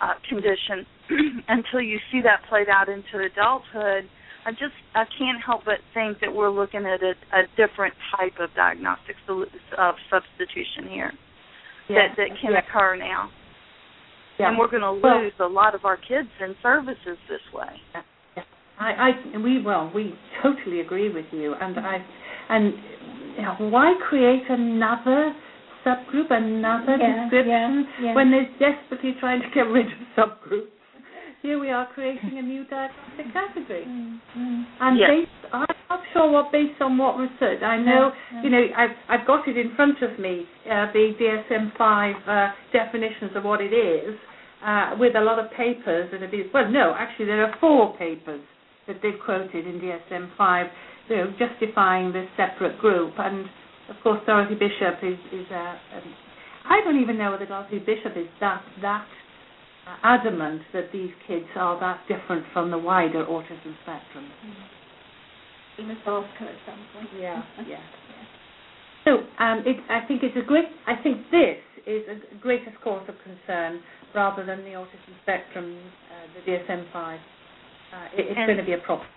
uh, 0.00 0.14
condition. 0.28 0.86
Until 1.48 1.80
you 1.80 1.98
see 2.10 2.20
that 2.22 2.40
played 2.48 2.68
out 2.68 2.88
into 2.88 3.24
adulthood 3.24 4.08
I 4.46 4.50
just 4.52 4.76
I 4.94 5.04
can't 5.18 5.42
help 5.44 5.62
but 5.64 5.80
think 5.94 6.20
that 6.20 6.32
we're 6.34 6.50
looking 6.50 6.84
at 6.86 7.02
a, 7.02 7.12
a 7.32 7.42
different 7.56 7.94
type 8.16 8.34
of 8.40 8.50
diagnostic 8.54 9.16
sol- 9.26 9.46
of 9.78 9.94
substitution 10.10 10.88
here 10.90 11.12
that 11.88 12.08
that 12.16 12.28
can 12.40 12.52
yeah. 12.52 12.58
occur 12.60 12.96
now, 12.96 13.30
Yeah. 14.38 14.48
and 14.48 14.58
we're 14.58 14.68
going 14.70 14.82
to 14.82 14.92
Well- 15.00 15.22
lose 15.22 15.32
a 15.40 15.46
lot 15.46 15.74
of 15.74 15.84
our 15.84 15.96
kids 15.96 16.28
in 16.40 16.54
services 16.62 17.18
this 17.28 17.40
way. 17.52 17.72
I, 18.78 19.12
I 19.34 19.38
we 19.38 19.62
well 19.62 19.90
we 19.94 20.14
totally 20.42 20.80
agree 20.80 21.08
with 21.08 21.26
you 21.30 21.54
and 21.54 21.78
I 21.78 22.04
and 22.48 22.74
you 23.36 23.42
know, 23.42 23.54
why 23.70 23.94
create 24.08 24.42
another 24.48 25.32
subgroup 25.86 26.30
another 26.30 26.96
Yeah, 26.98 27.22
description 27.22 27.86
yeah, 28.00 28.04
yeah. 28.06 28.14
when 28.14 28.32
they're 28.32 28.50
desperately 28.58 29.14
trying 29.20 29.42
to 29.42 29.48
get 29.54 29.62
rid 29.70 29.86
of 29.86 29.92
subgroups 30.16 30.73
here 31.44 31.60
we 31.60 31.68
are 31.70 31.86
creating 31.94 32.38
a 32.38 32.42
new 32.42 32.64
diagnostic 32.64 33.26
category 33.34 33.84
Mm, 33.86 34.18
mm. 34.36 34.64
and 34.80 34.98
Yes. 34.98 35.10
based 35.12 35.52
I'm 35.52 35.66
not 35.90 36.00
sure 36.14 36.30
what 36.32 36.50
based 36.50 36.80
on 36.80 36.96
what 36.96 37.18
research 37.18 37.62
I 37.62 37.76
know 37.76 38.12
Yeah, 38.12 38.12
yeah. 38.32 38.42
you 38.44 38.50
know 38.50 38.64
I've 38.82 38.96
I've 39.12 39.26
got 39.26 39.46
it 39.46 39.56
in 39.58 39.74
front 39.76 40.00
of 40.02 40.18
me 40.18 40.46
uh, 40.64 40.86
the 40.96 41.04
DSM-5 41.20 41.80
uh, 42.26 42.52
definitions 42.72 43.32
of 43.36 43.44
what 43.44 43.60
it 43.60 43.74
is 43.74 44.14
uh, 44.64 44.96
with 44.98 45.14
a 45.16 45.20
lot 45.20 45.38
of 45.38 45.50
papers 45.52 46.08
that 46.10 46.22
have 46.22 46.30
been 46.30 46.48
well 46.54 46.68
no 46.70 46.94
actually 46.96 47.26
there 47.26 47.44
are 47.46 47.54
four 47.60 47.94
papers 47.98 48.40
that 48.86 48.96
they've 49.02 49.20
quoted 49.24 49.66
in 49.66 49.80
DSM-5, 49.80 50.68
you 51.08 51.16
know, 51.16 51.32
justifying 51.38 52.12
this 52.12 52.28
separate 52.36 52.78
group. 52.78 53.14
And 53.18 53.46
of 53.88 53.96
course, 54.02 54.20
Dorothy 54.26 54.56
Bishop 54.56 54.96
is 55.02 55.18
is 55.32 55.46
a. 55.50 55.80
Um, 55.96 56.06
I 56.68 56.82
don't 56.84 57.00
even 57.00 57.16
know 57.16 57.30
whether 57.30 57.46
Dorothy 57.46 57.78
Bishop 57.78 58.12
is 58.16 58.28
that 58.40 58.60
that 58.82 59.06
uh, 59.06 59.23
adamant 60.02 60.62
that 60.72 60.90
these 60.92 61.10
kids 61.26 61.46
are 61.56 61.78
that 61.80 62.00
different 62.08 62.44
from 62.52 62.70
the 62.70 62.78
wider 62.78 63.24
autism 63.24 63.74
spectrum. 63.82 64.30
We 65.78 65.84
must 65.84 66.00
ask 66.06 66.28
her 66.38 66.46
at 66.46 66.54
some 66.66 66.80
point. 66.94 67.08
Yeah, 67.18 67.42
yeah. 67.68 67.80
So 69.04 69.10
um, 69.42 69.62
it, 69.66 69.76
I 69.90 70.06
think 70.06 70.22
it's 70.22 70.36
a 70.36 70.46
great. 70.46 70.64
I 70.86 70.94
think 71.02 71.30
this 71.30 71.58
is 71.86 72.02
a 72.08 72.36
greatest 72.40 72.80
cause 72.82 73.04
of 73.08 73.14
concern 73.22 73.80
rather 74.14 74.46
than 74.46 74.64
the 74.64 74.70
autism 74.70 75.12
spectrum, 75.22 75.76
uh, 76.08 76.40
the 76.46 76.50
DSM-5. 76.50 76.94
Uh, 76.94 77.18
it, 78.16 78.26
it's 78.30 78.38
And- 78.38 78.46
going 78.46 78.58
to 78.58 78.64
be 78.64 78.72
a 78.72 78.78
problem. 78.78 79.08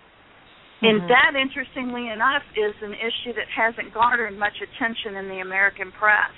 And 0.80 1.10
that, 1.10 1.34
interestingly 1.34 2.06
enough, 2.06 2.42
is 2.54 2.70
an 2.82 2.94
issue 2.94 3.34
that 3.34 3.50
hasn't 3.50 3.92
garnered 3.92 4.38
much 4.38 4.54
attention 4.62 5.16
in 5.16 5.26
the 5.28 5.40
American 5.40 5.90
press. 5.90 6.30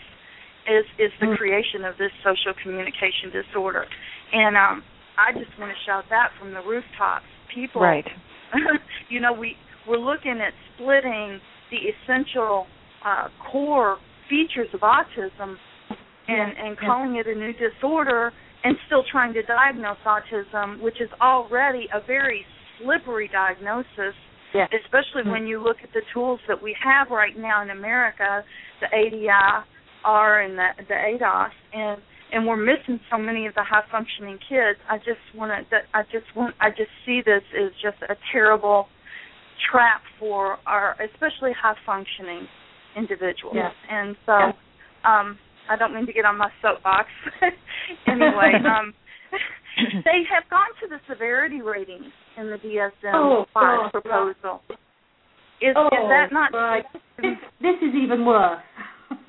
Is 0.68 0.84
is 0.98 1.10
the 1.20 1.26
Mm. 1.26 1.36
creation 1.38 1.84
of 1.84 1.96
this 1.96 2.12
social 2.22 2.52
communication 2.62 3.30
disorder, 3.32 3.86
and 4.32 4.56
um, 4.56 4.84
I 5.16 5.32
just 5.32 5.50
want 5.58 5.72
to 5.72 5.78
shout 5.84 6.04
that 6.10 6.30
from 6.38 6.52
the 6.52 6.60
rooftops. 6.60 7.24
People, 7.52 7.80
Right. 7.82 8.06
you 9.08 9.20
know, 9.20 9.32
we 9.32 9.56
we're 9.86 9.96
looking 9.98 10.40
at 10.40 10.52
splitting 10.74 11.40
the 11.70 11.78
essential 11.78 12.66
uh, 13.04 13.28
core 13.50 13.98
features 14.28 14.68
of 14.74 14.80
autism 14.80 15.56
and 16.28 16.56
and 16.58 16.78
calling 16.78 17.16
it 17.16 17.26
a 17.26 17.34
new 17.34 17.52
disorder, 17.54 18.32
and 18.62 18.76
still 18.86 19.02
trying 19.10 19.32
to 19.32 19.42
diagnose 19.42 19.98
autism, 20.04 20.80
which 20.80 21.00
is 21.00 21.10
already 21.20 21.88
a 21.94 22.00
very 22.06 22.44
slippery 22.78 23.28
diagnosis 23.28 24.14
Yeah. 24.52 24.66
especially 24.82 25.22
when 25.30 25.46
you 25.46 25.60
look 25.62 25.76
at 25.84 25.92
the 25.92 26.02
tools 26.12 26.40
that 26.48 26.60
we 26.60 26.72
have 26.82 27.10
right 27.10 27.36
now 27.38 27.62
in 27.62 27.70
America, 27.70 28.44
the 28.80 28.88
ADI-R 30.04 30.40
and 30.42 30.58
the, 30.58 30.68
the 30.88 30.94
ADOS, 30.94 31.50
and 31.72 32.00
and 32.32 32.46
we're 32.46 32.56
missing 32.56 33.00
so 33.10 33.18
many 33.18 33.46
of 33.46 33.54
the 33.54 33.64
high 33.64 33.82
functioning 33.90 34.38
kids. 34.48 34.78
I 34.88 34.98
just 34.98 35.18
want 35.34 35.50
to, 35.70 35.76
I 35.92 36.02
just 36.04 36.26
want, 36.36 36.54
I 36.60 36.70
just 36.70 36.90
see 37.04 37.22
this 37.26 37.42
as 37.58 37.72
just 37.82 37.96
a 38.08 38.14
terrible 38.32 38.86
trap 39.70 40.02
for 40.18 40.58
our 40.66 40.96
especially 41.02 41.52
high 41.60 41.74
functioning 41.84 42.46
individuals. 42.96 43.54
Yes. 43.56 43.72
And 43.90 44.16
so 44.26 44.32
um 45.06 45.38
I 45.68 45.76
don't 45.78 45.94
mean 45.94 46.06
to 46.06 46.12
get 46.12 46.24
on 46.24 46.38
my 46.38 46.50
soapbox. 46.62 47.08
anyway, 48.06 48.52
um 48.64 48.94
they 50.04 50.22
have 50.32 50.48
gone 50.50 50.70
to 50.82 50.88
the 50.88 50.98
severity 51.08 51.62
ratings 51.62 52.12
in 52.36 52.46
the 52.46 52.56
DSM 52.56 53.14
Oh, 53.14 53.46
five 53.52 53.92
proposal. 53.92 54.62
Is 55.60 55.74
oh, 55.76 55.86
is 55.86 56.08
that 56.08 56.28
not 56.32 56.52
right? 56.54 56.84
This, 57.18 57.36
this 57.60 57.76
is 57.82 57.94
even 57.94 58.24
worse. 58.24 58.62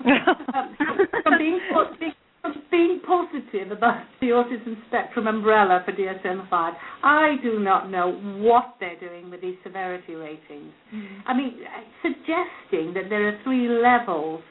Um, 0.06 0.76
from 1.24 1.38
being, 1.38 1.60
being, 2.00 2.14
from 2.42 2.54
being 2.72 3.02
positive 3.06 3.72
about 3.72 4.04
the 4.20 4.28
autism 4.28 4.76
spectrum 4.88 5.28
umbrella 5.28 5.84
for 5.86 5.92
DSM-5, 5.92 6.74
I 7.04 7.36
do 7.44 7.60
not 7.60 7.90
know 7.90 8.14
what 8.42 8.76
they're 8.80 9.00
doing 9.00 9.30
with 9.30 9.42
these 9.42 9.58
severity 9.64 10.16
ratings. 10.16 10.74
I 11.26 11.34
mean, 11.34 11.60
suggesting 12.02 12.94
that 12.94 13.10
there 13.10 13.28
are 13.28 13.40
three 13.44 13.68
levels, 13.70 14.42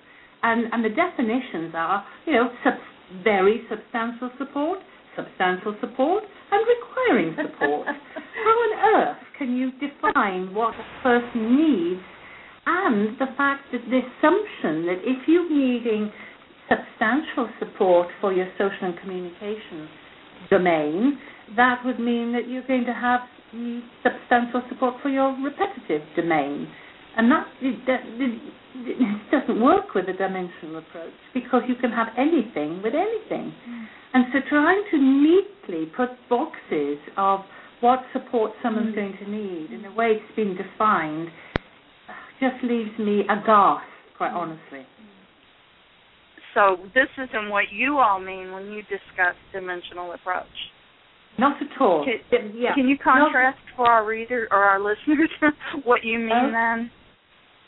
and, 0.43 0.73
and 0.73 0.85
the 0.85 0.91
definitions 0.91 1.73
are, 1.75 2.05
you 2.27 2.33
know, 2.33 2.51
sub- 2.65 3.25
very 3.25 3.63
substantial 3.69 4.31
support, 4.39 4.79
substantial 5.17 5.77
support, 5.81 6.25
and 6.53 6.67
requiring 6.67 7.37
support. 7.37 7.87
How 8.45 8.51
on 8.51 8.97
earth 8.97 9.19
can 9.39 9.57
you 9.57 9.73
define 9.73 10.55
what 10.55 10.75
a 10.75 11.03
person 11.03 11.57
needs 11.57 12.01
and 12.67 13.19
the 13.19 13.27
fact 13.37 13.65
that 13.73 13.81
the 13.89 14.01
assumption 14.01 14.87
that 14.87 15.01
if 15.03 15.27
you're 15.27 15.49
needing 15.49 16.13
substantial 16.69 17.49
support 17.59 18.09
for 18.21 18.33
your 18.33 18.49
social 18.59 18.89
and 18.89 18.99
communication 19.01 19.89
domain, 20.51 21.19
that 21.57 21.83
would 21.85 21.99
mean 21.99 22.33
that 22.33 22.49
you're 22.49 22.67
going 22.67 22.85
to 22.85 22.95
have 22.95 23.21
substantial 24.03 24.63
support 24.69 24.95
for 25.03 25.09
your 25.09 25.37
repetitive 25.43 26.07
domain. 26.15 26.69
And 27.17 27.31
that, 27.33 27.47
that, 27.87 28.01
it 28.07 29.31
doesn't 29.31 29.61
work 29.61 29.95
with 29.95 30.09
a 30.09 30.13
dimensional 30.13 30.79
approach 30.79 31.13
because 31.35 31.63
you 31.69 31.75
can 31.75 31.91
have 31.91 32.09
anything 32.17 32.81
with 32.83 32.95
anything. 32.95 33.53
Mm. 33.69 33.87
And 34.15 34.25
so 34.33 34.39
trying 34.49 34.83
to 34.93 34.99
neatly 34.99 35.91
put 35.97 36.11
boxes 36.29 36.99
of 37.17 37.41
what 37.81 38.01
support 38.13 38.53
someone's 38.63 38.93
mm. 38.93 38.97
going 38.97 39.19
to 39.25 39.31
need 39.31 39.73
in 39.73 39.83
the 39.83 39.93
way 39.93 40.19
it's 40.21 40.37
been 40.37 40.57
defined 40.57 41.29
just 42.41 42.63
leaves 42.65 42.91
me 42.99 43.21
aghast, 43.29 43.85
quite 44.17 44.33
honestly. 44.33 44.87
so 46.55 46.77
this 46.95 47.09
isn't 47.17 47.49
what 47.51 47.65
you 47.73 47.99
all 47.99 48.19
mean 48.19 48.53
when 48.53 48.67
you 48.73 48.83
discuss 48.83 49.37
dimensional 49.53 50.13
approach. 50.13 50.47
Not 51.39 51.63
at 51.63 51.81
all. 51.81 52.05
Can, 52.05 52.53
yeah. 52.57 52.75
can 52.75 52.89
you 52.89 52.97
contrast 52.99 53.59
for 53.77 53.87
our 53.87 54.05
reader 54.05 54.49
or 54.51 54.59
our 54.59 54.81
listeners 54.83 55.31
what 55.85 56.05
you 56.05 56.19
mean 56.19 56.31
Oh. 56.33 56.51
then? 56.51 56.91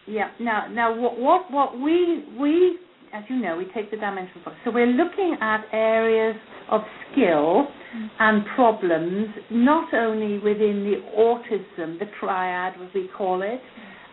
Yeah. 0.07 0.31
Now, 0.41 0.67
now, 0.69 0.99
what, 1.01 1.19
what, 1.19 1.51
what 1.51 1.79
we, 1.81 2.25
we, 2.39 2.79
as 3.15 3.23
you 3.29 3.37
know, 3.37 3.57
we 3.57 3.67
take 3.73 3.91
the 3.91 3.97
dimensional 3.97 4.41
approach. 4.41 4.57
So 4.65 4.73
we're 4.73 4.87
looking 4.87 5.37
at 5.41 5.65
areas 5.73 6.37
of 6.71 6.81
skill 7.13 7.69
mm-hmm. 7.69 8.07
and 8.19 8.45
problems, 8.57 9.29
not 9.51 9.95
only 9.95 10.39
within 10.39 10.83
the 10.85 10.97
autism, 11.17 12.01
the 12.01 12.07
triad, 12.19 12.75
as 12.83 12.89
we 12.95 13.09
call 13.17 13.43
it, 13.43 13.61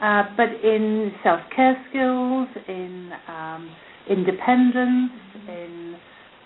uh, 0.02 0.24
but 0.38 0.50
in 0.64 1.12
self-care 1.24 1.86
skills, 1.90 2.48
in 2.68 3.12
um, 3.28 3.70
independence, 4.10 5.12
in 5.48 5.96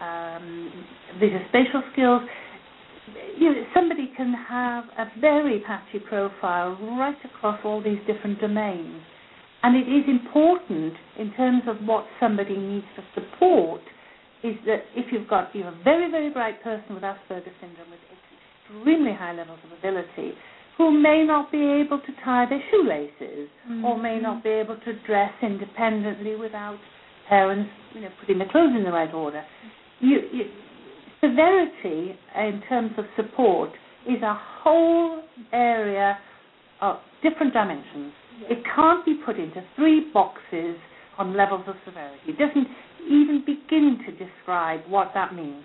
um, 0.02 0.86
visuospatial 1.22 1.82
skills. 1.94 2.22
You 3.38 3.54
know, 3.54 3.64
somebody 3.74 4.12
can 4.16 4.34
have 4.34 4.86
a 4.98 5.06
very 5.20 5.62
patchy 5.66 6.00
profile 6.00 6.78
right 6.98 7.18
across 7.26 7.60
all 7.64 7.82
these 7.84 8.00
different 8.08 8.40
domains. 8.40 9.02
And 9.62 9.78
it 9.78 9.88
is 9.90 10.04
important 10.08 10.94
in 11.18 11.34
terms 11.34 11.64
of 11.68 11.78
what 11.88 12.06
somebody 12.20 12.58
needs 12.58 12.86
for 12.96 13.04
support 13.16 13.82
is 14.44 14.56
that 14.66 14.84
if 14.96 15.12
you've 15.12 15.28
got 15.28 15.56
you 15.56 15.62
know, 15.62 15.70
a 15.70 15.84
very, 15.84 16.12
very 16.12 16.30
bright 16.30 16.62
person 16.64 16.96
with 16.96 17.04
Asperger's 17.04 17.56
syndrome 17.62 17.90
with 17.90 18.00
extremely 18.68 19.14
high 19.14 19.34
levels 19.34 19.60
of 19.64 19.72
ability 19.78 20.34
who 20.78 20.92
may 20.92 21.24
not 21.26 21.52
be 21.52 21.58
able 21.58 22.00
to 22.00 22.12
tie 22.24 22.46
their 22.50 22.62
shoelaces 22.72 23.50
or 23.84 24.02
may 24.02 24.20
not 24.20 24.44
be 24.44 24.50
able 24.50 24.78
to 24.78 24.94
dress 25.06 25.32
independently 25.42 26.36
without 26.36 26.78
parents 27.30 27.70
you 27.94 28.02
know, 28.02 28.10
putting 28.20 28.40
their 28.40 28.50
clothes 28.50 28.74
in 28.76 28.84
the 28.84 28.92
right 28.92 29.14
order. 29.14 29.44
You, 30.00 30.20
you, 30.32 30.46
severity 31.22 32.18
in 32.36 32.62
terms 32.68 32.92
of 32.98 33.06
support 33.16 33.70
is 34.08 34.22
a 34.22 34.38
whole 34.62 35.24
area 35.54 36.18
of 36.82 36.98
different 37.22 37.54
dimensions. 37.54 38.12
It 38.50 38.64
can't 38.76 39.06
be 39.06 39.16
put 39.26 39.38
into 39.38 39.64
three 39.76 40.12
boxes 40.14 40.76
on 41.18 41.38
levels 41.38 41.64
of 41.68 41.76
severity. 41.86 42.20
It 42.28 42.38
doesn't 42.38 42.68
even 43.06 43.44
begin 43.46 44.00
to 44.06 44.12
describe 44.12 44.82
what 44.88 45.12
that 45.14 45.34
means. 45.34 45.64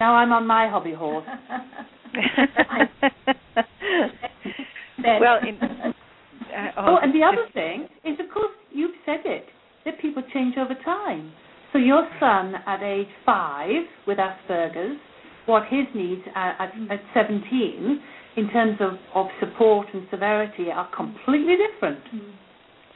Now 0.00 0.14
I'm 0.16 0.32
on 0.32 0.46
my 0.46 0.68
hobby 0.68 0.92
horse. 0.92 1.24
well, 5.20 5.38
in, 5.46 5.58
uh, 5.62 5.92
oh, 6.78 6.96
and 7.02 7.14
the 7.14 7.22
other 7.24 7.46
thing 7.54 7.88
is, 8.04 8.18
of 8.20 8.30
course, 8.32 8.52
you've 8.70 8.94
said 9.06 9.20
it, 9.24 9.46
that 9.84 10.00
people 10.00 10.22
change 10.32 10.56
over 10.58 10.74
time. 10.84 11.32
So 11.72 11.78
your 11.78 12.08
son 12.20 12.54
at 12.66 12.82
age 12.82 13.08
five 13.24 13.84
with 14.06 14.18
Asperger's, 14.18 14.98
what 15.46 15.64
his 15.68 15.86
needs 15.94 16.22
at, 16.34 16.56
at, 16.60 16.72
at 16.90 17.00
17 17.14 18.00
in 18.36 18.50
terms 18.50 18.76
of, 18.80 18.92
of 19.14 19.26
support 19.40 19.86
and 19.92 20.06
severity 20.10 20.70
are 20.70 20.88
completely 20.94 21.56
different. 21.56 22.00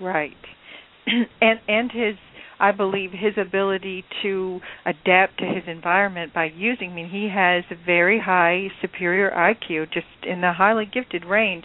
Right. 0.00 0.36
and 1.40 1.60
and 1.68 1.90
his 1.90 2.16
I 2.58 2.72
believe 2.72 3.10
his 3.12 3.34
ability 3.36 4.04
to 4.22 4.60
adapt 4.84 5.38
to 5.38 5.44
his 5.44 5.64
environment 5.66 6.32
by 6.34 6.46
using 6.46 6.90
I 6.90 6.94
mean 6.94 7.08
he 7.10 7.28
has 7.34 7.64
a 7.70 7.84
very 7.84 8.20
high 8.20 8.68
superior 8.80 9.30
IQ 9.30 9.92
just 9.92 10.06
in 10.26 10.40
the 10.40 10.52
highly 10.52 10.86
gifted 10.86 11.24
range. 11.24 11.64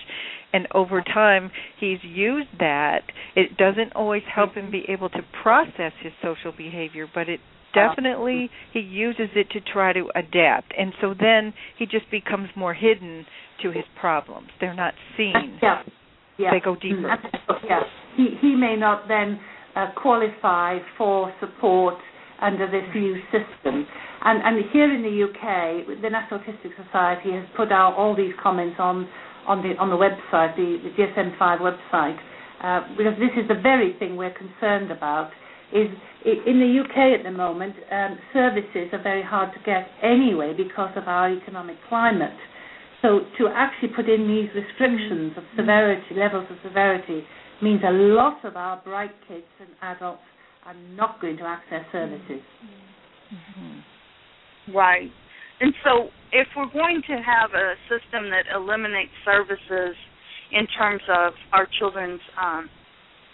And 0.53 0.67
over 0.73 1.01
time 1.01 1.51
he's 1.79 1.99
used 2.03 2.49
that. 2.59 3.03
It 3.35 3.57
doesn't 3.57 3.93
always 3.95 4.23
help 4.33 4.55
him 4.55 4.71
be 4.71 4.85
able 4.89 5.09
to 5.09 5.21
process 5.41 5.93
his 6.01 6.11
social 6.21 6.51
behavior 6.55 7.07
but 7.13 7.29
it 7.29 7.39
definitely 7.73 8.49
he 8.73 8.79
uses 8.79 9.29
it 9.35 9.49
to 9.51 9.61
try 9.61 9.93
to 9.93 10.09
adapt. 10.15 10.73
And 10.77 10.93
so 11.01 11.13
then 11.17 11.53
he 11.77 11.85
just 11.85 12.09
becomes 12.11 12.49
more 12.55 12.73
hidden 12.73 13.25
to 13.63 13.71
his 13.71 13.85
problems. 13.99 14.49
They're 14.59 14.73
not 14.75 14.93
seen. 15.17 15.59
Yeah. 15.61 15.83
Yeah. 16.37 16.51
they 16.51 16.59
go 16.59 16.75
deeper. 16.75 16.95
Mm, 16.97 17.55
Yeah. 17.63 17.81
He 18.17 18.29
he 18.41 18.55
may 18.55 18.75
not 18.75 19.07
then 19.07 19.39
uh, 19.75 19.87
qualify 19.95 20.79
for 20.97 21.33
support 21.39 21.95
under 22.41 22.65
this 22.69 22.83
new 22.95 23.15
system. 23.31 23.85
And 24.23 24.41
and 24.43 24.69
here 24.71 24.91
in 24.93 25.01
the 25.01 25.23
UK, 25.25 26.01
the 26.01 26.09
National 26.09 26.39
Autistic 26.39 26.71
Society 26.85 27.31
has 27.31 27.45
put 27.55 27.71
out 27.71 27.93
all 27.95 28.15
these 28.15 28.33
comments 28.41 28.75
on 28.79 29.07
on 29.47 29.61
the 29.63 29.77
on 29.79 29.89
the 29.89 29.95
website, 29.97 30.55
the, 30.55 30.77
the 30.83 30.89
DSM-5 30.97 31.59
website, 31.59 32.17
uh, 32.63 32.81
because 32.97 33.13
this 33.19 33.31
is 33.41 33.47
the 33.47 33.59
very 33.61 33.95
thing 33.99 34.15
we're 34.15 34.33
concerned 34.33 34.91
about. 34.91 35.31
Is 35.73 35.87
in 36.25 36.59
the 36.59 36.83
UK 36.83 37.17
at 37.17 37.23
the 37.23 37.31
moment, 37.31 37.73
um, 37.91 38.19
services 38.33 38.89
are 38.91 39.01
very 39.01 39.23
hard 39.23 39.53
to 39.53 39.59
get 39.65 39.87
anyway 40.03 40.53
because 40.55 40.91
of 40.97 41.07
our 41.07 41.31
economic 41.31 41.77
climate. 41.87 42.35
So 43.01 43.21
to 43.39 43.47
actually 43.47 43.89
put 43.95 44.07
in 44.09 44.27
these 44.27 44.49
restrictions 44.53 45.33
of 45.37 45.43
severity, 45.57 46.13
levels 46.15 46.45
of 46.51 46.57
severity, 46.61 47.23
means 47.61 47.81
a 47.87 47.91
lot 47.91 48.43
of 48.43 48.55
our 48.55 48.81
bright 48.83 49.11
kids 49.27 49.45
and 49.59 49.69
adults 49.81 50.21
are 50.65 50.75
not 50.95 51.21
going 51.21 51.37
to 51.37 51.43
access 51.43 51.83
services. 51.91 52.41
Right. 54.73 55.09
And 55.59 55.73
so 55.83 56.09
if 56.31 56.47
we're 56.55 56.71
going 56.71 57.01
to 57.07 57.13
have 57.21 57.51
a 57.53 57.73
system 57.85 58.29
that 58.29 58.45
eliminates 58.53 59.11
services 59.23 59.95
in 60.51 60.67
terms 60.77 61.01
of 61.09 61.33
our 61.53 61.67
children's 61.79 62.21
um, 62.41 62.69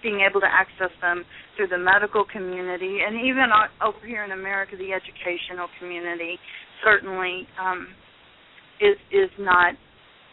being 0.03 0.21
able 0.29 0.39
to 0.41 0.47
access 0.47 0.93
them 1.01 1.25
through 1.55 1.67
the 1.67 1.77
medical 1.77 2.23
community 2.23 2.99
and 3.05 3.15
even 3.15 3.49
over 3.81 4.05
here 4.05 4.23
in 4.23 4.31
America, 4.31 4.75
the 4.77 4.93
educational 4.93 5.67
community 5.79 6.37
certainly 6.83 7.47
um, 7.59 7.87
is 8.79 8.97
is 9.11 9.31
not 9.39 9.73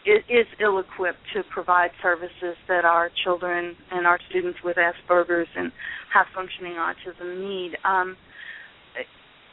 is, 0.05 0.45
ill-equipped 0.61 1.19
to 1.33 1.41
provide 1.53 1.89
services 2.01 2.55
that 2.67 2.85
our 2.85 3.09
children 3.23 3.75
and 3.91 4.05
our 4.05 4.19
students 4.29 4.59
with 4.63 4.77
Asperger's 4.77 5.47
and 5.55 5.71
high-functioning 6.13 6.73
autism 6.73 7.39
need. 7.39 7.75
Um, 7.83 8.15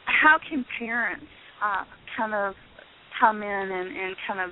how 0.05 0.37
can 0.49 0.65
parents 0.79 1.25
uh, 1.63 1.83
kind 2.17 2.33
of 2.33 2.53
come 3.19 3.41
in 3.41 3.49
and, 3.49 3.97
and 3.97 4.15
kind 4.27 4.39
of 4.39 4.51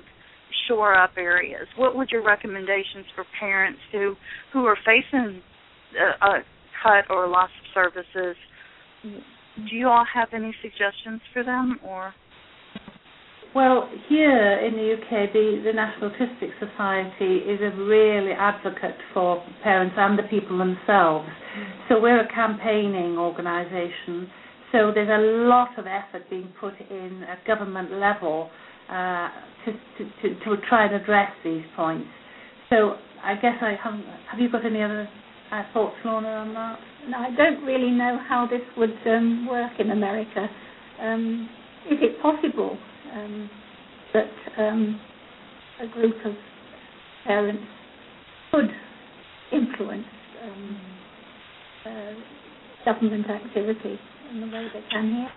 shore 0.68 0.94
up 0.94 1.12
areas? 1.16 1.66
What 1.76 1.96
would 1.96 2.10
your 2.10 2.24
recommendations 2.24 3.06
for 3.14 3.24
parents 3.38 3.80
who 3.90 4.14
who 4.52 4.66
are 4.66 4.76
facing 4.84 5.40
a, 5.98 6.26
a 6.26 6.38
cut 6.82 7.10
or 7.10 7.28
loss 7.28 7.50
of 7.60 7.66
services? 7.74 8.36
Do 9.02 9.76
you 9.76 9.88
all 9.88 10.04
have 10.14 10.28
any 10.32 10.54
suggestions 10.62 11.20
for 11.32 11.44
them, 11.44 11.78
or 11.84 12.14
Well, 13.54 13.86
here 14.08 14.60
in 14.60 14.74
the 14.76 14.94
UK, 14.94 15.30
the, 15.30 15.60
the 15.62 15.72
National 15.74 16.08
Autistic 16.08 16.52
Society 16.58 17.44
is 17.44 17.60
a 17.60 17.76
really 17.76 18.32
advocate 18.32 18.96
for 19.12 19.44
parents 19.62 19.94
and 19.98 20.18
the 20.18 20.22
people 20.22 20.56
themselves. 20.56 21.28
So 21.88 22.00
we're 22.00 22.20
a 22.20 22.28
campaigning 22.32 23.18
organisation. 23.18 24.30
So 24.72 24.90
there's 24.94 25.10
a 25.10 25.46
lot 25.48 25.78
of 25.78 25.86
effort 25.86 26.30
being 26.30 26.50
put 26.58 26.72
in 26.90 27.24
at 27.24 27.44
government 27.46 27.92
level 27.92 28.48
uh, 28.90 29.28
to, 29.66 29.72
to, 29.72 30.10
to, 30.22 30.44
to 30.44 30.56
try 30.70 30.86
and 30.86 30.94
address 30.94 31.30
these 31.44 31.64
points. 31.76 32.08
So 32.70 32.96
I 33.22 33.34
guess 33.34 33.56
I 33.60 33.76
haven't. 33.82 34.06
Have 34.30 34.40
you 34.40 34.50
got 34.50 34.64
any 34.64 34.82
other 34.82 35.06
uh, 35.52 35.62
thoughts, 35.74 35.96
Lorna, 36.06 36.28
on 36.28 36.54
that? 36.54 36.78
No, 37.06 37.18
I 37.18 37.34
don't 37.36 37.62
really 37.66 37.90
know 37.90 38.18
how 38.26 38.46
this 38.46 38.62
would 38.78 38.96
um, 39.06 39.46
work 39.46 39.72
in 39.78 39.90
America. 39.90 40.48
Um, 41.02 41.50
is 41.90 41.98
it 42.00 42.22
possible 42.22 42.78
um, 43.14 43.50
that 44.14 44.30
um, 44.58 45.00
a 45.82 45.86
group 45.86 46.14
of 46.24 46.32
parents 47.26 47.62
could 48.50 48.70
influence 49.52 50.04
um, 50.42 50.80
uh, 51.86 52.12
government 52.84 53.26
activity 53.28 53.98
in 54.30 54.40
the 54.40 54.46
way 54.46 54.66
they 54.72 54.82
can 54.90 55.10
here? 55.10 55.30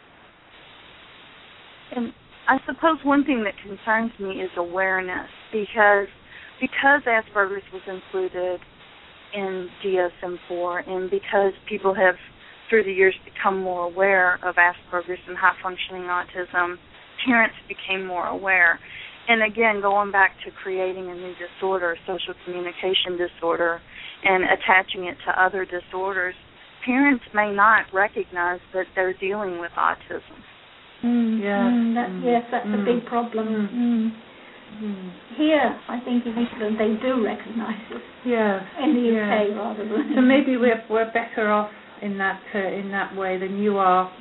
And 1.96 2.14
I 2.48 2.58
suppose 2.66 2.98
one 3.04 3.24
thing 3.26 3.44
that 3.44 3.54
concerns 3.64 4.12
me 4.20 4.42
is 4.42 4.50
awareness 4.58 5.30
because 5.52 6.08
because 6.62 7.02
Asperger's 7.06 7.64
was 7.74 7.82
included 7.86 8.62
in 9.34 9.68
DSM-4 9.84 10.88
and 10.88 11.10
because 11.12 11.52
people 11.68 11.94
have 11.94 12.16
through 12.70 12.84
the 12.84 12.94
years 12.94 13.14
become 13.26 13.62
more 13.62 13.86
aware 13.86 14.36
of 14.36 14.56
Asperger's 14.56 15.20
and 15.28 15.38
high 15.38 15.56
functioning 15.62 16.04
autism, 16.04 16.76
parents 17.26 17.56
became 17.68 18.06
more 18.06 18.28
aware. 18.28 18.80
And 19.28 19.42
again, 19.42 19.82
going 19.82 20.12
back 20.12 20.32
to 20.46 20.52
creating 20.52 21.10
a 21.10 21.16
new 21.16 21.34
disorder, 21.42 21.98
social 22.06 22.36
communication 22.46 23.18
disorder, 23.18 23.82
and 24.24 24.44
attaching 24.46 25.06
it 25.06 25.18
to 25.26 25.42
other 25.42 25.66
disorders, 25.66 26.36
parents 26.86 27.24
may 27.34 27.52
not 27.52 27.86
recognize 27.92 28.60
that 28.74 28.86
they're 28.94 29.18
dealing 29.18 29.60
with 29.60 29.72
autism. 29.78 30.38
Mm, 31.04 31.42
Yeah. 31.42 31.70
mm, 31.70 31.94
that, 31.96 32.10
Mm, 32.10 32.24
Yes, 32.24 32.44
that's 32.52 32.66
a 32.66 32.78
mm, 32.78 32.86
big 32.86 33.06
problem. 33.06 33.48
mm. 33.48 34.12
Mm. 34.82 35.12
Here, 35.38 35.76
I 35.88 36.00
think 36.02 36.26
in 36.26 36.38
England 36.38 36.78
they 36.78 36.96
do 37.02 37.24
recognise 37.24 37.80
it. 37.92 38.02
Yes. 38.26 38.64
In 38.82 38.94
the 38.94 39.02
Yeah. 39.02 39.30
UK, 39.30 39.56
rather 39.56 39.86
than. 39.86 40.16
So 40.16 40.22
maybe 40.22 40.58
we're 40.58 40.84
we're 40.90 41.06
better 41.12 41.50
off 41.50 41.72
in 42.02 42.18
that 42.18 42.42
uh, 42.54 42.58
in 42.60 42.92
that 42.92 43.16
way 43.16 43.38
than 43.38 43.58
you 43.58 43.78
are. 43.78 44.12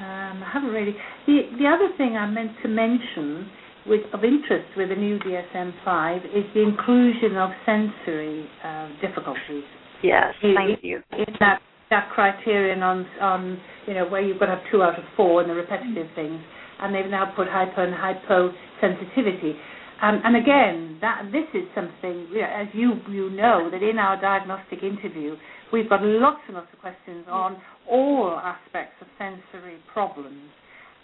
Um, 0.00 0.42
I 0.42 0.50
haven't 0.52 0.70
really. 0.70 0.96
The 1.26 1.42
the 1.58 1.66
other 1.66 1.90
thing 1.98 2.16
I 2.16 2.26
meant 2.26 2.52
to 2.62 2.68
mention, 2.68 3.50
with 3.86 4.00
of 4.14 4.24
interest 4.24 4.68
with 4.76 4.88
the 4.88 4.96
new 4.96 5.18
DSM-5, 5.18 6.24
is 6.34 6.44
the 6.54 6.62
inclusion 6.62 7.36
of 7.36 7.50
sensory 7.66 8.48
uh, 8.64 8.88
difficulties 9.00 9.64
Yes, 10.02 10.34
It- 10.42 10.54
thank 10.54 10.82
you. 10.82 11.02
in 11.12 11.34
that 11.40 11.60
that 11.90 12.08
criterion 12.14 12.82
on 12.82 13.06
on 13.20 13.60
you 13.86 13.94
know 13.94 14.06
where 14.06 14.22
you've 14.22 14.38
got 14.38 14.46
to 14.46 14.56
have 14.56 14.64
two 14.70 14.82
out 14.82 14.98
of 14.98 15.04
four 15.16 15.42
and 15.42 15.50
the 15.50 15.54
repetitive 15.54 16.08
things, 16.14 16.40
and 16.80 16.94
they've 16.94 17.10
now 17.10 17.26
put 17.36 17.48
hyper 17.48 17.82
and 17.84 17.94
hypo 17.94 18.52
sensitivity. 18.80 19.56
Um, 20.02 20.20
and 20.24 20.36
again, 20.36 20.98
that 21.02 21.28
this 21.30 21.44
is 21.52 21.68
something, 21.74 22.28
as 22.42 22.68
you 22.72 22.94
you 23.10 23.30
know, 23.30 23.68
that 23.70 23.82
in 23.82 23.98
our 23.98 24.18
diagnostic 24.20 24.82
interview, 24.82 25.36
we've 25.72 25.88
got 25.88 26.02
lots 26.02 26.40
and 26.46 26.56
lots 26.56 26.68
of 26.72 26.78
questions 26.80 27.26
on 27.28 27.60
all 27.88 28.40
aspects 28.42 28.94
of 29.02 29.08
sensory 29.18 29.76
problems. 29.92 30.50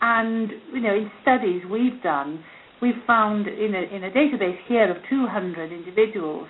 And 0.01 0.51
you 0.73 0.81
know, 0.81 0.95
in 0.95 1.11
studies 1.21 1.63
we've 1.71 2.03
done, 2.03 2.43
we've 2.81 3.03
found 3.07 3.47
in 3.47 3.75
a 3.75 3.95
in 3.95 4.05
a 4.05 4.11
database 4.11 4.59
here 4.67 4.91
of 4.91 4.97
200 5.11 5.73
individuals 5.73 6.49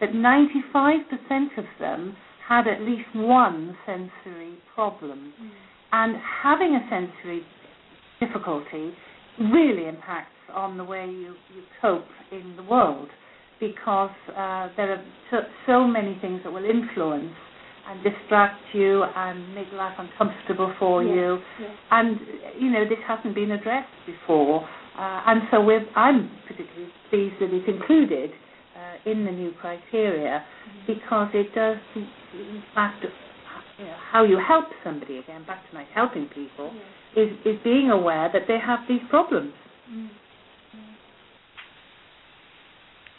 that 0.00 0.10
95% 0.10 1.58
of 1.58 1.64
them 1.80 2.16
had 2.48 2.68
at 2.68 2.80
least 2.80 3.08
one 3.14 3.76
sensory 3.84 4.54
problem. 4.74 5.32
And 5.90 6.16
having 6.42 6.74
a 6.74 6.88
sensory 6.88 7.42
difficulty 8.20 8.92
really 9.38 9.88
impacts 9.88 10.37
on 10.54 10.76
the 10.76 10.84
way 10.84 11.06
you, 11.06 11.34
you 11.54 11.62
cope 11.80 12.04
in 12.32 12.54
the 12.56 12.62
world 12.62 13.08
because 13.60 14.10
uh, 14.30 14.68
there 14.76 14.92
are 14.92 15.04
so, 15.30 15.38
so 15.66 15.86
many 15.86 16.16
things 16.20 16.40
that 16.44 16.52
will 16.52 16.64
influence 16.64 17.32
and 17.88 18.04
distract 18.04 18.60
you 18.74 19.02
and 19.16 19.54
make 19.54 19.66
life 19.72 19.96
uncomfortable 19.98 20.72
for 20.78 21.02
Yes, 21.02 21.14
you. 21.14 21.38
yes. 21.60 21.70
And 21.90 22.16
you 22.58 22.70
know 22.70 22.84
this 22.88 22.98
hasn't 23.06 23.34
been 23.34 23.50
addressed 23.52 23.88
before, 24.06 24.62
uh, 24.62 25.22
and 25.26 25.42
so 25.50 25.60
we're, 25.64 25.84
I'm 25.96 26.30
particularly 26.46 26.92
pleased 27.10 27.34
that 27.40 27.48
it's 27.52 27.66
included 27.68 28.30
uh, 28.76 29.10
in 29.10 29.24
the 29.24 29.32
new 29.32 29.52
criteria 29.60 30.44
because 30.86 31.28
it 31.34 31.52
does, 31.54 31.78
in 31.96 32.62
fact, 32.74 33.04
you 33.78 33.84
know, 33.86 33.94
how 34.12 34.22
you 34.24 34.38
help 34.46 34.66
somebody 34.84 35.18
again. 35.18 35.44
Back 35.46 35.66
to 35.68 35.74
my 35.74 35.84
helping 35.94 36.26
people 36.26 36.70
is 37.16 37.30
is 37.46 37.56
being 37.64 37.90
aware 37.90 38.28
that 38.32 38.42
they 38.46 38.58
have 38.64 38.80
these 38.88 39.00
problems. 39.08 39.52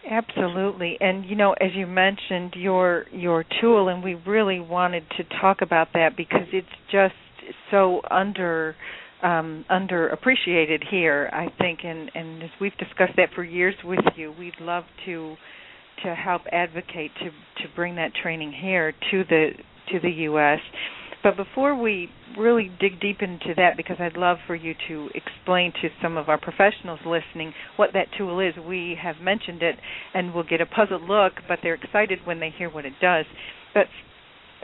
Absolutely. 0.09 0.97
And 0.99 1.25
you 1.25 1.35
know, 1.35 1.53
as 1.53 1.69
you 1.75 1.85
mentioned 1.85 2.53
your 2.55 3.05
your 3.11 3.45
tool 3.61 3.89
and 3.89 4.03
we 4.03 4.15
really 4.15 4.59
wanted 4.59 5.03
to 5.17 5.23
talk 5.39 5.61
about 5.61 5.89
that 5.93 6.17
because 6.17 6.47
it's 6.51 6.67
just 6.91 7.13
so 7.69 8.01
under 8.09 8.75
um 9.21 9.65
underappreciated 9.69 10.83
here, 10.89 11.29
I 11.31 11.47
think 11.59 11.79
and 11.83 12.09
and 12.15 12.41
as 12.43 12.49
we've 12.59 12.75
discussed 12.77 13.13
that 13.17 13.29
for 13.35 13.43
years 13.43 13.75
with 13.83 13.99
you, 14.15 14.33
we'd 14.37 14.59
love 14.59 14.85
to 15.05 15.35
to 16.03 16.15
help 16.15 16.41
advocate 16.51 17.11
to 17.19 17.25
to 17.63 17.75
bring 17.75 17.95
that 17.97 18.11
training 18.15 18.51
here 18.51 18.93
to 19.11 19.23
the 19.29 19.49
to 19.91 19.99
the 19.99 20.11
US. 20.31 20.59
But 21.21 21.35
before 21.35 21.75
we 21.75 22.09
really 22.37 22.71
dig 22.79 22.99
deep 23.01 23.21
into 23.21 23.53
that, 23.57 23.75
because 23.75 23.97
I'd 23.99 24.15
love 24.17 24.37
for 24.47 24.55
you 24.55 24.73
to 24.87 25.09
explain 25.13 25.73
to 25.81 25.89
some 26.01 26.17
of 26.17 26.29
our 26.29 26.39
professionals 26.39 26.99
listening 27.05 27.53
what 27.75 27.89
that 27.93 28.07
tool 28.17 28.39
is. 28.39 28.53
We 28.57 28.97
have 29.01 29.17
mentioned 29.21 29.61
it 29.61 29.75
and 30.13 30.33
we'll 30.33 30.45
get 30.45 30.61
a 30.61 30.65
puzzled 30.65 31.03
look, 31.03 31.33
but 31.47 31.59
they're 31.61 31.73
excited 31.73 32.19
when 32.25 32.39
they 32.39 32.51
hear 32.57 32.69
what 32.69 32.85
it 32.85 32.93
does. 33.01 33.25
But 33.73 33.87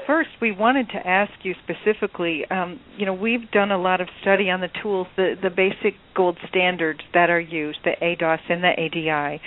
first, 0.07 0.29
we 0.41 0.53
wanted 0.53 0.89
to 0.89 1.05
ask 1.05 1.31
you 1.43 1.55
specifically 1.63 2.45
um, 2.49 2.79
you 2.97 3.05
know, 3.05 3.13
we've 3.13 3.51
done 3.51 3.71
a 3.71 3.77
lot 3.77 3.99
of 3.99 4.07
study 4.21 4.49
on 4.49 4.61
the 4.61 4.69
tools, 4.81 5.07
the, 5.17 5.35
the 5.41 5.49
basic 5.49 5.95
gold 6.15 6.37
standards 6.49 7.01
that 7.13 7.29
are 7.29 7.39
used, 7.39 7.79
the 7.83 7.95
ADOS 8.01 8.39
and 8.47 8.63
the 8.63 8.71
ADI, 8.71 9.41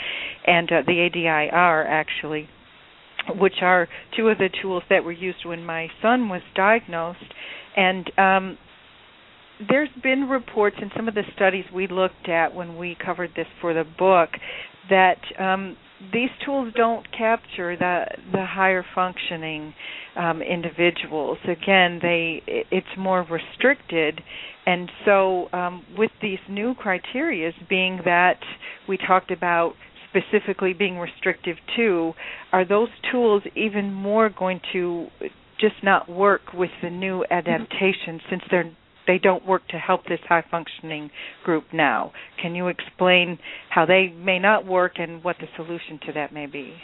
and 0.47 0.71
uh, 0.71 0.83
the 0.87 1.07
ADI-R 1.07 1.87
actually 1.87 2.49
which 3.37 3.57
are 3.63 3.89
two 4.17 4.29
of 4.29 4.39
the 4.39 4.51
tools 4.63 4.83
that 4.91 5.05
were 5.05 5.13
used 5.13 5.45
when 5.45 5.65
my 5.65 5.89
son 6.03 6.29
was 6.29 6.43
diagnosed. 6.55 7.35
And 7.77 8.11
um, 8.19 8.59
there's 9.69 9.89
been 10.03 10.29
reports 10.29 10.77
in 10.81 10.91
some 10.97 11.09
of 11.09 11.15
the 11.15 11.23
studies 11.35 11.65
we 11.75 11.87
looked 11.87 12.29
at 12.29 12.55
when 12.55 12.77
we 12.77 12.97
covered 13.05 13.31
this 13.37 13.47
for 13.61 13.75
the 13.75 13.85
book 13.99 14.31
that 14.91 15.19
um, 15.39 15.77
these 16.13 16.31
tools 16.45 16.73
don't 16.77 17.07
capture 17.17 17.77
the 17.77 18.05
the 18.33 18.45
higher 18.47 18.85
functioning 18.95 19.75
um, 20.17 20.43
individuals. 20.43 21.39
Again, 21.45 21.99
they 22.01 22.43
it's 22.47 22.87
more 22.97 23.27
restricted, 23.29 24.21
and 24.65 24.91
so 25.05 25.49
um, 25.53 25.85
with 25.97 26.13
these 26.23 26.39
new 26.49 26.75
criterias 26.75 27.53
being 27.69 28.01
that 28.05 28.39
we 28.89 28.97
talked 28.97 29.33
about 29.33 29.75
specifically 30.11 30.73
being 30.73 30.99
restrictive 30.99 31.57
to, 31.77 32.13
are 32.53 32.67
those 32.67 32.89
tools 33.11 33.43
even 33.55 33.93
more 33.93 34.31
going 34.31 34.61
to 34.73 35.09
just 35.61 35.77
not 35.83 36.09
work 36.09 36.53
with 36.55 36.71
the 36.83 36.91
new 36.91 37.25
adaptation 37.31 38.21
since 38.31 38.43
they're 38.51 38.71
they 39.07 39.19
don't 39.19 39.47
work 39.47 39.67
to 39.69 39.79
help 39.79 40.05
this 40.05 40.21
high 40.29 40.45
functioning 40.51 41.11
group 41.43 41.65
now? 41.73 42.13
Can 42.43 42.55
you 42.55 42.69
explain 42.69 43.39
how 43.71 43.87
they 43.87 44.09
may 44.15 44.39
not 44.39 44.67
work 44.67 44.93
and 44.99 45.25
what 45.25 45.37
the 45.41 45.47
solution 45.57 45.99
to 46.07 46.13
that 46.13 46.33
may 46.33 46.45
be? 46.45 46.75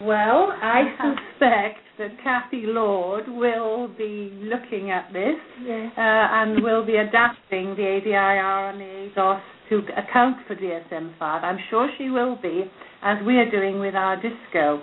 Well, 0.00 0.52
I 0.60 0.82
suspect 0.98 1.78
that 1.98 2.10
Cathy 2.24 2.64
Lord 2.66 3.28
will 3.28 3.86
be 3.96 4.32
looking 4.42 4.90
at 4.90 5.12
this 5.12 5.36
Yes. 5.64 5.92
uh, 5.96 6.00
and 6.00 6.62
will 6.62 6.84
be 6.84 6.96
adapting 6.96 7.76
the 7.76 8.00
ADI-R 8.02 8.70
and 8.70 8.80
the 8.80 9.12
ADOS 9.14 9.40
to 9.72 9.78
account 9.96 10.36
for 10.46 10.54
DSM-5. 10.54 11.14
I'm 11.20 11.58
sure 11.70 11.88
she 11.98 12.10
will 12.10 12.36
be, 12.40 12.64
as 13.02 13.16
we 13.26 13.36
are 13.38 13.50
doing 13.50 13.80
with 13.80 13.94
our 13.94 14.16
DISCO. 14.20 14.82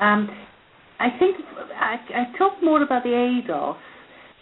Um, 0.00 0.28
I 0.98 1.08
think 1.18 1.36
I, 1.76 1.96
I 2.14 2.38
talked 2.38 2.62
more 2.62 2.82
about 2.82 3.02
the 3.04 3.10
ADOS, 3.10 3.76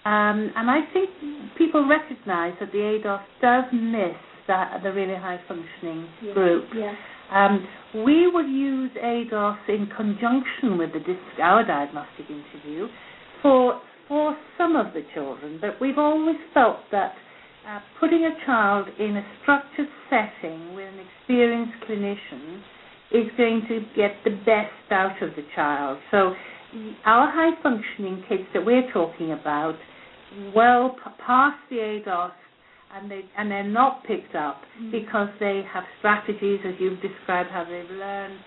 um, 0.04 0.50
and 0.56 0.70
I 0.70 0.80
think 0.92 1.10
people 1.58 1.86
recognise 1.88 2.54
that 2.60 2.72
the 2.72 2.78
ADOS 2.78 3.22
does 3.40 3.64
miss 3.72 4.16
that, 4.48 4.80
the 4.82 4.92
really 4.92 5.14
high 5.14 5.40
functioning 5.46 6.08
Yes. 6.22 6.34
group. 6.34 6.64
Yes. 6.74 6.94
Um, 7.30 7.66
we 8.04 8.26
would 8.30 8.48
use 8.48 8.90
ADOS 8.96 9.58
in 9.68 9.88
conjunction 9.96 10.78
with 10.78 10.92
the 10.92 11.00
disc, 11.00 11.20
our 11.42 11.64
diagnostic 11.64 12.26
interview 12.28 12.88
for 13.42 13.80
for 14.08 14.36
some 14.58 14.76
of 14.76 14.92
the 14.92 15.02
children, 15.14 15.58
but 15.60 15.80
we've 15.80 15.96
always 15.96 16.36
felt 16.52 16.78
that 16.90 17.14
uh, 17.68 17.80
putting 18.00 18.24
a 18.24 18.46
child 18.46 18.88
in 18.98 19.16
a 19.16 19.24
structured 19.42 19.88
setting 20.10 20.74
with 20.74 20.88
an 20.92 21.06
experienced 21.06 21.74
clinician 21.88 22.60
is 23.12 23.30
going 23.36 23.62
to 23.68 23.80
get 23.94 24.12
the 24.24 24.30
best 24.44 24.90
out 24.90 25.22
of 25.22 25.30
the 25.36 25.44
child. 25.54 25.98
So, 26.10 26.34
our 27.04 27.30
high 27.30 27.60
functioning 27.62 28.24
kids 28.28 28.44
that 28.54 28.64
we're 28.64 28.90
talking 28.92 29.32
about, 29.32 29.76
well 30.54 30.96
past 31.24 31.58
the 31.68 31.76
ADOS, 31.76 32.32
and 32.94 33.10
they 33.10 33.22
and 33.36 33.50
they're 33.50 33.68
not 33.68 34.04
picked 34.04 34.34
up 34.34 34.62
mm. 34.80 34.90
because 34.90 35.28
they 35.40 35.62
have 35.72 35.84
strategies, 35.98 36.60
as 36.66 36.74
you've 36.78 37.00
described, 37.00 37.50
how 37.50 37.64
they've 37.64 37.90
learned. 37.90 38.38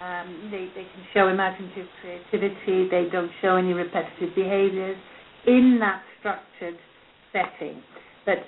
Um, 0.00 0.48
they 0.50 0.68
they 0.74 0.84
can 0.84 1.04
show 1.14 1.28
imaginative 1.28 1.86
creativity. 2.00 2.88
They 2.90 3.08
don't 3.10 3.30
show 3.40 3.56
any 3.56 3.72
repetitive 3.72 4.34
behaviors 4.34 4.98
in 5.46 5.78
that 5.80 6.02
structured 6.20 6.76
setting. 7.32 7.82
But 8.24 8.38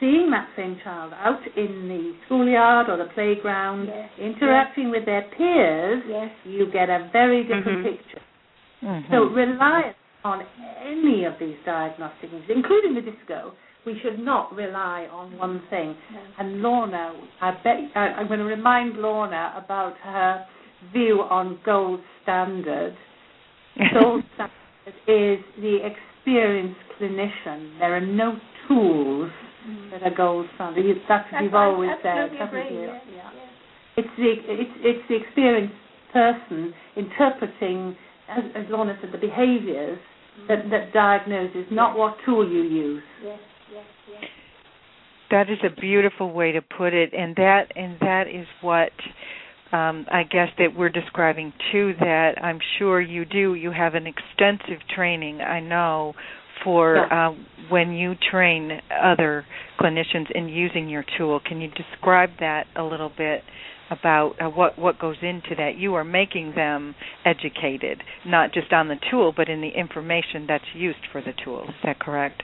seeing 0.00 0.30
that 0.30 0.48
same 0.56 0.78
child 0.84 1.12
out 1.14 1.40
in 1.56 1.88
the 1.88 2.12
schoolyard 2.26 2.88
or 2.88 2.96
the 2.96 3.10
playground, 3.14 3.86
yes. 3.86 4.10
interacting 4.20 4.84
yes. 4.84 4.92
with 4.96 5.06
their 5.06 5.22
peers, 5.36 6.02
yes. 6.08 6.30
you 6.44 6.70
get 6.72 6.90
a 6.90 7.08
very 7.12 7.42
different 7.42 7.84
mm-hmm. 7.84 7.96
picture. 7.96 8.20
Mm-hmm. 8.82 9.12
So 9.12 9.24
reliance 9.34 9.96
on 10.24 10.42
any 10.84 11.24
of 11.24 11.34
these 11.38 11.56
diagnostic 11.64 12.30
things, 12.30 12.44
including 12.48 12.94
the 12.94 13.00
DISCO, 13.00 13.52
we 13.86 13.98
should 14.02 14.18
not 14.18 14.54
rely 14.54 15.06
on 15.12 15.36
one 15.36 15.62
thing. 15.70 15.94
No. 16.12 16.20
And 16.38 16.62
Lorna, 16.62 17.12
I 17.40 17.50
bet 17.62 17.76
I'm 17.94 18.26
going 18.26 18.38
to 18.38 18.46
remind 18.46 18.96
Lorna 18.96 19.62
about 19.62 19.94
her 20.02 20.46
view 20.92 21.20
on 21.20 21.58
gold 21.64 22.00
standard. 22.22 22.96
Gold 23.92 24.22
standard 24.34 24.54
is 25.08 25.44
the 25.60 25.78
experienced 25.84 26.78
clinician. 26.98 27.78
There 27.80 27.96
are 27.96 28.00
no 28.00 28.36
tools 28.68 29.30
mm. 29.66 29.90
that 29.90 30.02
are 30.02 30.14
gold 30.14 30.46
standard. 30.54 30.96
That's 31.08 31.32
what 31.32 31.42
you've 31.42 31.54
always 31.54 31.90
said. 32.02 32.30
Yeah. 32.32 32.48
Yeah. 32.52 33.30
It's 33.96 34.08
the 34.16 34.34
it's 34.48 34.70
it's 34.80 35.08
the 35.08 35.16
experienced 35.16 35.74
person 36.12 36.72
interpreting, 36.96 37.96
as, 38.28 38.44
as 38.54 38.64
Lorna 38.70 38.96
said, 39.00 39.10
the 39.12 39.18
behaviours 39.18 39.98
mm. 40.40 40.48
that 40.48 40.70
that 40.70 40.92
diagnoses, 40.92 41.66
not 41.70 41.90
yes. 41.90 41.98
what 41.98 42.16
tool 42.24 42.48
you 42.48 42.62
use. 42.62 43.02
Yes. 43.22 43.38
Yes. 43.72 43.84
Yes. 44.10 44.24
That 45.30 45.50
is 45.50 45.58
a 45.64 45.80
beautiful 45.80 46.32
way 46.32 46.52
to 46.52 46.60
put 46.62 46.92
it, 46.92 47.12
and 47.12 47.34
that 47.36 47.72
and 47.76 47.96
that 48.00 48.24
is 48.28 48.46
what 48.60 48.92
um, 49.72 50.06
I 50.10 50.22
guess 50.22 50.48
that 50.58 50.76
we're 50.76 50.90
describing 50.90 51.52
too. 51.72 51.94
That 51.98 52.32
I'm 52.42 52.58
sure 52.78 53.00
you 53.00 53.24
do. 53.24 53.54
You 53.54 53.72
have 53.72 53.94
an 53.94 54.06
extensive 54.06 54.86
training. 54.94 55.40
I 55.40 55.60
know 55.60 56.14
for 56.62 56.96
yeah. 56.96 57.30
uh, 57.30 57.34
when 57.70 57.92
you 57.92 58.14
train 58.30 58.70
other 59.02 59.44
clinicians 59.80 60.30
in 60.34 60.48
using 60.48 60.88
your 60.88 61.04
tool. 61.18 61.40
Can 61.44 61.60
you 61.60 61.68
describe 61.68 62.30
that 62.40 62.64
a 62.76 62.82
little 62.82 63.10
bit 63.16 63.42
about 63.90 64.34
uh, 64.40 64.48
what 64.48 64.78
what 64.78 64.98
goes 64.98 65.16
into 65.22 65.54
that? 65.56 65.76
You 65.76 65.94
are 65.94 66.04
making 66.04 66.52
them 66.54 66.94
educated, 67.24 68.02
not 68.26 68.52
just 68.52 68.72
on 68.72 68.88
the 68.88 68.96
tool, 69.10 69.32
but 69.36 69.48
in 69.48 69.60
the 69.60 69.68
information 69.68 70.46
that's 70.46 70.64
used 70.74 70.98
for 71.12 71.20
the 71.20 71.32
tool. 71.44 71.64
Is 71.64 71.74
that 71.84 71.98
correct? 72.00 72.42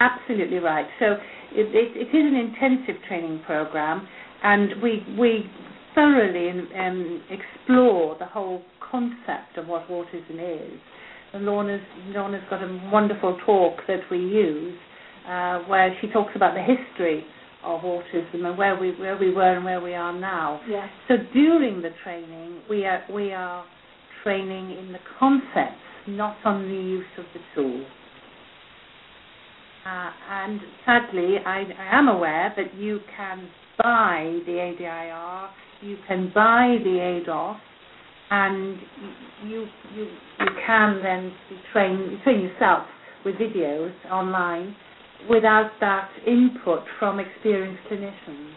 Absolutely 0.00 0.58
right. 0.58 0.86
So 0.98 1.16
it, 1.52 1.74
it, 1.74 1.96
it 1.96 2.08
is 2.08 2.12
an 2.12 2.34
intensive 2.34 3.02
training 3.08 3.42
program, 3.46 4.06
and 4.42 4.82
we 4.82 5.04
we 5.18 5.50
thoroughly 5.94 6.50
um, 6.78 7.22
explore 7.30 8.16
the 8.18 8.26
whole 8.26 8.62
concept 8.90 9.56
of 9.56 9.66
what 9.66 9.88
autism 9.88 10.64
is 10.64 10.80
and 11.32 11.44
Lorna's, 11.44 11.80
Lorna's 12.08 12.42
got 12.48 12.62
a 12.62 12.90
wonderful 12.92 13.38
talk 13.44 13.78
that 13.88 14.00
we 14.10 14.18
use 14.18 14.76
uh, 15.28 15.60
where 15.60 15.96
she 16.00 16.08
talks 16.08 16.32
about 16.34 16.54
the 16.54 16.62
history 16.62 17.24
of 17.64 17.80
autism 17.80 18.46
and 18.46 18.56
where 18.56 18.78
we 18.78 18.92
where 18.92 19.18
we 19.18 19.34
were 19.34 19.56
and 19.56 19.64
where 19.64 19.80
we 19.80 19.92
are 19.94 20.12
now. 20.18 20.60
Yes. 20.68 20.88
So 21.08 21.16
during 21.32 21.82
the 21.82 21.90
training, 22.04 22.60
we 22.70 22.84
are 22.84 23.02
we 23.12 23.32
are 23.32 23.64
training 24.22 24.78
in 24.78 24.92
the 24.92 24.98
concepts, 25.18 25.82
not 26.06 26.36
on 26.44 26.62
the 26.62 26.74
use 26.74 27.04
of 27.18 27.24
the 27.34 27.40
tool. 27.54 27.84
Uh, 29.86 30.10
and 30.30 30.60
sadly, 30.84 31.36
I, 31.44 31.62
I 31.78 31.98
am 31.98 32.08
aware 32.08 32.52
that 32.56 32.74
you 32.74 32.98
can 33.16 33.48
buy 33.78 34.40
the 34.44 34.60
ADI-R, 34.60 35.50
you 35.80 35.96
can 36.08 36.32
buy 36.34 36.76
the 36.82 37.22
ADOS, 37.24 37.56
and 38.30 38.78
you 39.44 39.66
you 39.94 40.04
you 40.40 40.46
can 40.66 41.00
then 41.02 41.32
train 41.72 42.20
train 42.24 42.40
yourself 42.40 42.86
with 43.24 43.36
videos 43.36 43.92
online 44.10 44.74
without 45.28 45.70
that 45.80 46.08
input 46.26 46.80
from 46.98 47.18
experienced 47.18 47.82
clinicians. 47.90 48.52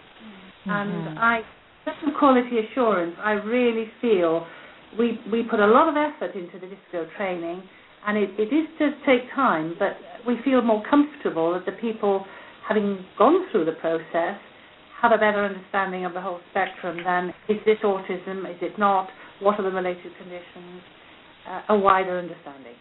Mm-hmm. 0.67 0.69
And 0.69 1.19
I, 1.19 1.41
just 1.85 1.97
for 2.03 2.17
quality 2.17 2.59
assurance, 2.59 3.15
I 3.23 3.31
really 3.31 3.85
feel 4.01 4.45
we 4.97 5.19
we 5.31 5.43
put 5.43 5.59
a 5.59 5.67
lot 5.67 5.87
of 5.87 5.95
effort 5.95 6.35
into 6.35 6.59
the 6.59 6.67
DISCO 6.67 7.07
training, 7.17 7.63
and 8.07 8.17
it, 8.17 8.29
it 8.37 8.53
is 8.53 8.67
does 8.79 8.93
take 9.05 9.29
time, 9.35 9.75
but 9.79 9.93
we 10.27 10.35
feel 10.43 10.61
more 10.61 10.83
comfortable 10.89 11.53
that 11.53 11.65
the 11.65 11.77
people 11.79 12.25
having 12.67 13.03
gone 13.17 13.47
through 13.51 13.65
the 13.65 13.73
process 13.73 14.37
have 15.01 15.11
a 15.11 15.17
better 15.17 15.45
understanding 15.45 16.05
of 16.05 16.13
the 16.13 16.21
whole 16.21 16.39
spectrum 16.51 16.97
than 17.03 17.29
is 17.47 17.57
this 17.65 17.77
autism, 17.83 18.49
is 18.49 18.57
it 18.61 18.77
not, 18.77 19.07
what 19.41 19.59
are 19.59 19.63
the 19.63 19.71
related 19.71 20.11
conditions, 20.17 20.81
uh, 21.49 21.73
a 21.73 21.77
wider 21.77 22.19
understanding. 22.19 22.75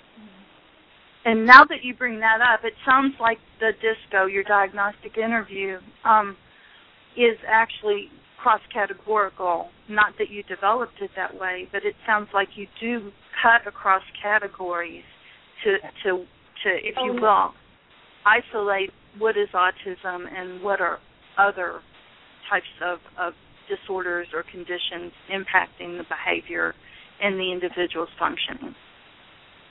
And 1.25 1.45
now 1.45 1.65
that 1.65 1.83
you 1.83 1.95
bring 1.95 2.21
that 2.21 2.41
up, 2.41 2.61
it 2.65 2.73
sounds 2.87 3.15
like 3.21 3.39
the 3.61 3.73
DISCO, 3.83 4.27
your 4.27 4.45
diagnostic 4.45 5.19
interview, 5.19 5.79
um, 6.05 6.37
is 7.17 7.37
actually 7.47 8.09
cross-categorical. 8.43 9.69
Not 9.89 10.15
that 10.19 10.31
you 10.31 10.43
developed 10.45 11.01
it 11.01 11.11
that 11.17 11.39
way, 11.39 11.69
but 11.73 11.85
it 11.85 11.95
sounds 12.07 12.29
like 12.33 12.49
you 12.55 12.67
do 12.81 13.11
cut 13.43 13.67
across 13.67 14.03
categories 14.23 15.05
to 15.65 15.79
to 16.05 16.25
to, 16.65 16.71
if 16.71 16.97
you 16.97 17.13
Oh. 17.19 17.21
will, 17.21 17.55
isolate 18.25 18.93
what 19.19 19.37
is 19.37 19.49
autism 19.51 20.27
and 20.33 20.63
what 20.63 20.81
are 20.81 20.99
other 21.37 21.81
types 22.49 22.67
of, 22.81 22.99
of 23.17 23.35
disorders 23.69 24.27
or 24.35 24.43
conditions 24.43 25.13
impacting 25.31 25.99
the 25.99 26.05
behavior 26.09 26.75
and 27.23 27.39
the 27.39 27.53
individual's 27.53 28.09
functioning. 28.19 28.75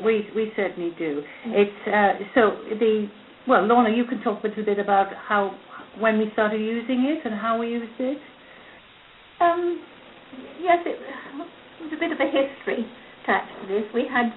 We 0.03 0.27
we 0.35 0.51
certainly 0.55 0.93
do. 0.97 1.23
It's 1.45 1.87
uh, 1.87 2.23
so 2.35 2.57
the 2.77 3.09
well, 3.47 3.65
Lorna, 3.65 3.95
you 3.95 4.05
can 4.05 4.21
talk 4.21 4.43
a 4.43 4.47
little 4.47 4.65
bit 4.65 4.77
about 4.77 5.07
how 5.27 5.55
when 5.99 6.19
we 6.19 6.29
started 6.33 6.61
using 6.61 7.05
it 7.05 7.25
and 7.25 7.33
how 7.39 7.59
we 7.59 7.69
used 7.69 7.99
it. 7.99 8.17
Um, 9.39 9.81
yes, 10.61 10.79
it 10.85 10.99
was 11.81 11.91
a 11.95 11.99
bit 11.99 12.11
of 12.11 12.19
a 12.19 12.25
history 12.25 12.85
attached 13.23 13.51
to 13.61 13.67
this. 13.67 13.83
We 13.93 14.05
had 14.05 14.29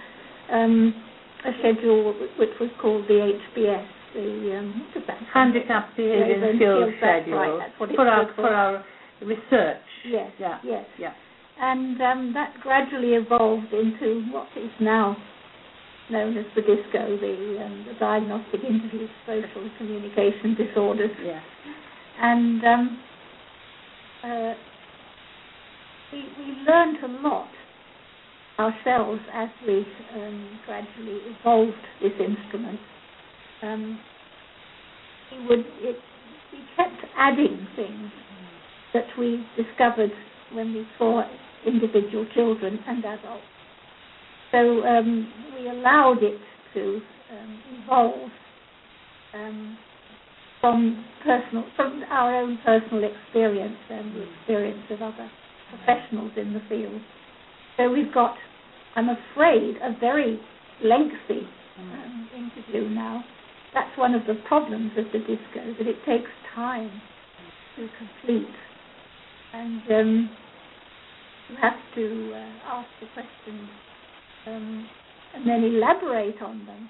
um, 0.52 0.94
a 1.44 1.50
schedule 1.58 2.14
which 2.38 2.50
was 2.60 2.70
called 2.80 3.06
the 3.08 3.32
HBS, 3.56 3.86
the 4.14 4.58
um, 4.58 4.86
what 4.94 5.02
is 5.02 5.06
that? 5.06 5.18
Handicap 5.32 5.96
Behaviour 5.96 6.24
Behaviour 6.24 6.34
and 6.34 6.44
and 6.44 6.58
Skills 6.58 6.78
Skills, 6.78 6.94
Schedule 6.98 7.36
right, 7.36 7.58
that's 7.58 7.80
what 7.80 7.90
it 7.90 7.96
for 7.96 8.08
our 8.08 8.26
for. 8.28 8.34
for 8.34 8.54
our 8.54 8.84
research. 9.22 9.82
Yes, 10.06 10.32
Yeah. 10.38 10.58
yes. 10.64 10.84
Yeah. 10.98 11.12
And 11.60 12.00
um, 12.00 12.32
that 12.34 12.54
gradually 12.62 13.14
evolved 13.14 13.72
into 13.72 14.24
what 14.32 14.48
is 14.56 14.70
now 14.80 15.16
known 16.10 16.36
as 16.36 16.46
the 16.56 16.62
DISCO, 16.62 17.20
the, 17.20 17.64
um, 17.64 17.84
the 17.86 17.94
Diagnostic 18.00 18.60
Interview 18.64 19.06
for 19.24 19.40
Social 19.42 19.70
Communication 19.78 20.56
Disorders. 20.56 21.10
Yeah. 21.24 21.40
And 22.20 22.64
um, 22.64 22.98
uh, 24.24 24.54
we, 26.12 26.24
we 26.38 26.52
learned 26.66 26.98
a 27.04 27.28
lot 27.28 27.48
ourselves 28.58 29.20
as 29.32 29.48
we 29.66 29.86
um, 30.14 30.60
gradually 30.66 31.18
evolved 31.40 31.72
this 32.02 32.12
instrument. 32.20 32.80
Um, 33.62 34.00
we 35.32 35.46
would 35.46 35.64
it, 35.80 35.96
we 36.52 36.58
kept 36.76 37.00
adding 37.16 37.66
things 37.76 38.10
that 38.94 39.06
we 39.18 39.44
discovered 39.56 40.10
when 40.52 40.74
we 40.74 40.86
saw 40.98 41.22
individual 41.66 42.26
children 42.34 42.78
and 42.86 43.04
adults. 43.04 43.42
So 44.52 44.84
um, 44.84 45.32
we 45.54 45.68
allowed 45.68 46.22
it 46.22 46.40
to 46.74 47.00
um, 47.32 47.62
evolve 47.82 48.30
um, 49.34 49.78
from 50.60 51.04
personal, 51.24 51.64
from 51.76 52.02
our 52.10 52.36
own 52.36 52.58
personal 52.64 53.04
experience 53.04 53.76
and 53.90 54.14
the 54.14 54.26
experience 54.38 54.82
of 54.90 55.02
other 55.02 55.30
professionals 55.70 56.32
in 56.36 56.52
the 56.52 56.60
field. 56.68 57.00
So 57.76 57.90
we've 57.90 58.12
got, 58.12 58.34
I'm 58.96 59.08
afraid, 59.08 59.76
a 59.82 59.98
very 59.98 60.40
lengthy 60.82 61.46
um, 61.78 62.28
interview 62.34 62.88
now. 62.88 63.24
That's 63.72 63.96
one 63.96 64.14
of 64.14 64.22
the 64.26 64.34
problems 64.48 64.92
of 64.98 65.04
the 65.12 65.18
DISCO, 65.20 65.78
that 65.78 65.86
it 65.86 65.96
takes 66.04 66.30
time 66.54 66.90
to 67.76 67.88
complete 67.98 68.48
and 69.52 69.82
um, 69.90 70.30
you 71.48 71.56
have 71.60 71.78
to 71.94 72.32
uh, 72.34 72.78
ask 72.78 72.88
the 73.00 73.06
questions 73.14 73.68
um, 74.46 74.88
and 75.34 75.46
then 75.46 75.64
elaborate 75.64 76.40
on 76.42 76.64
them. 76.66 76.88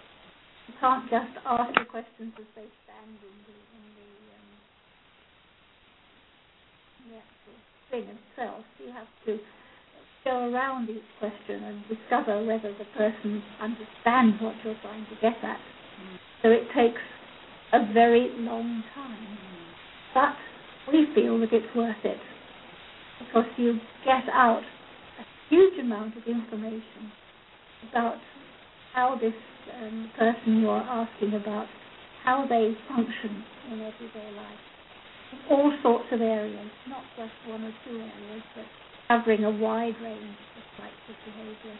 You 0.68 0.74
can't 0.80 1.04
just 1.10 1.32
ask 1.46 1.74
the 1.74 1.84
questions 1.90 2.32
as 2.38 2.46
they 2.54 2.68
stand 2.84 3.16
in 3.20 3.36
the, 3.48 3.56
in 3.74 3.84
the, 3.96 4.10
um, 4.36 4.48
the 7.08 7.16
actual 7.18 7.58
thing 7.90 8.06
itself. 8.06 8.64
You 8.78 8.92
have 8.92 9.08
to 9.26 9.38
go 10.24 10.52
around 10.52 10.90
each 10.90 11.02
question 11.18 11.64
and 11.64 11.82
discover 11.88 12.44
whether 12.44 12.72
the 12.76 12.84
person 12.96 13.42
understands 13.60 14.36
what 14.42 14.54
you're 14.64 14.78
trying 14.82 15.06
to 15.06 15.16
get 15.20 15.36
at. 15.42 15.58
Mm. 15.58 16.18
So 16.42 16.50
it 16.50 16.68
takes 16.76 17.00
a 17.72 17.92
very 17.92 18.30
long 18.38 18.84
time. 18.94 19.26
Mm. 19.26 19.72
But 20.14 20.92
we 20.92 21.06
feel 21.14 21.38
that 21.40 21.52
it's 21.52 21.74
worth 21.74 22.04
it 22.04 22.20
because 23.20 23.44
you 23.56 23.78
get 24.04 24.24
out 24.32 24.62
a 24.62 25.24
huge 25.48 25.78
amount 25.78 26.16
of 26.16 26.24
information 26.26 27.12
about 27.90 28.16
how 28.94 29.16
this 29.20 29.34
um, 29.80 30.10
person 30.18 30.60
you're 30.60 30.76
asking 30.76 31.34
about, 31.34 31.66
how 32.24 32.46
they 32.48 32.74
function 32.88 33.44
in 33.70 33.80
everyday 33.80 34.30
life, 34.36 34.62
in 35.32 35.38
all 35.50 35.72
sorts 35.82 36.06
of 36.12 36.20
areas, 36.20 36.70
not 36.88 37.02
just 37.16 37.32
one 37.46 37.62
or 37.62 37.72
two 37.86 37.96
areas, 37.96 38.42
but 38.56 38.64
covering 39.08 39.44
a 39.44 39.50
wide 39.50 39.94
range 40.02 40.36
of 40.56 40.82
types 40.82 41.04
of 41.08 41.14
behaviour. 41.24 41.78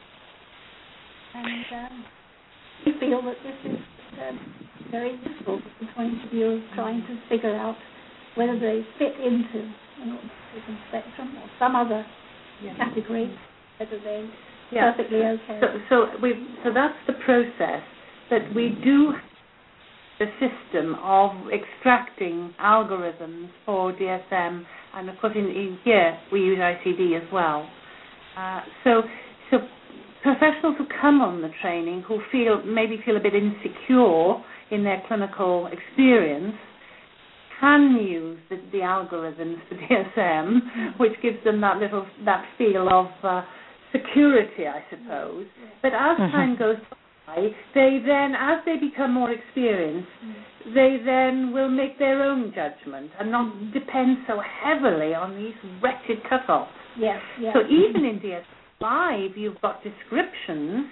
And 1.34 1.86
um, 1.86 2.04
we 2.86 2.92
feel 3.00 3.22
that 3.22 3.36
this 3.42 3.72
is 3.72 3.78
um, 4.28 4.68
very 4.90 5.12
useful 5.12 5.60
from 5.60 5.86
the 5.86 5.92
point 5.94 6.24
of 6.24 6.30
view 6.30 6.46
of 6.52 6.62
trying 6.74 7.02
to 7.02 7.18
figure 7.28 7.54
out 7.54 7.76
whether 8.34 8.58
they 8.58 8.84
fit 8.98 9.14
into 9.20 9.58
an 10.02 10.18
autism 10.18 10.76
spectrum 10.88 11.36
or 11.42 11.48
some 11.58 11.76
other 11.76 12.04
Yeah. 12.62 12.74
category, 12.74 13.30
whether 13.78 13.98
they're 13.98 14.26
Yeah. 14.72 14.92
perfectly 14.92 15.24
okay. 15.24 15.60
So, 15.60 15.80
so 15.88 16.16
we 16.18 16.46
so 16.62 16.70
that's 16.72 16.96
the 17.06 17.14
process 17.14 17.82
that 18.30 18.52
we 18.54 18.70
do 18.70 19.14
the 20.18 20.30
system 20.38 20.96
of 21.02 21.32
extracting 21.50 22.54
algorithms 22.60 23.48
for 23.64 23.90
DSM, 23.92 24.66
and 24.94 25.08
of 25.08 25.18
course 25.18 25.34
in, 25.34 25.46
in 25.48 25.78
here 25.82 26.16
we 26.30 26.40
use 26.42 26.58
ICD 26.58 27.16
as 27.16 27.32
well. 27.32 27.68
Uh, 28.36 28.60
so 28.84 29.02
so 29.50 29.66
professionals 30.22 30.76
who 30.76 30.86
come 31.00 31.20
on 31.22 31.40
the 31.40 31.48
training 31.62 32.02
who 32.02 32.20
feel 32.30 32.62
maybe 32.62 32.98
feel 33.04 33.16
a 33.16 33.20
bit 33.20 33.34
insecure 33.34 34.34
in 34.70 34.84
their 34.84 35.02
clinical 35.08 35.68
experience 35.68 36.54
can 37.60 37.96
use 38.00 38.38
the, 38.48 38.56
the 38.72 38.78
algorithms 38.78 39.56
for 39.68 39.74
DSM, 39.76 40.98
which 40.98 41.12
gives 41.22 41.42
them 41.44 41.60
that 41.60 41.76
little 41.78 42.06
that 42.24 42.44
feel 42.58 42.88
of 42.88 43.08
uh, 43.22 43.42
security, 43.92 44.66
I 44.66 44.82
suppose. 44.90 45.46
But 45.82 45.92
as 45.92 46.16
Mhm. 46.18 46.30
time 46.32 46.56
goes 46.56 46.76
by, 47.26 47.54
they 47.74 47.98
then, 48.04 48.34
as 48.34 48.64
they 48.64 48.76
become 48.76 49.12
more 49.12 49.30
experienced, 49.30 50.08
they 50.74 50.98
then 51.04 51.52
will 51.52 51.68
make 51.68 51.98
their 51.98 52.22
own 52.22 52.52
judgment 52.54 53.10
and 53.18 53.30
not 53.30 53.72
depend 53.72 54.18
so 54.26 54.40
heavily 54.40 55.14
on 55.14 55.36
these 55.36 55.54
wretched 55.82 56.22
cutoffs. 56.24 56.68
Yes, 56.96 57.20
yes. 57.40 57.54
So 57.54 57.60
even 57.68 58.04
in 58.04 58.20
DS5, 58.20 59.36
you've 59.36 59.60
got 59.60 59.82
descriptions 59.82 60.86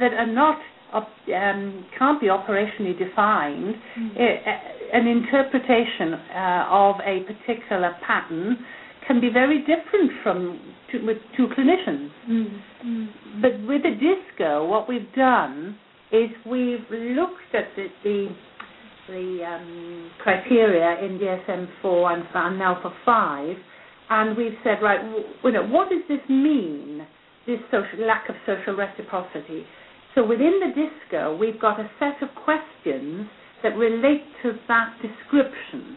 that 0.00 0.12
are 0.14 0.26
not 0.26 0.58
op- 0.92 1.08
um, 1.34 1.84
can't 1.98 2.20
be 2.20 2.26
operationally 2.28 2.98
defined. 2.98 3.74
Mm. 3.98 4.20
I- 4.20 4.50
a- 4.50 4.96
an 4.96 5.06
interpretation 5.06 6.14
uh, 6.14 6.66
of 6.68 6.96
a 7.04 7.20
particular 7.24 7.96
pattern 8.06 8.58
can 9.06 9.20
be 9.20 9.30
very 9.30 9.60
different 9.60 10.10
from 10.22 10.60
to, 10.92 11.04
with 11.06 11.18
two 11.36 11.48
clinicians. 11.48 12.10
Mm, 12.28 12.60
mm. 12.84 13.08
But 13.40 13.52
with 13.66 13.82
the 13.82 13.96
DISCO, 13.98 14.68
what 14.68 14.88
we've 14.88 15.12
done 15.14 15.78
is 16.12 16.28
we've 16.46 16.84
looked 16.90 17.54
at 17.54 17.68
the 17.76 17.86
the, 18.04 18.28
the 19.08 19.44
um, 19.44 20.10
criteria 20.22 21.04
in 21.04 21.18
DSM-4 21.18 22.14
and, 22.14 22.24
and 22.34 22.58
now 22.58 22.78
for 22.82 22.92
five, 23.04 23.56
and 24.10 24.36
we've 24.36 24.56
said, 24.62 24.82
right, 24.82 25.00
w- 25.02 25.24
you 25.44 25.52
know, 25.52 25.66
what 25.66 25.88
does 25.88 26.02
this 26.08 26.20
mean? 26.28 27.06
This 27.46 27.58
social 27.72 28.06
lack 28.06 28.28
of 28.28 28.36
social 28.46 28.76
reciprocity. 28.76 29.64
So 30.14 30.26
within 30.26 30.60
the 30.60 30.72
DISCO, 30.74 31.38
we've 31.38 31.60
got 31.60 31.80
a 31.80 31.90
set 31.98 32.22
of 32.22 32.28
questions 32.44 33.26
that 33.62 33.76
relate 33.76 34.24
to 34.42 34.52
that 34.68 34.94
description, 35.00 35.96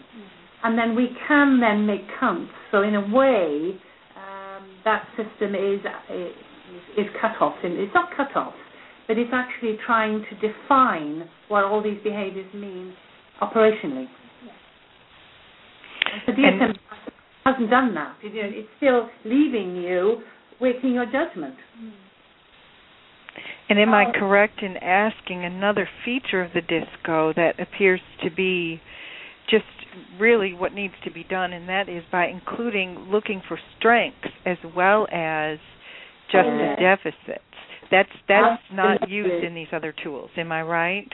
and 0.63 0.77
then 0.77 0.95
we 0.95 1.09
can 1.27 1.59
then 1.59 1.85
make 1.85 2.01
counts. 2.19 2.51
So 2.71 2.83
in 2.83 2.95
a 2.95 3.01
way, 3.01 3.77
um, 4.15 4.69
that 4.85 5.07
system 5.17 5.55
is 5.55 5.79
is, 6.09 6.33
is 6.97 7.05
cut 7.19 7.41
off. 7.41 7.55
And 7.63 7.73
it's 7.73 7.93
not 7.93 8.09
cut 8.15 8.35
off, 8.35 8.53
but 9.07 9.17
it's 9.17 9.31
actually 9.33 9.77
trying 9.85 10.23
to 10.29 10.47
define 10.47 11.27
what 11.49 11.63
all 11.63 11.83
these 11.83 11.99
behaviours 12.03 12.51
mean 12.53 12.93
operationally. 13.41 14.07
And 16.13 16.21
the 16.27 16.31
DSM 16.31 16.77
hasn't 17.43 17.69
done 17.69 17.93
that. 17.95 18.15
You 18.23 18.29
know, 18.29 18.49
it's 18.49 18.69
still 18.77 19.09
leaving 19.25 19.75
you 19.75 20.21
waiting 20.61 20.93
your 20.93 21.05
judgment. 21.05 21.55
And 23.69 23.79
am 23.79 23.93
I 23.93 24.05
Oh. 24.07 24.11
correct 24.11 24.61
in 24.61 24.77
asking 24.77 25.43
another 25.43 25.89
feature 26.03 26.41
of 26.41 26.53
the 26.53 26.61
DISCO 26.61 27.33
that 27.33 27.59
appears 27.59 28.01
to 28.21 28.29
be 28.29 28.79
just 29.47 29.65
really 30.19 30.53
what 30.53 30.73
needs 30.73 30.93
to 31.03 31.11
be 31.11 31.23
done, 31.23 31.53
and 31.53 31.67
that 31.69 31.87
is 31.89 32.03
by 32.11 32.27
including 32.27 33.09
looking 33.11 33.41
for 33.47 33.57
strengths 33.77 34.27
as 34.45 34.57
well 34.75 35.07
as 35.11 35.57
just 36.31 36.47
the 36.47 36.75
deficits. 36.79 37.41
That's 37.91 38.09
that's 38.27 38.61
not 38.71 39.09
used 39.09 39.43
in 39.43 39.53
these 39.53 39.67
other 39.71 39.91
tools. 40.03 40.31
Am 40.37 40.51
I 40.51 40.61
right? 40.63 41.11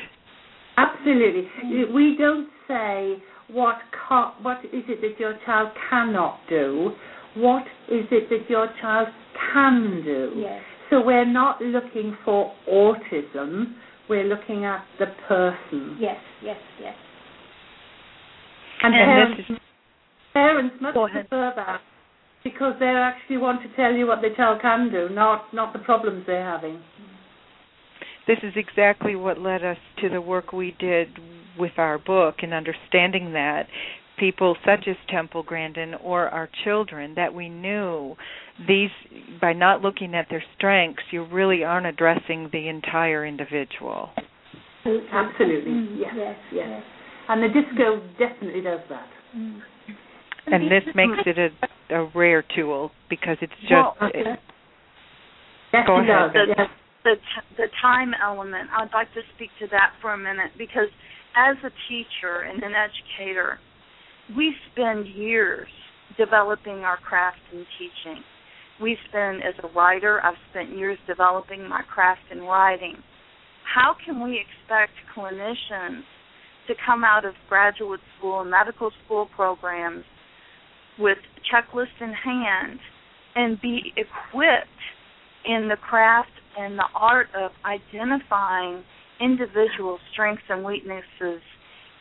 Absolutely. 0.78 1.48
We 1.94 2.16
don't 2.18 2.50
say 2.68 3.22
what 3.50 3.80
ca- 3.92 4.34
what 4.42 4.64
is 4.66 4.84
it 4.88 5.02
that 5.02 5.20
your 5.20 5.38
child 5.46 5.70
cannot 5.90 6.40
do. 6.50 6.94
What 7.36 7.64
is 7.90 8.06
it 8.12 8.30
that 8.30 8.50
your 8.50 8.68
child 8.82 9.10
can 9.54 10.02
do? 10.04 10.34
Yes. 10.38 10.62
So 10.92 11.02
we're 11.02 11.26
not 11.26 11.62
looking 11.62 12.16
for 12.24 12.54
autism. 12.70 13.74
We're 14.10 14.26
looking 14.26 14.66
at 14.66 14.86
the 15.00 15.06
person. 15.28 15.98
Yes, 16.00 16.18
yes, 16.44 16.58
yes. 16.80 16.94
And, 18.84 18.94
And 18.94 19.06
parents, 19.06 19.50
is 19.50 19.58
parents 20.34 20.76
must 20.82 20.94
Go 20.94 21.06
ahead. 21.08 21.30
prefer 21.30 21.54
that 21.56 21.82
because 22.44 22.74
they 22.80 22.88
actually 22.88 23.38
want 23.38 23.62
to 23.62 23.74
tell 23.76 23.94
you 23.94 24.06
what 24.08 24.22
the 24.22 24.30
child 24.36 24.62
can 24.62 24.92
do, 24.92 25.08
not 25.10 25.54
not 25.54 25.72
the 25.74 25.80
problems 25.80 26.24
they're 26.28 26.44
having. 26.44 26.82
this 28.28 28.40
is 28.44 28.54
exactly 28.56 29.16
what 29.16 29.40
led 29.40 29.64
us 29.64 29.78
to 30.02 30.10
the 30.10 30.20
work 30.22 30.52
we 30.52 30.76
did 30.80 31.08
with 31.58 31.72
our 31.78 31.98
book 32.00 32.36
and 32.42 32.54
understanding 32.54 33.34
that 33.34 33.68
people 34.22 34.56
such 34.64 34.88
as 34.88 34.96
Temple 35.10 35.42
Grandin 35.44 35.96
or 35.96 36.30
our 36.30 36.48
children 36.64 37.16
that 37.16 37.34
we 37.34 37.50
knew 37.50 38.16
these 38.68 38.92
by 39.42 39.52
not 39.54 39.82
looking 39.82 40.14
at 40.14 40.28
their 40.30 40.44
strengths 40.56 41.02
you 41.12 41.26
really 41.26 41.64
aren't 41.64 41.88
addressing 41.88 42.48
the 42.54 42.70
entire 42.70 43.26
individual. 43.26 44.12
Absolutely. 44.86 45.72
Mm, 45.72 45.98
Yes, 46.00 46.14
yes, 46.16 46.36
yes. 46.54 46.66
yes. 46.70 46.84
And 47.30 47.44
the 47.44 47.48
DISCO 47.48 48.02
definitely 48.20 48.62
does 48.62 48.80
that. 48.90 49.08
Mm. 49.36 49.60
And 50.48 50.64
this 50.72 50.84
makes 50.96 51.18
it 51.26 51.38
a, 51.38 51.96
a 51.96 52.12
rare 52.16 52.44
tool 52.56 52.92
because 53.10 53.38
it's 53.42 53.52
just 53.62 53.72
Well, 53.72 53.96
it- 54.14 54.40
Yes, 55.74 55.88
Go 55.88 55.96
ahead. 56.00 56.34
does. 56.34 56.48
Yes. 56.58 56.68
the 57.06 57.16
t- 57.16 57.56
the 57.58 57.68
time 57.82 58.12
element. 58.22 58.70
I'd 58.78 58.92
like 58.94 59.08
to 59.14 59.22
speak 59.36 59.50
to 59.62 59.68
that 59.72 59.94
for 60.02 60.14
a 60.14 60.18
minute 60.18 60.52
because 60.58 60.90
as 61.36 61.56
a 61.64 61.72
teacher 61.88 62.42
and 62.44 62.62
an 62.62 62.74
educator, 62.76 63.58
we 64.36 64.54
spend 64.72 65.08
years 65.08 65.68
developing 66.18 66.80
our 66.80 66.98
craft 66.98 67.40
in 67.52 67.66
teaching. 67.78 68.24
We 68.82 68.98
spend 69.10 69.42
as 69.44 69.54
a 69.64 69.68
writer, 69.78 70.22
I've 70.24 70.36
spent 70.52 70.78
years 70.78 70.98
developing 71.08 71.68
my 71.68 71.82
craft 71.84 72.22
in 72.32 72.42
writing. 72.42 72.96
How 73.76 73.96
can 74.06 74.24
we 74.24 74.40
expect 74.40 74.94
clinicians 75.16 76.04
to 76.68 76.74
come 76.86 77.04
out 77.04 77.26
of 77.26 77.34
graduate 77.48 78.00
school 78.18 78.42
and 78.42 78.52
medical 78.52 78.92
school 79.06 79.28
programs 79.36 80.04
with 81.00 81.18
checklists 81.52 82.00
in 82.00 82.14
hand 82.14 82.80
and 83.36 83.62
be 83.62 83.94
equipped 83.96 84.68
in 85.46 85.68
the 85.70 85.78
craft 85.78 86.30
and 86.58 86.78
the 86.78 86.88
art 86.96 87.28
of 87.36 87.52
identifying 87.66 88.84
individual 89.20 90.00
strengths 90.12 90.44
and 90.50 90.64
weaknesses 90.64 91.42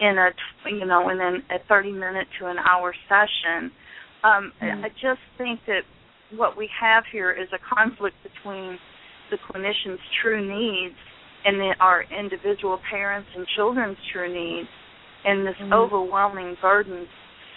in 0.01 0.17
a 0.19 0.31
you 0.71 0.87
know 0.87 1.09
in 1.11 1.21
an, 1.21 1.43
a 1.51 1.59
30 1.69 1.93
minute 1.93 2.27
to 2.41 2.47
an 2.47 2.57
hour 2.59 2.95
session 3.09 3.71
um 4.25 4.53
Mm. 4.63 4.85
i 4.85 4.89
just 5.01 5.21
think 5.39 5.61
that 5.67 5.83
what 6.37 6.57
we 6.57 6.69
have 6.81 7.05
here 7.13 7.31
is 7.33 7.49
a 7.53 7.59
conflict 7.75 8.17
between 8.23 8.79
the 9.31 9.37
clinician's 9.49 10.01
true 10.23 10.41
needs 10.41 10.95
and 11.45 11.59
the, 11.59 11.73
our 11.81 12.05
individual 12.13 12.79
parents 12.91 13.29
and 13.35 13.47
children's 13.57 13.97
true 14.13 14.29
needs 14.33 14.69
and 15.25 15.47
this 15.47 15.55
Mm. 15.61 15.73
overwhelming 15.73 16.57
burden 16.63 17.07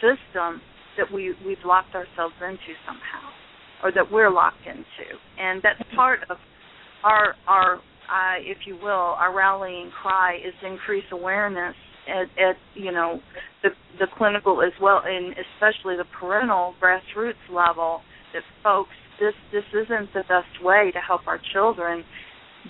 system 0.02 0.62
that 0.98 1.10
we 1.12 1.34
we've 1.46 1.64
locked 1.66 1.96
ourselves 1.96 2.36
into 2.42 2.72
somehow 2.86 3.24
or 3.84 3.92
that 3.92 4.10
we're 4.12 4.30
locked 4.30 4.66
into 4.68 5.08
and 5.40 5.62
that's 5.64 5.82
part 5.96 6.20
of 6.30 6.38
our 7.04 7.36
our 7.48 7.76
uh, 8.10 8.36
if 8.40 8.58
you 8.68 8.76
will 8.84 9.16
our 9.20 9.34
rallying 9.34 9.90
cry 10.02 10.36
is 10.46 10.54
to 10.62 10.68
increase 10.68 11.06
awareness 11.12 11.76
at, 12.08 12.28
at 12.42 12.56
you 12.76 12.92
know 12.92 13.20
the 13.62 13.70
the 14.00 14.08
clinical 14.18 14.62
as 14.62 14.74
well, 14.82 15.02
and 15.06 15.36
especially 15.38 15.96
the 15.96 16.06
parental 16.20 16.76
grassroots 16.82 17.44
level, 17.52 18.02
that 18.34 18.44
folks, 18.64 18.92
this 19.20 19.34
this 19.52 19.64
isn't 19.74 20.14
the 20.14 20.24
best 20.28 20.64
way 20.64 20.92
to 20.94 21.00
help 21.00 21.22
our 21.28 21.40
children 21.54 22.04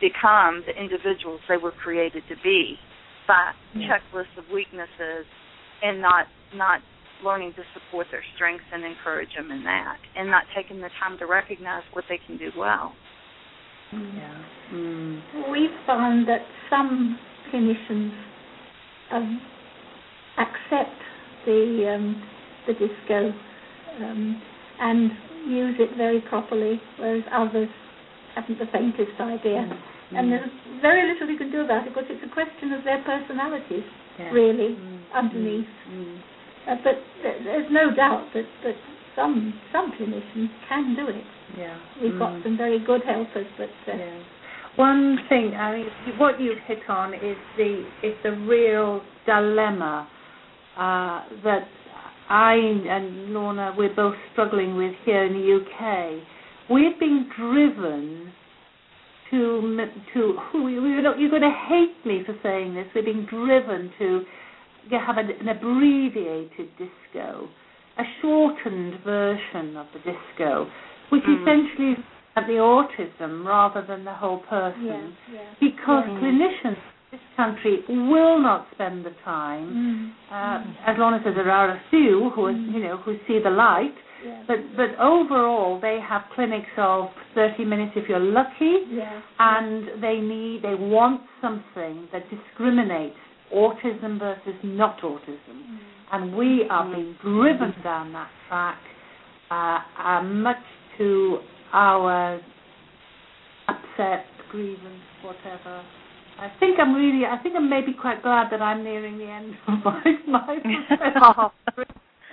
become 0.01 0.63
the 0.65 0.73
individuals 0.79 1.39
they 1.47 1.57
were 1.57 1.71
created 1.71 2.23
to 2.27 2.36
be 2.43 2.75
by 3.27 3.53
Yeah. 3.73 3.99
checklists 3.99 4.36
of 4.38 4.49
weaknesses 4.51 5.25
and 5.81 6.01
not 6.01 6.27
not 6.53 6.81
learning 7.23 7.53
to 7.53 7.63
support 7.73 8.07
their 8.11 8.23
strengths 8.36 8.65
and 8.73 8.84
encourage 8.84 9.34
them 9.36 9.49
in 9.49 9.63
that 9.63 9.97
and 10.15 10.29
not 10.29 10.43
taking 10.53 10.81
the 10.81 10.89
time 10.99 11.17
to 11.17 11.25
recognize 11.25 11.84
what 11.93 12.03
they 12.09 12.17
can 12.27 12.38
do 12.38 12.51
well. 12.57 12.93
Yeah. 13.93 14.43
Mm. 14.73 15.51
We 15.51 15.69
found 15.86 16.27
that 16.27 16.41
some 16.69 17.17
clinicians 17.51 18.11
um, 19.11 19.41
accept 20.37 20.95
the 21.45 21.93
um, 21.95 22.23
the 22.67 22.73
DISCO 22.73 23.33
um, 24.01 24.41
and 24.79 25.11
use 25.47 25.75
it 25.79 25.95
very 25.97 26.21
properly, 26.21 26.81
whereas 26.97 27.23
others 27.31 27.69
haven't 28.35 28.57
the 28.59 28.65
faintest 28.71 29.19
idea. 29.19 29.67
Mm. 30.11 30.17
And 30.19 30.31
there's 30.31 30.49
very 30.81 31.11
little 31.11 31.29
you 31.29 31.37
can 31.37 31.51
do 31.51 31.61
about 31.61 31.85
it 31.85 31.93
because 31.93 32.05
it's 32.09 32.23
a 32.23 32.33
question 32.33 32.71
of 32.71 32.83
their 32.83 33.01
personalities, 33.03 33.83
Yeah. 34.19 34.31
really, 34.31 34.75
Mm. 34.75 34.99
underneath. 35.13 35.67
Mm. 35.91 36.17
Uh, 36.67 36.75
but 36.83 36.97
th- 37.21 37.43
there's 37.43 37.69
no 37.71 37.91
doubt 37.91 38.31
that, 38.33 38.45
that 38.63 38.75
some 39.15 39.53
some 39.71 39.91
clinicians 39.93 40.49
can 40.69 40.95
do 40.95 41.07
it. 41.07 41.25
Yeah. 41.57 41.75
We've 42.01 42.13
Mm. 42.13 42.19
got 42.19 42.43
some 42.43 42.57
very 42.57 42.79
good 42.79 43.03
helpers, 43.03 43.47
but 43.57 43.69
uh, 43.87 43.97
Yeah. 43.97 44.19
One 44.76 45.19
thing, 45.30 45.53
I 45.53 45.78
mean, 45.78 45.86
what 46.17 46.39
you've 46.41 46.57
hit 46.65 46.80
on 46.89 47.13
is 47.13 47.38
the 47.57 47.86
is 48.01 48.13
the 48.24 48.32
real 48.32 49.01
dilemma 49.26 50.07
uh, 50.76 51.21
that 51.43 51.67
I 52.30 52.55
and 52.55 53.34
Lorna 53.34 53.74
we're 53.78 53.95
both 53.95 54.15
struggling 54.32 54.76
with 54.76 54.93
here 55.05 55.26
in 55.26 55.34
the 55.34 55.59
UK. 55.61 56.24
We've 56.71 56.99
been 56.99 57.30
driven 57.38 58.34
to 59.30 59.88
to 60.13 60.38
you're 60.53 61.30
going 61.30 61.41
to 61.41 61.65
hate 61.69 62.05
me 62.05 62.24
for 62.26 62.36
saying 62.41 62.74
this. 62.74 62.88
We're 62.95 63.03
being 63.03 63.28
driven 63.30 63.91
to 63.99 64.21
have 64.91 65.17
an, 65.17 65.30
an 65.39 65.49
abbreviated 65.49 66.69
DISCO, 66.78 67.47
a 67.99 68.03
shortened 68.21 69.03
version 69.03 69.78
of 69.78 69.88
the 69.93 69.99
DISCO, 69.99 70.67
which 71.09 71.24
Mm. 71.24 71.41
essentially 71.41 71.95
at 72.36 72.47
the 72.47 72.53
autism 72.53 73.45
rather 73.45 73.81
than 73.88 74.03
the 74.03 74.13
whole 74.13 74.39
person. 74.39 75.15
yeah, 75.31 75.34
yeah. 75.34 75.41
Because 75.59 76.03
Yeah. 76.07 76.19
clinicians 76.19 76.77
in 76.77 77.19
this 77.19 77.21
country 77.36 77.84
will 77.88 78.39
not 78.39 78.67
spend 78.73 79.05
the 79.05 79.11
time. 79.23 80.13
Mm. 80.31 80.34
Uh, 80.34 80.89
as 80.91 80.97
long 80.97 81.13
as 81.13 81.23
there 81.23 81.51
are 81.51 81.69
a 81.69 81.81
few 81.89 82.31
who, 82.31 82.45
are, 82.45 82.51
you 82.51 82.79
know, 82.84 82.97
who 82.97 83.17
see 83.27 83.39
the 83.39 83.49
light, 83.51 83.93
but 84.47 84.57
but 84.77 84.95
overall 84.99 85.79
they 85.81 85.99
have 85.99 86.23
clinics 86.34 86.69
of 86.77 87.09
30 87.36 87.65
minutes 87.65 87.91
if 87.95 88.07
you're 88.07 88.19
lucky, 88.19 88.75
and 89.39 90.01
they 90.01 90.19
need 90.21 90.61
they 90.63 90.75
want 90.75 91.21
something 91.41 92.07
that 92.13 92.23
discriminates 92.29 93.17
autism 93.53 94.17
versus 94.19 94.55
not 94.63 94.99
autism, 95.01 95.77
and 96.13 96.36
we 96.36 96.65
are 96.69 96.86
being 96.95 97.15
driven 97.21 97.73
down 97.84 98.13
that 98.13 98.29
track, 98.47 98.79
uh, 99.51 99.79
uh, 100.01 100.23
much 100.23 100.63
to 100.97 101.39
our 101.74 102.39
upset, 103.67 104.26
grievance, 104.51 105.01
whatever. 105.24 105.84
I 106.39 106.51
think 106.59 106.80
I'm 106.80 106.93
really, 106.95 107.26
I 107.26 107.38
think 107.41 107.55
I'm 107.55 107.69
maybe 107.69 107.93
quite 107.99 108.21
glad 108.24 108.51
that 108.51 108.61
I'm 108.61 108.84
nearing 108.84 109.17
the 109.17 109.26
end 109.26 109.53
of 109.67 109.74
my 109.86 110.03
my 110.28 110.57
profession, 110.59 111.51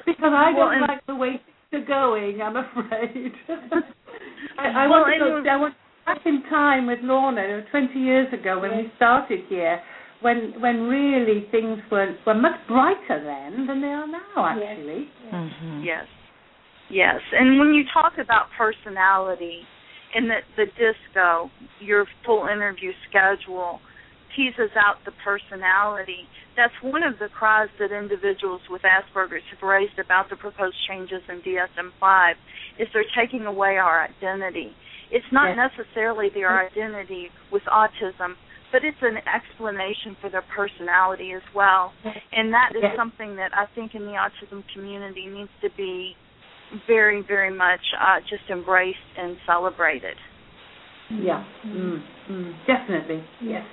because 0.07 0.32
I 0.34 0.53
Well, 0.57 0.66
don't 0.66 0.72
and- 0.74 0.82
like 0.88 1.07
the 1.07 1.14
way 1.14 1.41
things 1.70 1.82
are 1.82 1.86
going. 1.86 2.41
I'm 2.43 2.57
afraid. 2.57 3.32
I, 4.59 4.68
I 4.68 4.86
Well, 4.86 5.01
want 5.01 5.18
to 5.20 5.36
and- 5.36 5.45
go. 5.45 5.51
I 5.51 5.57
want 5.57 5.74
back 6.07 6.20
in 6.24 6.43
time 6.49 6.86
with 6.86 6.99
Lorna 7.03 7.62
20 7.70 7.99
years 7.99 8.32
ago 8.32 8.59
when 8.61 8.76
we 8.76 8.91
started 8.97 9.41
here, 9.49 9.80
when 10.22 10.55
when 10.61 10.82
really 10.88 11.47
things 11.51 11.78
were 11.91 12.16
were 12.26 12.34
much 12.34 12.59
brighter 12.66 13.22
then 13.22 13.66
than 13.66 13.80
they 13.82 13.88
are 13.88 14.09
now. 14.09 14.47
Actually. 14.47 15.09
Mm-hmm. 15.32 15.82
Yes. 15.84 16.07
Yes. 16.91 17.20
And 17.32 17.59
when 17.59 17.72
you 17.74 17.84
talk 17.93 18.14
about 18.18 18.47
personality 18.59 19.62
in 20.14 20.28
the, 20.28 20.38
the 20.57 20.66
DISCO, 20.66 21.51
your 21.80 22.07
full 22.26 22.49
interview 22.49 22.93
schedule 23.09 23.80
teases 24.36 24.70
out 24.76 24.97
the 25.05 25.12
personality. 25.24 26.26
That's 26.57 26.74
one 26.82 27.03
of 27.03 27.18
the 27.18 27.28
cries 27.28 27.68
that 27.78 27.91
individuals 27.91 28.61
with 28.70 28.82
Asperger's 28.82 29.43
have 29.51 29.62
raised 29.62 29.99
about 29.99 30.30
the 30.30 30.36
proposed 30.36 30.76
changes 30.88 31.22
in 31.28 31.41
DSM-5 31.43 32.32
is 32.78 32.88
they're 32.93 33.05
taking 33.16 33.47
away 33.47 33.76
our 33.76 34.07
identity. 34.07 34.72
It's 35.11 35.26
not 35.32 35.57
Yes. 35.57 35.70
necessarily 35.74 36.28
their 36.30 36.51
mm-hmm. 36.51 36.78
identity 36.78 37.30
with 37.51 37.62
autism, 37.64 38.36
but 38.70 38.84
it's 38.84 39.03
an 39.03 39.18
explanation 39.26 40.16
for 40.20 40.30
their 40.30 40.47
personality 40.55 41.32
as 41.32 41.43
well. 41.55 41.93
And 42.32 42.53
that 42.55 42.70
is 42.76 42.82
Yes. 42.82 42.97
something 42.97 43.36
that 43.36 43.51
I 43.57 43.66
think 43.74 43.95
in 43.95 44.07
the 44.07 44.14
autism 44.14 44.62
community 44.72 45.26
needs 45.26 45.51
to 45.62 45.70
be 45.70 46.16
very, 46.86 47.22
very 47.22 47.54
much 47.54 47.80
uh, 48.00 48.20
just 48.28 48.48
embraced 48.50 48.98
and 49.16 49.36
celebrated. 49.46 50.16
Yeah. 51.10 51.44
Mm. 51.66 52.02
Mm. 52.30 52.52
Definitely. 52.66 53.24
Yes. 53.42 53.64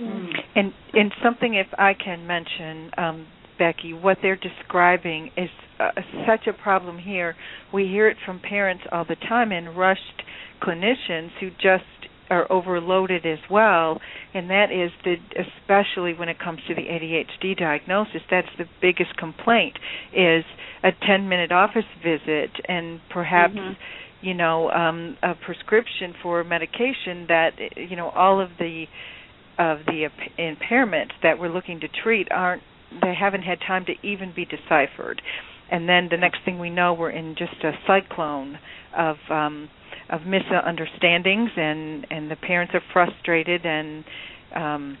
Yeah. 0.00 0.06
Mm. 0.06 0.28
And 0.54 0.72
and 0.92 1.12
something, 1.22 1.54
if 1.54 1.66
I 1.78 1.92
can 1.94 2.26
mention, 2.26 2.90
um, 2.96 3.26
Becky, 3.58 3.92
what 3.92 4.18
they're 4.22 4.36
describing 4.38 5.30
is 5.36 5.48
uh, 5.80 5.90
such 6.26 6.46
a 6.46 6.52
problem 6.52 6.98
here. 6.98 7.36
We 7.72 7.86
hear 7.86 8.08
it 8.08 8.16
from 8.24 8.40
parents 8.40 8.84
all 8.92 9.04
the 9.04 9.16
time, 9.16 9.52
and 9.52 9.76
rushed 9.76 10.22
clinicians 10.62 11.30
who 11.40 11.50
just 11.50 11.84
are 12.30 12.50
overloaded 12.50 13.26
as 13.26 13.38
well. 13.50 14.00
And 14.32 14.50
that 14.50 14.70
is 14.72 14.90
that, 15.04 15.16
especially 15.36 16.14
when 16.14 16.28
it 16.28 16.38
comes 16.38 16.60
to 16.68 16.74
the 16.74 16.82
ADHD 16.82 17.56
diagnosis, 17.58 18.22
that's 18.30 18.48
the 18.58 18.66
biggest 18.80 19.16
complaint 19.16 19.78
is 20.12 20.44
a 20.82 20.92
10-minute 20.92 21.52
office 21.52 21.84
visit, 22.02 22.50
and 22.68 23.00
perhaps. 23.10 23.54
Mhm. 23.54 23.76
You 24.22 24.32
know, 24.32 24.70
um, 24.70 25.18
a 25.22 25.34
prescription 25.34 26.14
for 26.22 26.42
medication 26.44 27.26
that 27.26 27.50
you 27.76 27.94
know 27.94 28.08
all 28.08 28.40
of 28.40 28.56
the 28.58 28.86
of 29.58 29.84
the 29.84 30.08
impairments 30.38 31.12
that 31.22 31.38
we're 31.38 31.50
looking 31.50 31.80
to 31.80 31.88
treat 31.88 32.28
aren't 32.30 32.62
they 33.02 33.14
haven't 33.14 33.42
had 33.42 33.60
time 33.60 33.84
to 33.84 33.94
even 34.02 34.32
be 34.34 34.44
deciphered 34.44 35.20
and 35.70 35.88
then 35.88 36.08
the 36.10 36.16
next 36.16 36.38
thing 36.44 36.58
we 36.58 36.70
know 36.70 36.92
we're 36.92 37.10
in 37.10 37.34
just 37.36 37.62
a 37.64 37.72
cyclone 37.86 38.58
of 38.96 39.16
um 39.30 39.68
of 40.10 40.22
misunderstandings 40.26 41.50
and 41.56 42.06
and 42.10 42.30
the 42.30 42.36
parents 42.36 42.72
are 42.74 42.82
frustrated 42.92 43.64
and 43.64 44.04
um 44.54 44.98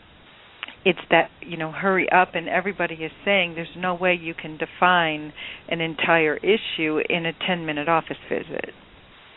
it's 0.84 1.00
that 1.10 1.30
you 1.40 1.56
know 1.56 1.72
hurry 1.72 2.08
up 2.10 2.34
and 2.34 2.48
everybody 2.48 2.94
is 2.94 3.12
saying 3.24 3.54
there's 3.54 3.68
no 3.76 3.94
way 3.94 4.14
you 4.14 4.34
can 4.34 4.56
define 4.58 5.32
an 5.68 5.80
entire 5.80 6.36
issue 6.38 6.98
in 7.08 7.26
a 7.26 7.32
10 7.46 7.64
minute 7.66 7.88
office 7.88 8.16
visit 8.28 8.70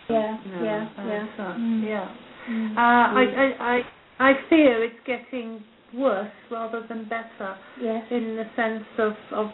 Yeah, 0.09 0.37
No, 0.45 0.63
yeah, 0.63 0.89
yeah. 0.97 1.55
Mm. 1.57 1.83
yeah. 1.87 2.15
Mm. 2.49 2.77
Uh, 2.77 2.79
I, 2.79 3.23
I, 3.35 3.81
I, 4.19 4.29
I 4.29 4.33
fear 4.49 4.83
it's 4.83 4.95
getting 5.05 5.61
worse 5.93 6.31
rather 6.51 6.85
than 6.87 7.03
better 7.09 7.55
Yes. 7.81 8.03
in 8.11 8.35
the 8.37 8.45
sense 8.55 8.85
of, 8.99 9.13
of 9.33 9.47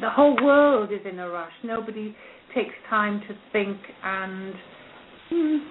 the 0.00 0.08
whole 0.10 0.36
world 0.42 0.90
is 0.92 1.00
in 1.10 1.18
a 1.18 1.28
rush. 1.28 1.52
Nobody 1.64 2.14
takes 2.54 2.74
time 2.88 3.20
to 3.28 3.34
think 3.52 3.78
and 4.02 4.54
mm, 4.54 4.58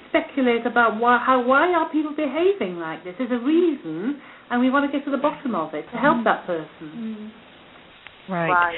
speculate 0.09 0.65
about 0.65 0.99
why, 0.99 1.21
how, 1.23 1.45
why 1.45 1.73
are 1.73 1.91
people 1.91 2.15
behaving 2.15 2.77
like 2.77 3.03
this. 3.03 3.15
There's 3.17 3.31
a 3.31 3.43
reason, 3.43 4.21
and 4.49 4.61
we 4.61 4.69
want 4.69 4.89
to 4.89 4.97
get 4.97 5.05
to 5.05 5.11
the 5.11 5.17
bottom 5.17 5.55
of 5.55 5.73
it 5.73 5.85
to 5.91 5.97
help 5.97 6.23
that 6.23 6.45
person. 6.45 6.71
Mm. 6.81 7.31
Right. 8.29 8.73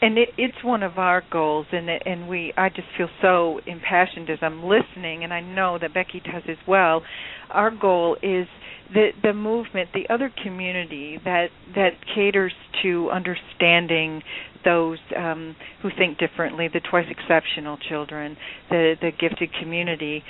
and 0.00 0.18
it, 0.18 0.28
it's 0.38 0.62
one 0.62 0.82
of 0.82 0.98
our 0.98 1.22
goals 1.32 1.66
and 1.72 1.88
it, 1.88 2.02
and 2.06 2.28
we 2.28 2.52
I 2.56 2.68
just 2.68 2.86
feel 2.96 3.08
so 3.20 3.60
impassioned 3.66 4.30
as 4.30 4.38
I'm 4.40 4.62
listening 4.62 5.24
and 5.24 5.32
I 5.32 5.40
know 5.40 5.78
that 5.80 5.92
Becky 5.92 6.20
does 6.20 6.42
as 6.48 6.58
well 6.68 7.02
our 7.50 7.70
goal 7.70 8.16
is 8.22 8.46
the 8.92 9.08
the 9.22 9.32
movement 9.32 9.90
the 9.94 10.12
other 10.12 10.30
community 10.44 11.18
that 11.24 11.48
that 11.74 11.92
caters 12.14 12.52
to 12.82 13.10
understanding 13.10 14.22
those 14.64 14.98
um 15.16 15.54
who 15.82 15.90
think 15.96 16.18
differently 16.18 16.68
the 16.72 16.80
twice 16.80 17.06
exceptional 17.10 17.76
children 17.88 18.36
the 18.70 18.94
the 19.00 19.10
gifted 19.18 19.50
community 19.60 20.22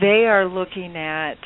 they 0.00 0.26
are 0.26 0.46
looking 0.46 0.96
at 0.96 1.36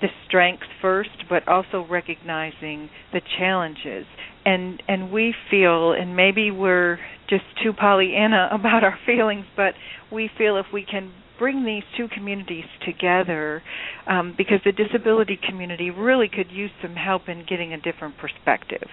the 0.00 0.08
strengths 0.26 0.66
first 0.82 1.10
but 1.28 1.46
also 1.48 1.86
recognizing 1.88 2.90
the 3.12 3.20
challenges. 3.38 4.06
And 4.44 4.82
and 4.88 5.10
we 5.10 5.34
feel 5.50 5.92
and 5.92 6.14
maybe 6.14 6.50
we're 6.50 6.98
just 7.28 7.44
too 7.62 7.72
pollyanna 7.72 8.48
about 8.52 8.84
our 8.84 8.98
feelings 9.06 9.46
but 9.56 9.74
we 10.12 10.30
feel 10.36 10.58
if 10.58 10.66
we 10.72 10.84
can 10.84 11.12
bring 11.38 11.64
these 11.64 11.82
two 11.98 12.08
communities 12.08 12.64
together 12.84 13.62
um, 14.06 14.34
because 14.38 14.58
the 14.64 14.72
disability 14.72 15.38
community 15.46 15.90
really 15.90 16.28
could 16.28 16.50
use 16.50 16.70
some 16.80 16.94
help 16.94 17.28
in 17.28 17.44
getting 17.46 17.74
a 17.74 17.80
different 17.80 18.16
perspective 18.16 18.88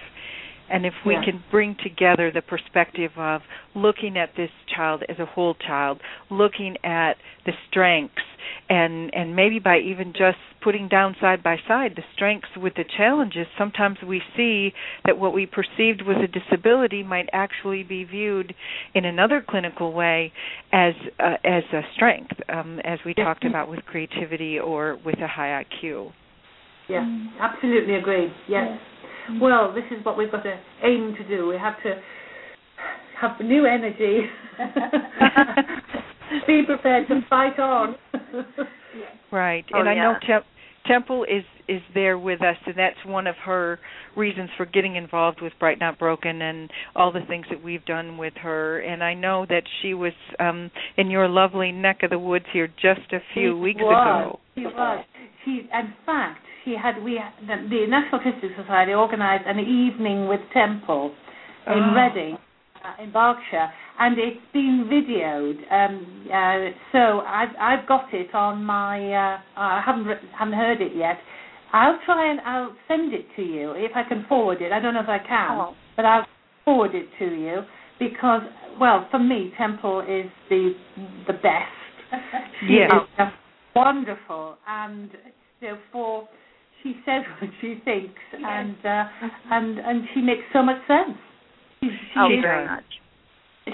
And 0.70 0.86
if 0.86 0.94
we 1.04 1.14
Yeah. 1.14 1.24
can 1.24 1.44
bring 1.50 1.74
together 1.76 2.30
the 2.30 2.42
perspective 2.42 3.12
of 3.18 3.42
looking 3.74 4.16
at 4.16 4.34
this 4.34 4.50
child 4.66 5.02
as 5.08 5.18
a 5.18 5.26
whole 5.26 5.54
child, 5.54 6.00
looking 6.30 6.76
at 6.84 7.18
the 7.44 7.52
strengths 7.68 8.22
and 8.68 9.14
and 9.14 9.34
maybe 9.36 9.58
by 9.58 9.78
even 9.78 10.12
just 10.12 10.38
putting 10.60 10.88
down 10.88 11.14
side 11.20 11.42
by 11.42 11.56
side 11.68 11.94
the 11.96 12.04
strengths 12.14 12.48
with 12.56 12.74
the 12.74 12.84
challenges, 12.96 13.46
sometimes 13.58 13.98
we 14.02 14.22
see 14.36 14.72
that 15.04 15.18
what 15.18 15.32
we 15.34 15.46
perceived 15.46 16.02
was 16.02 16.16
a 16.22 16.26
disability 16.26 17.02
might 17.02 17.28
actually 17.32 17.82
be 17.82 18.04
viewed 18.04 18.54
in 18.94 19.04
another 19.04 19.42
clinical 19.46 19.92
way 19.92 20.32
as 20.72 20.94
uh, 21.18 21.36
as 21.44 21.64
a 21.72 21.82
strength, 21.94 22.32
um, 22.48 22.80
as 22.84 22.98
we 23.04 23.14
Yeah. 23.16 23.24
talked 23.24 23.44
about 23.44 23.68
with 23.68 23.84
creativity 23.84 24.58
or 24.58 24.96
with 25.04 25.20
a 25.20 25.28
high 25.28 25.64
IQ. 25.64 26.12
Yeah, 26.88 27.00
Mm. 27.00 27.28
absolutely 27.40 27.94
agree. 27.94 28.32
Yes. 28.48 28.78
Well, 29.40 29.72
this 29.72 29.84
is 29.90 30.04
what 30.04 30.18
we've 30.18 30.30
got 30.30 30.42
to 30.44 30.58
aim 30.82 31.14
to 31.16 31.24
do. 31.24 31.46
We 31.48 31.56
have 31.56 31.82
to 31.82 32.00
have 33.20 33.40
new 33.40 33.64
energy. 33.64 34.28
Be 36.46 36.62
prepared 36.66 37.08
to 37.08 37.22
fight 37.28 37.58
on. 37.58 37.96
Right, 39.30 39.64
Oh, 39.74 39.80
and 39.80 39.88
I 39.88 39.94
know 39.94 40.14
yeah. 40.28 40.40
Tem- 40.86 41.00
Temple 41.00 41.24
is 41.24 41.44
is 41.66 41.80
there 41.94 42.18
with 42.18 42.42
us, 42.42 42.56
and 42.66 42.74
that's 42.76 42.96
one 43.06 43.26
of 43.26 43.36
her 43.44 43.78
reasons 44.16 44.50
for 44.56 44.66
getting 44.66 44.96
involved 44.96 45.40
with 45.40 45.52
Bright 45.58 45.78
Not 45.80 45.98
Broken 45.98 46.42
and 46.42 46.70
all 46.94 47.10
the 47.10 47.22
things 47.26 47.46
that 47.50 47.62
we've 47.64 47.84
done 47.86 48.18
with 48.18 48.34
her. 48.42 48.80
And 48.80 49.02
I 49.02 49.14
know 49.14 49.46
that 49.48 49.62
she 49.80 49.94
was 49.94 50.12
um 50.38 50.70
in 50.96 51.10
your 51.10 51.28
lovely 51.28 51.72
neck 51.72 52.02
of 52.02 52.10
the 52.10 52.18
woods 52.18 52.44
here 52.52 52.68
just 52.68 53.12
a 53.12 53.18
few 53.32 53.50
She 53.56 53.60
weeks 53.60 53.80
was. 53.80 54.30
ago. 54.30 54.40
She 54.54 54.66
was. 54.66 55.04
She, 55.44 55.50
in 55.72 55.92
fact, 56.06 56.40
she 56.64 56.74
had 56.80 57.02
we 57.02 57.20
the, 57.40 57.56
the 57.68 57.86
National 57.88 58.20
Autistic 58.20 58.56
Society 58.60 58.92
organised 58.92 59.44
an 59.46 59.58
evening 59.60 60.28
with 60.28 60.40
Temple 60.52 61.12
in 61.66 61.72
Oh. 61.72 61.94
Reading, 61.94 62.36
in 63.02 63.12
Berkshire, 63.12 63.70
and 63.98 64.18
it's 64.18 64.40
been 64.52 64.88
videoed. 64.90 65.58
Um, 65.72 66.26
uh, 66.32 66.70
so 66.92 67.20
I've 67.20 67.48
I've 67.58 67.88
got 67.88 68.12
it 68.12 68.34
on 68.34 68.64
my. 68.64 68.98
Uh, 69.12 69.38
I 69.56 69.82
haven't 69.84 70.04
re- 70.04 70.28
haven't 70.38 70.54
heard 70.54 70.80
it 70.80 70.92
yet. 70.96 71.18
I'll 71.72 71.98
try 72.04 72.30
and 72.30 72.40
I'll 72.40 72.74
send 72.88 73.12
it 73.12 73.26
to 73.36 73.42
you 73.42 73.72
if 73.72 73.92
I 73.96 74.02
can 74.08 74.24
forward 74.28 74.62
it. 74.62 74.72
I 74.72 74.80
don't 74.80 74.94
know 74.94 75.00
if 75.02 75.08
I 75.08 75.18
can, 75.18 75.58
Oh. 75.58 75.74
but 75.96 76.04
I'll 76.04 76.26
forward 76.64 76.94
it 76.94 77.08
to 77.18 77.24
you 77.24 77.62
because, 77.98 78.42
well, 78.80 79.08
for 79.10 79.18
me, 79.18 79.52
Temple 79.58 80.00
is 80.00 80.30
the 80.50 80.74
the 81.26 81.32
best. 81.34 81.72
Yeah. 82.68 82.86
just 83.18 83.34
wonderful, 83.74 84.56
and 84.68 85.10
you 85.60 85.68
know, 85.68 85.78
for 85.92 86.28
she 86.82 86.94
says 87.04 87.22
what 87.40 87.50
she 87.60 87.80
thinks, 87.84 88.20
and 88.32 88.76
uh, 88.84 89.04
and 89.50 89.78
and 89.78 90.04
she 90.14 90.20
makes 90.20 90.42
so 90.52 90.62
much 90.62 90.78
sense. 90.86 91.18
She's, 91.84 92.16
Oh, 92.16 92.30
is- 92.30 92.40
very 92.42 92.66
much. 92.66 92.84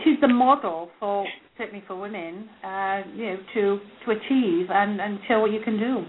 she's 0.05 0.21
the 0.21 0.29
model 0.29 0.91
for 0.99 1.27
certainly 1.59 1.83
for 1.87 1.97
women, 1.97 2.49
uh, 2.65 3.03
you 3.15 3.27
know, 3.27 3.37
to 3.55 3.81
to 4.05 4.11
achieve 4.13 4.71
and 4.71 5.01
and 5.01 5.19
show 5.29 5.41
what 5.41 5.53
you 5.53 5.61
can 5.61 5.79
do. 5.79 6.05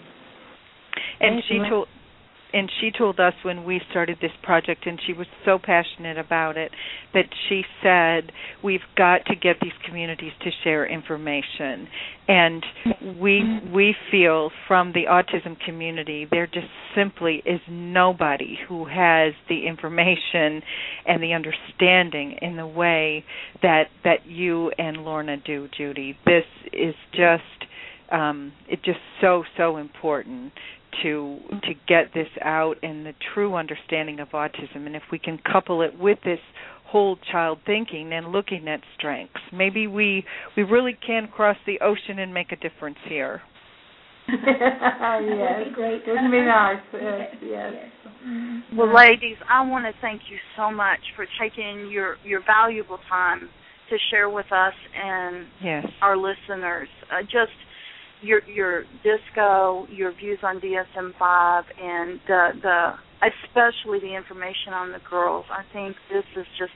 and 1.22 1.44
she 1.48 1.60
told 1.70 1.88
and 2.54 2.70
she 2.80 2.92
told 2.96 3.20
us 3.20 3.34
when 3.44 3.64
we 3.64 3.82
started 3.90 4.18
this 4.22 4.32
project 4.44 4.86
and 4.86 5.00
she 5.06 5.14
was 5.14 5.28
so 5.46 5.58
passionate 5.62 6.18
about 6.18 6.58
it 6.58 6.72
that 7.14 7.26
she 7.48 7.64
said 7.82 8.32
we've 8.64 8.82
got 8.98 9.26
to 9.26 9.36
get 9.36 9.58
these 9.62 9.72
communities 9.86 10.34
to 10.42 10.50
share 10.64 10.86
information. 10.86 11.88
And 12.28 12.66
we 13.20 13.44
we 13.74 13.96
feel 14.10 14.52
from 14.68 14.94
the 14.94 15.04
autism 15.10 15.60
community 15.60 16.28
there 16.30 16.48
just 16.48 16.68
simply 16.96 17.42
is 17.46 17.60
nobody 17.70 18.58
who 18.68 18.86
has 18.86 19.34
the 19.50 19.68
information 19.68 20.62
and 21.06 21.22
the 21.22 21.34
understanding 21.34 22.38
in 22.42 22.58
the 22.58 22.68
way 22.68 23.24
that 23.62 23.86
that 24.04 24.26
you 24.26 24.72
and 24.78 24.98
Lorna 25.04 25.38
do 25.38 25.68
Judy. 25.78 26.18
This 26.26 26.46
is 26.74 26.96
just 27.12 27.44
um 28.12 28.52
it's 28.68 28.84
just 28.84 29.00
so 29.22 29.44
so 29.58 29.78
important 29.78 30.54
to 31.04 31.40
to 31.64 31.74
get 31.88 32.14
this 32.14 32.28
out 32.42 32.76
and 32.84 33.06
the 33.06 33.14
true 33.34 33.56
understanding 33.56 34.20
of 34.20 34.30
autism 34.30 34.86
and 34.86 34.96
if 34.96 35.04
we 35.12 35.20
can 35.20 35.40
couple 35.40 35.82
it 35.82 35.98
with 35.98 36.20
this 36.24 36.40
whole 36.86 37.18
child 37.32 37.60
thinking 37.66 38.12
and 38.14 38.32
looking 38.32 38.68
at 38.68 38.82
strengths 38.98 39.40
maybe 39.54 39.88
we 39.88 40.26
we 40.58 40.64
really 40.64 40.98
can 41.06 41.28
cross 41.28 41.58
the 41.66 41.80
ocean 41.82 42.20
and 42.20 42.34
make 42.34 42.52
a 42.52 42.56
difference 42.58 42.98
here 43.08 43.42
That 44.28 45.20
would 45.22 45.38
yes, 45.38 45.68
be 45.68 45.74
great. 45.74 46.02
wouldn't 46.08 46.32
be 46.32 46.42
nice? 46.42 46.78
Yes, 46.94 47.36
yes. 47.42 47.74
Mm. 48.26 48.62
Well, 48.78 48.94
ladies, 48.94 49.38
I 49.50 49.66
want 49.66 49.86
to 49.86 50.00
thank 50.00 50.22
you 50.30 50.38
so 50.56 50.72
much 50.72 51.00
for 51.16 51.26
taking 51.42 51.90
your 51.92 52.18
your 52.24 52.42
valuable 52.46 53.00
time 53.10 53.50
to 53.90 53.98
share 54.10 54.30
with 54.30 54.46
us 54.52 54.74
and 54.96 55.46
yes 55.64 55.86
our 56.02 56.16
listeners. 56.16 56.88
Uh, 57.12 57.24
just 57.24 57.52
your 58.22 58.42
your 58.48 58.84
DISCO, 59.04 59.88
your 59.90 60.14
views 60.14 60.40
on 60.44 60.60
DSM-5, 60.60 61.64
and 61.82 62.20
the 62.28 62.50
the 62.62 62.92
especially 63.22 64.00
the 64.00 64.16
information 64.16 64.74
on 64.74 64.92
the 64.92 65.00
girls. 65.10 65.46
I 65.52 65.64
think 65.74 65.96
this 66.10 66.26
is 66.36 66.46
just 66.58 66.74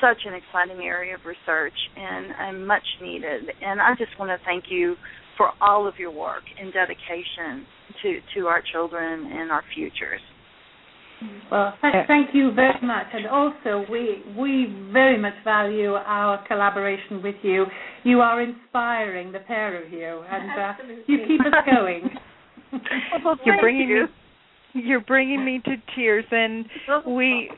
such 0.00 0.18
an 0.26 0.34
exciting 0.34 0.84
area 0.84 1.14
of 1.14 1.20
research 1.24 1.76
and, 1.96 2.26
and 2.38 2.66
much 2.66 2.84
needed. 3.00 3.44
And 3.62 3.80
I 3.80 3.94
just 3.96 4.18
want 4.18 4.28
to 4.28 4.44
thank 4.44 4.64
you 4.68 4.96
for 5.36 5.50
all 5.60 5.86
of 5.86 5.94
your 5.98 6.10
work 6.10 6.42
and 6.60 6.72
dedication 6.72 7.66
to 8.02 8.18
to 8.34 8.46
our 8.46 8.62
children 8.72 9.30
and 9.32 9.50
our 9.50 9.62
futures. 9.74 10.20
Well, 11.50 11.74
th- 11.80 12.06
thank 12.06 12.34
you 12.34 12.52
very 12.52 12.78
much, 12.82 13.06
and 13.12 13.26
also 13.26 13.84
we 13.90 14.22
we 14.36 14.90
very 14.92 15.18
much 15.18 15.34
value 15.44 15.94
our 15.94 16.46
collaboration 16.46 17.22
with 17.22 17.36
you. 17.42 17.64
You 18.04 18.20
are 18.20 18.42
inspiring, 18.42 19.32
the 19.32 19.38
pair 19.40 19.82
of 19.82 19.92
you, 19.92 20.22
and 20.30 20.50
uh, 20.50 20.72
you 21.06 21.18
keep 21.26 21.40
us 21.40 21.54
going. 21.70 22.10
Well, 23.24 23.36
you're 23.44 23.60
bringing 23.60 23.88
you. 23.88 24.02
me 24.02 24.08
you're 24.84 25.00
bringing 25.00 25.44
me 25.44 25.60
to 25.64 25.76
tears 25.94 26.24
and 26.30 26.66
we 27.06 27.50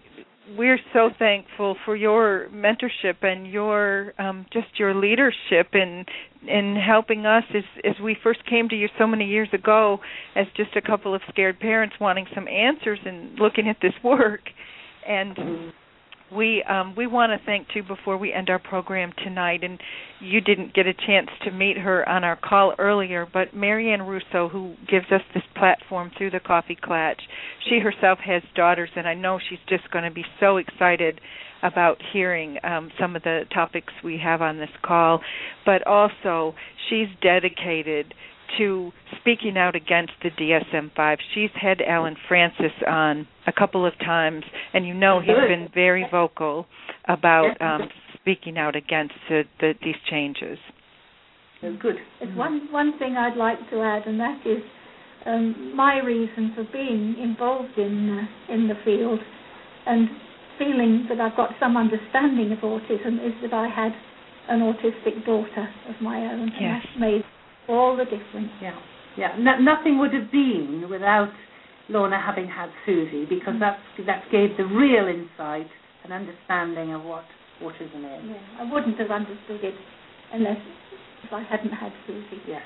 we're 0.57 0.79
so 0.93 1.11
thankful 1.19 1.77
for 1.85 1.95
your 1.97 2.49
mentorship 2.53 3.23
and 3.23 3.47
your 3.47 4.15
um 4.19 4.47
just 4.53 4.67
your 4.79 4.95
leadership 4.95 5.75
in 5.75 6.05
in 6.47 6.77
helping 6.77 7.27
us 7.27 7.45
as 7.55 7.65
as 7.85 8.01
we 8.03 8.17
first 8.23 8.45
came 8.47 8.69
to 8.69 8.77
you 8.77 8.89
so 8.99 9.07
many 9.07 9.27
years 9.27 9.49
ago 9.53 9.99
as 10.37 10.47
just 10.57 10.75
a 10.77 10.81
couple 10.81 11.15
of 11.15 11.21
scared 11.29 11.59
parents 11.61 11.97
wanting 12.01 12.27
some 12.35 12.49
answers 12.49 12.99
and 13.05 13.39
looking 13.39 13.69
at 13.69 13.77
this 13.83 13.93
work. 14.03 14.41
And 15.07 15.73
we 16.35 16.63
um 16.65 16.95
we 16.97 17.07
want 17.07 17.31
to 17.31 17.47
thank 17.47 17.69
too 17.73 17.83
before 17.83 18.17
we 18.17 18.33
end 18.33 18.51
our 18.51 18.59
program 18.59 19.13
tonight 19.25 19.63
and 19.63 19.81
you 20.21 20.41
didn't 20.41 20.75
get 20.75 20.87
a 20.87 20.95
chance 20.95 21.29
to 21.45 21.51
meet 21.51 21.79
her 21.79 22.07
on 22.09 22.25
our 22.25 22.37
call 22.37 22.75
earlier 22.79 23.27
but 23.33 23.55
Marianne 23.55 24.03
Russo 24.03 24.49
who 24.49 24.75
gives 24.89 25.07
us 25.11 25.23
this 25.35 25.43
platform 25.57 26.11
through 26.17 26.31
the 26.31 26.41
Coffee 26.41 26.77
Klatch 26.77 27.21
she 27.69 27.79
herself 27.79 28.19
has 28.25 28.43
daughters 28.55 28.91
and 28.97 29.07
I 29.09 29.15
know 29.15 29.39
she's 29.49 29.59
just 29.69 29.91
going 29.91 30.05
to 30.05 30.11
be 30.11 30.25
so 30.41 30.57
excited 30.59 31.21
about 31.63 31.99
hearing 32.13 32.59
um 32.63 32.91
some 33.01 33.17
of 33.17 33.23
the 33.23 33.43
topics 33.53 33.93
we 34.05 34.19
have 34.23 34.43
on 34.43 34.59
this 34.59 34.71
call. 34.85 35.21
But 35.65 35.87
also 35.87 36.55
she's 36.89 37.09
dedicated 37.23 38.15
to 38.57 38.93
speaking 39.21 39.57
out 39.57 39.77
against 39.77 40.13
the 40.23 40.31
DSM-5. 40.31 41.17
She's 41.35 41.51
had 41.61 41.81
Allen 41.87 42.17
Frances 42.29 42.73
on 42.87 43.27
a 43.47 43.53
couple 43.53 43.87
of 43.87 43.93
times, 43.99 44.45
and 44.73 44.87
you 44.87 44.95
know 44.95 45.21
he's 45.21 45.35
been 45.49 45.69
very 45.75 46.07
vocal 46.11 46.67
about 47.07 47.61
um, 47.61 47.89
speaking 48.21 48.59
out 48.59 48.77
against 48.77 49.15
the, 49.29 49.43
the, 49.61 49.75
these 49.83 49.97
changes. 50.11 50.59
Good. 51.61 51.97
There's 52.21 52.37
one 52.37 52.69
one 52.71 52.97
thing 52.99 53.17
I'd 53.17 53.37
like 53.37 53.59
to 53.71 53.83
add, 53.83 54.07
and 54.07 54.21
that 54.21 54.41
is 54.47 54.63
um, 55.27 55.75
my 55.75 55.99
reason 55.99 56.53
for 56.55 56.65
being 56.73 57.17
involved 57.21 57.77
in 57.77 58.29
uh, 58.49 58.55
in 58.55 58.69
the 58.69 58.75
field 58.85 59.19
and 59.87 60.09
feeling 60.59 61.07
that 61.09 61.21
I've 61.21 61.37
got 61.37 61.51
some 61.59 61.77
understanding 61.77 62.53
of 62.53 62.59
autism 62.59 63.25
is 63.27 63.33
that 63.43 63.55
I 63.55 63.69
had 63.69 63.93
an 64.49 64.61
autistic 64.61 65.25
daughter 65.25 65.69
of 65.89 66.01
my 66.01 66.19
own, 66.19 66.49
and 66.49 66.65
that 66.65 66.83
made 66.99 67.25
all 67.69 67.97
the 67.97 68.05
difference. 68.05 68.51
Yeah, 68.61 68.79
yeah. 69.17 69.37
No, 69.39 69.59
nothing 69.59 69.99
would 69.99 70.13
have 70.15 70.31
been 70.31 70.87
without 70.91 71.33
Lorna 71.89 72.21
having 72.21 72.49
had 72.49 72.71
Susie, 72.85 73.25
because 73.25 73.55
mm. 73.55 73.61
that 73.61 73.79
that 74.07 74.25
gave 74.31 74.57
the 74.57 74.65
real 74.65 75.09
insight 75.09 75.69
and 76.05 76.13
understanding 76.13 76.95
of 76.95 77.03
what 77.03 77.25
autism 77.63 78.05
is. 78.19 78.25
Yeah, 78.25 78.61
I 78.61 78.73
wouldn't 78.73 78.99
have 78.99 79.11
understood 79.11 79.65
it 79.65 79.75
unless 80.33 80.59
if 81.25 81.33
I 81.33 81.43
hadn't 81.43 81.73
had 81.73 81.93
Susie. 82.07 82.43
Yes. 82.47 82.63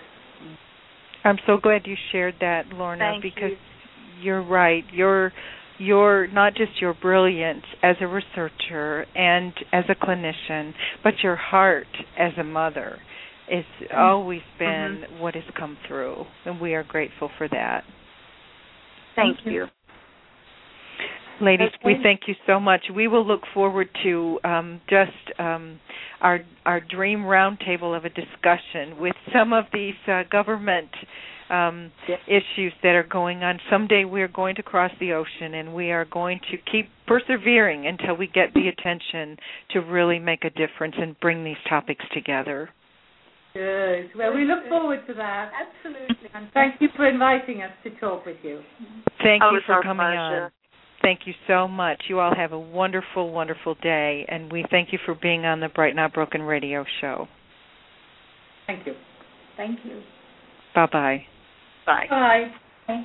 I'm 1.24 1.38
so 1.46 1.56
glad 1.62 1.82
you 1.86 1.94
shared 2.10 2.34
that, 2.40 2.66
Lorna, 2.72 3.12
Thank 3.12 3.22
because 3.22 3.52
you. 3.52 4.24
you're 4.24 4.42
right. 4.44 4.84
You're 4.92 5.32
you're 5.78 6.26
not 6.28 6.54
just 6.54 6.80
your 6.80 6.94
brilliance 6.94 7.64
as 7.82 7.96
a 8.00 8.06
researcher 8.06 9.06
and 9.16 9.52
as 9.72 9.84
a 9.88 9.94
clinician, 9.94 10.72
but 11.02 11.14
your 11.22 11.36
heart 11.36 11.86
as 12.18 12.32
a 12.38 12.44
mother 12.44 12.98
has 13.51 13.64
always 13.94 14.43
been 14.59 15.05
what 15.19 15.35
has 15.35 15.44
come 15.59 15.77
through, 15.86 16.24
and 16.47 16.60
we 16.60 16.74
are 16.74 16.85
grateful 16.85 17.31
for 17.39 17.48
that. 17.48 17.85
Thank 19.16 19.39
you. 19.44 19.66
Ladies, 21.40 21.70
we 21.85 21.97
thank 22.02 22.20
you 22.28 22.35
so 22.47 22.60
much. 22.60 22.82
We 22.94 23.09
will 23.09 23.27
look 23.27 23.40
forward 23.52 23.89
to 24.05 24.39
um, 24.44 24.81
just 24.89 25.40
um, 25.40 25.81
our 26.20 26.40
our 26.64 26.81
dream 26.81 27.20
roundtable 27.20 27.97
of 27.97 28.05
a 28.05 28.10
discussion 28.10 29.01
with 29.01 29.14
some 29.32 29.52
of 29.52 29.64
these 29.73 29.94
uh, 30.06 30.23
government 30.31 30.90
um, 31.51 31.90
issues 32.28 32.73
that 32.82 32.94
are 32.94 33.02
going 33.02 33.43
on. 33.43 33.59
Someday 33.70 34.05
we 34.05 34.23
are 34.23 34.28
going 34.28 34.55
to 34.56 34.62
cross 34.62 34.93
the 35.01 35.12
ocean, 35.12 35.55
and 35.55 35.74
we 35.74 35.90
are 35.90 36.05
going 36.05 36.39
to 36.51 36.56
keep 36.70 36.89
persevering 37.06 37.86
until 37.86 38.14
we 38.16 38.27
get 38.28 38.55
the 38.55 38.69
attention 38.69 39.36
to 39.70 39.81
really 39.81 40.19
make 40.19 40.44
a 40.44 40.51
difference 40.51 40.94
and 40.97 41.19
bring 41.19 41.44
these 41.44 41.56
topics 41.69 42.05
together. 42.14 42.70
Good. 43.54 44.10
Well, 44.16 44.34
we 44.34 44.44
look 44.44 44.68
forward 44.68 45.00
to 45.06 45.14
that. 45.14 45.52
Absolutely. 45.52 46.28
And 46.34 46.48
thank 46.54 46.80
you 46.80 46.88
for 46.96 47.06
inviting 47.06 47.62
us 47.62 47.72
to 47.84 47.90
talk 48.00 48.24
with 48.24 48.38
you. 48.42 48.62
Thank 49.22 49.42
you 49.42 49.60
for 49.66 49.82
coming 49.82 50.06
pleasure. 50.06 50.44
on. 50.44 50.50
Thank 51.02 51.20
you 51.26 51.34
so 51.48 51.66
much. 51.66 52.04
You 52.08 52.20
all 52.20 52.34
have 52.34 52.52
a 52.52 52.58
wonderful, 52.58 53.32
wonderful 53.32 53.74
day, 53.82 54.24
and 54.28 54.50
we 54.52 54.64
thank 54.70 54.92
you 54.92 54.98
for 55.04 55.16
being 55.16 55.44
on 55.44 55.60
the 55.60 55.68
Bright 55.68 55.96
Not 55.96 56.14
Broken 56.14 56.42
radio 56.42 56.84
show. 57.00 57.26
Thank 58.66 58.86
you. 58.86 58.94
Thank 59.56 59.80
you. 59.84 60.00
Bye 60.74 60.86
bye. 60.90 61.22
Bye. 61.84 62.06
Bye. 62.86 63.04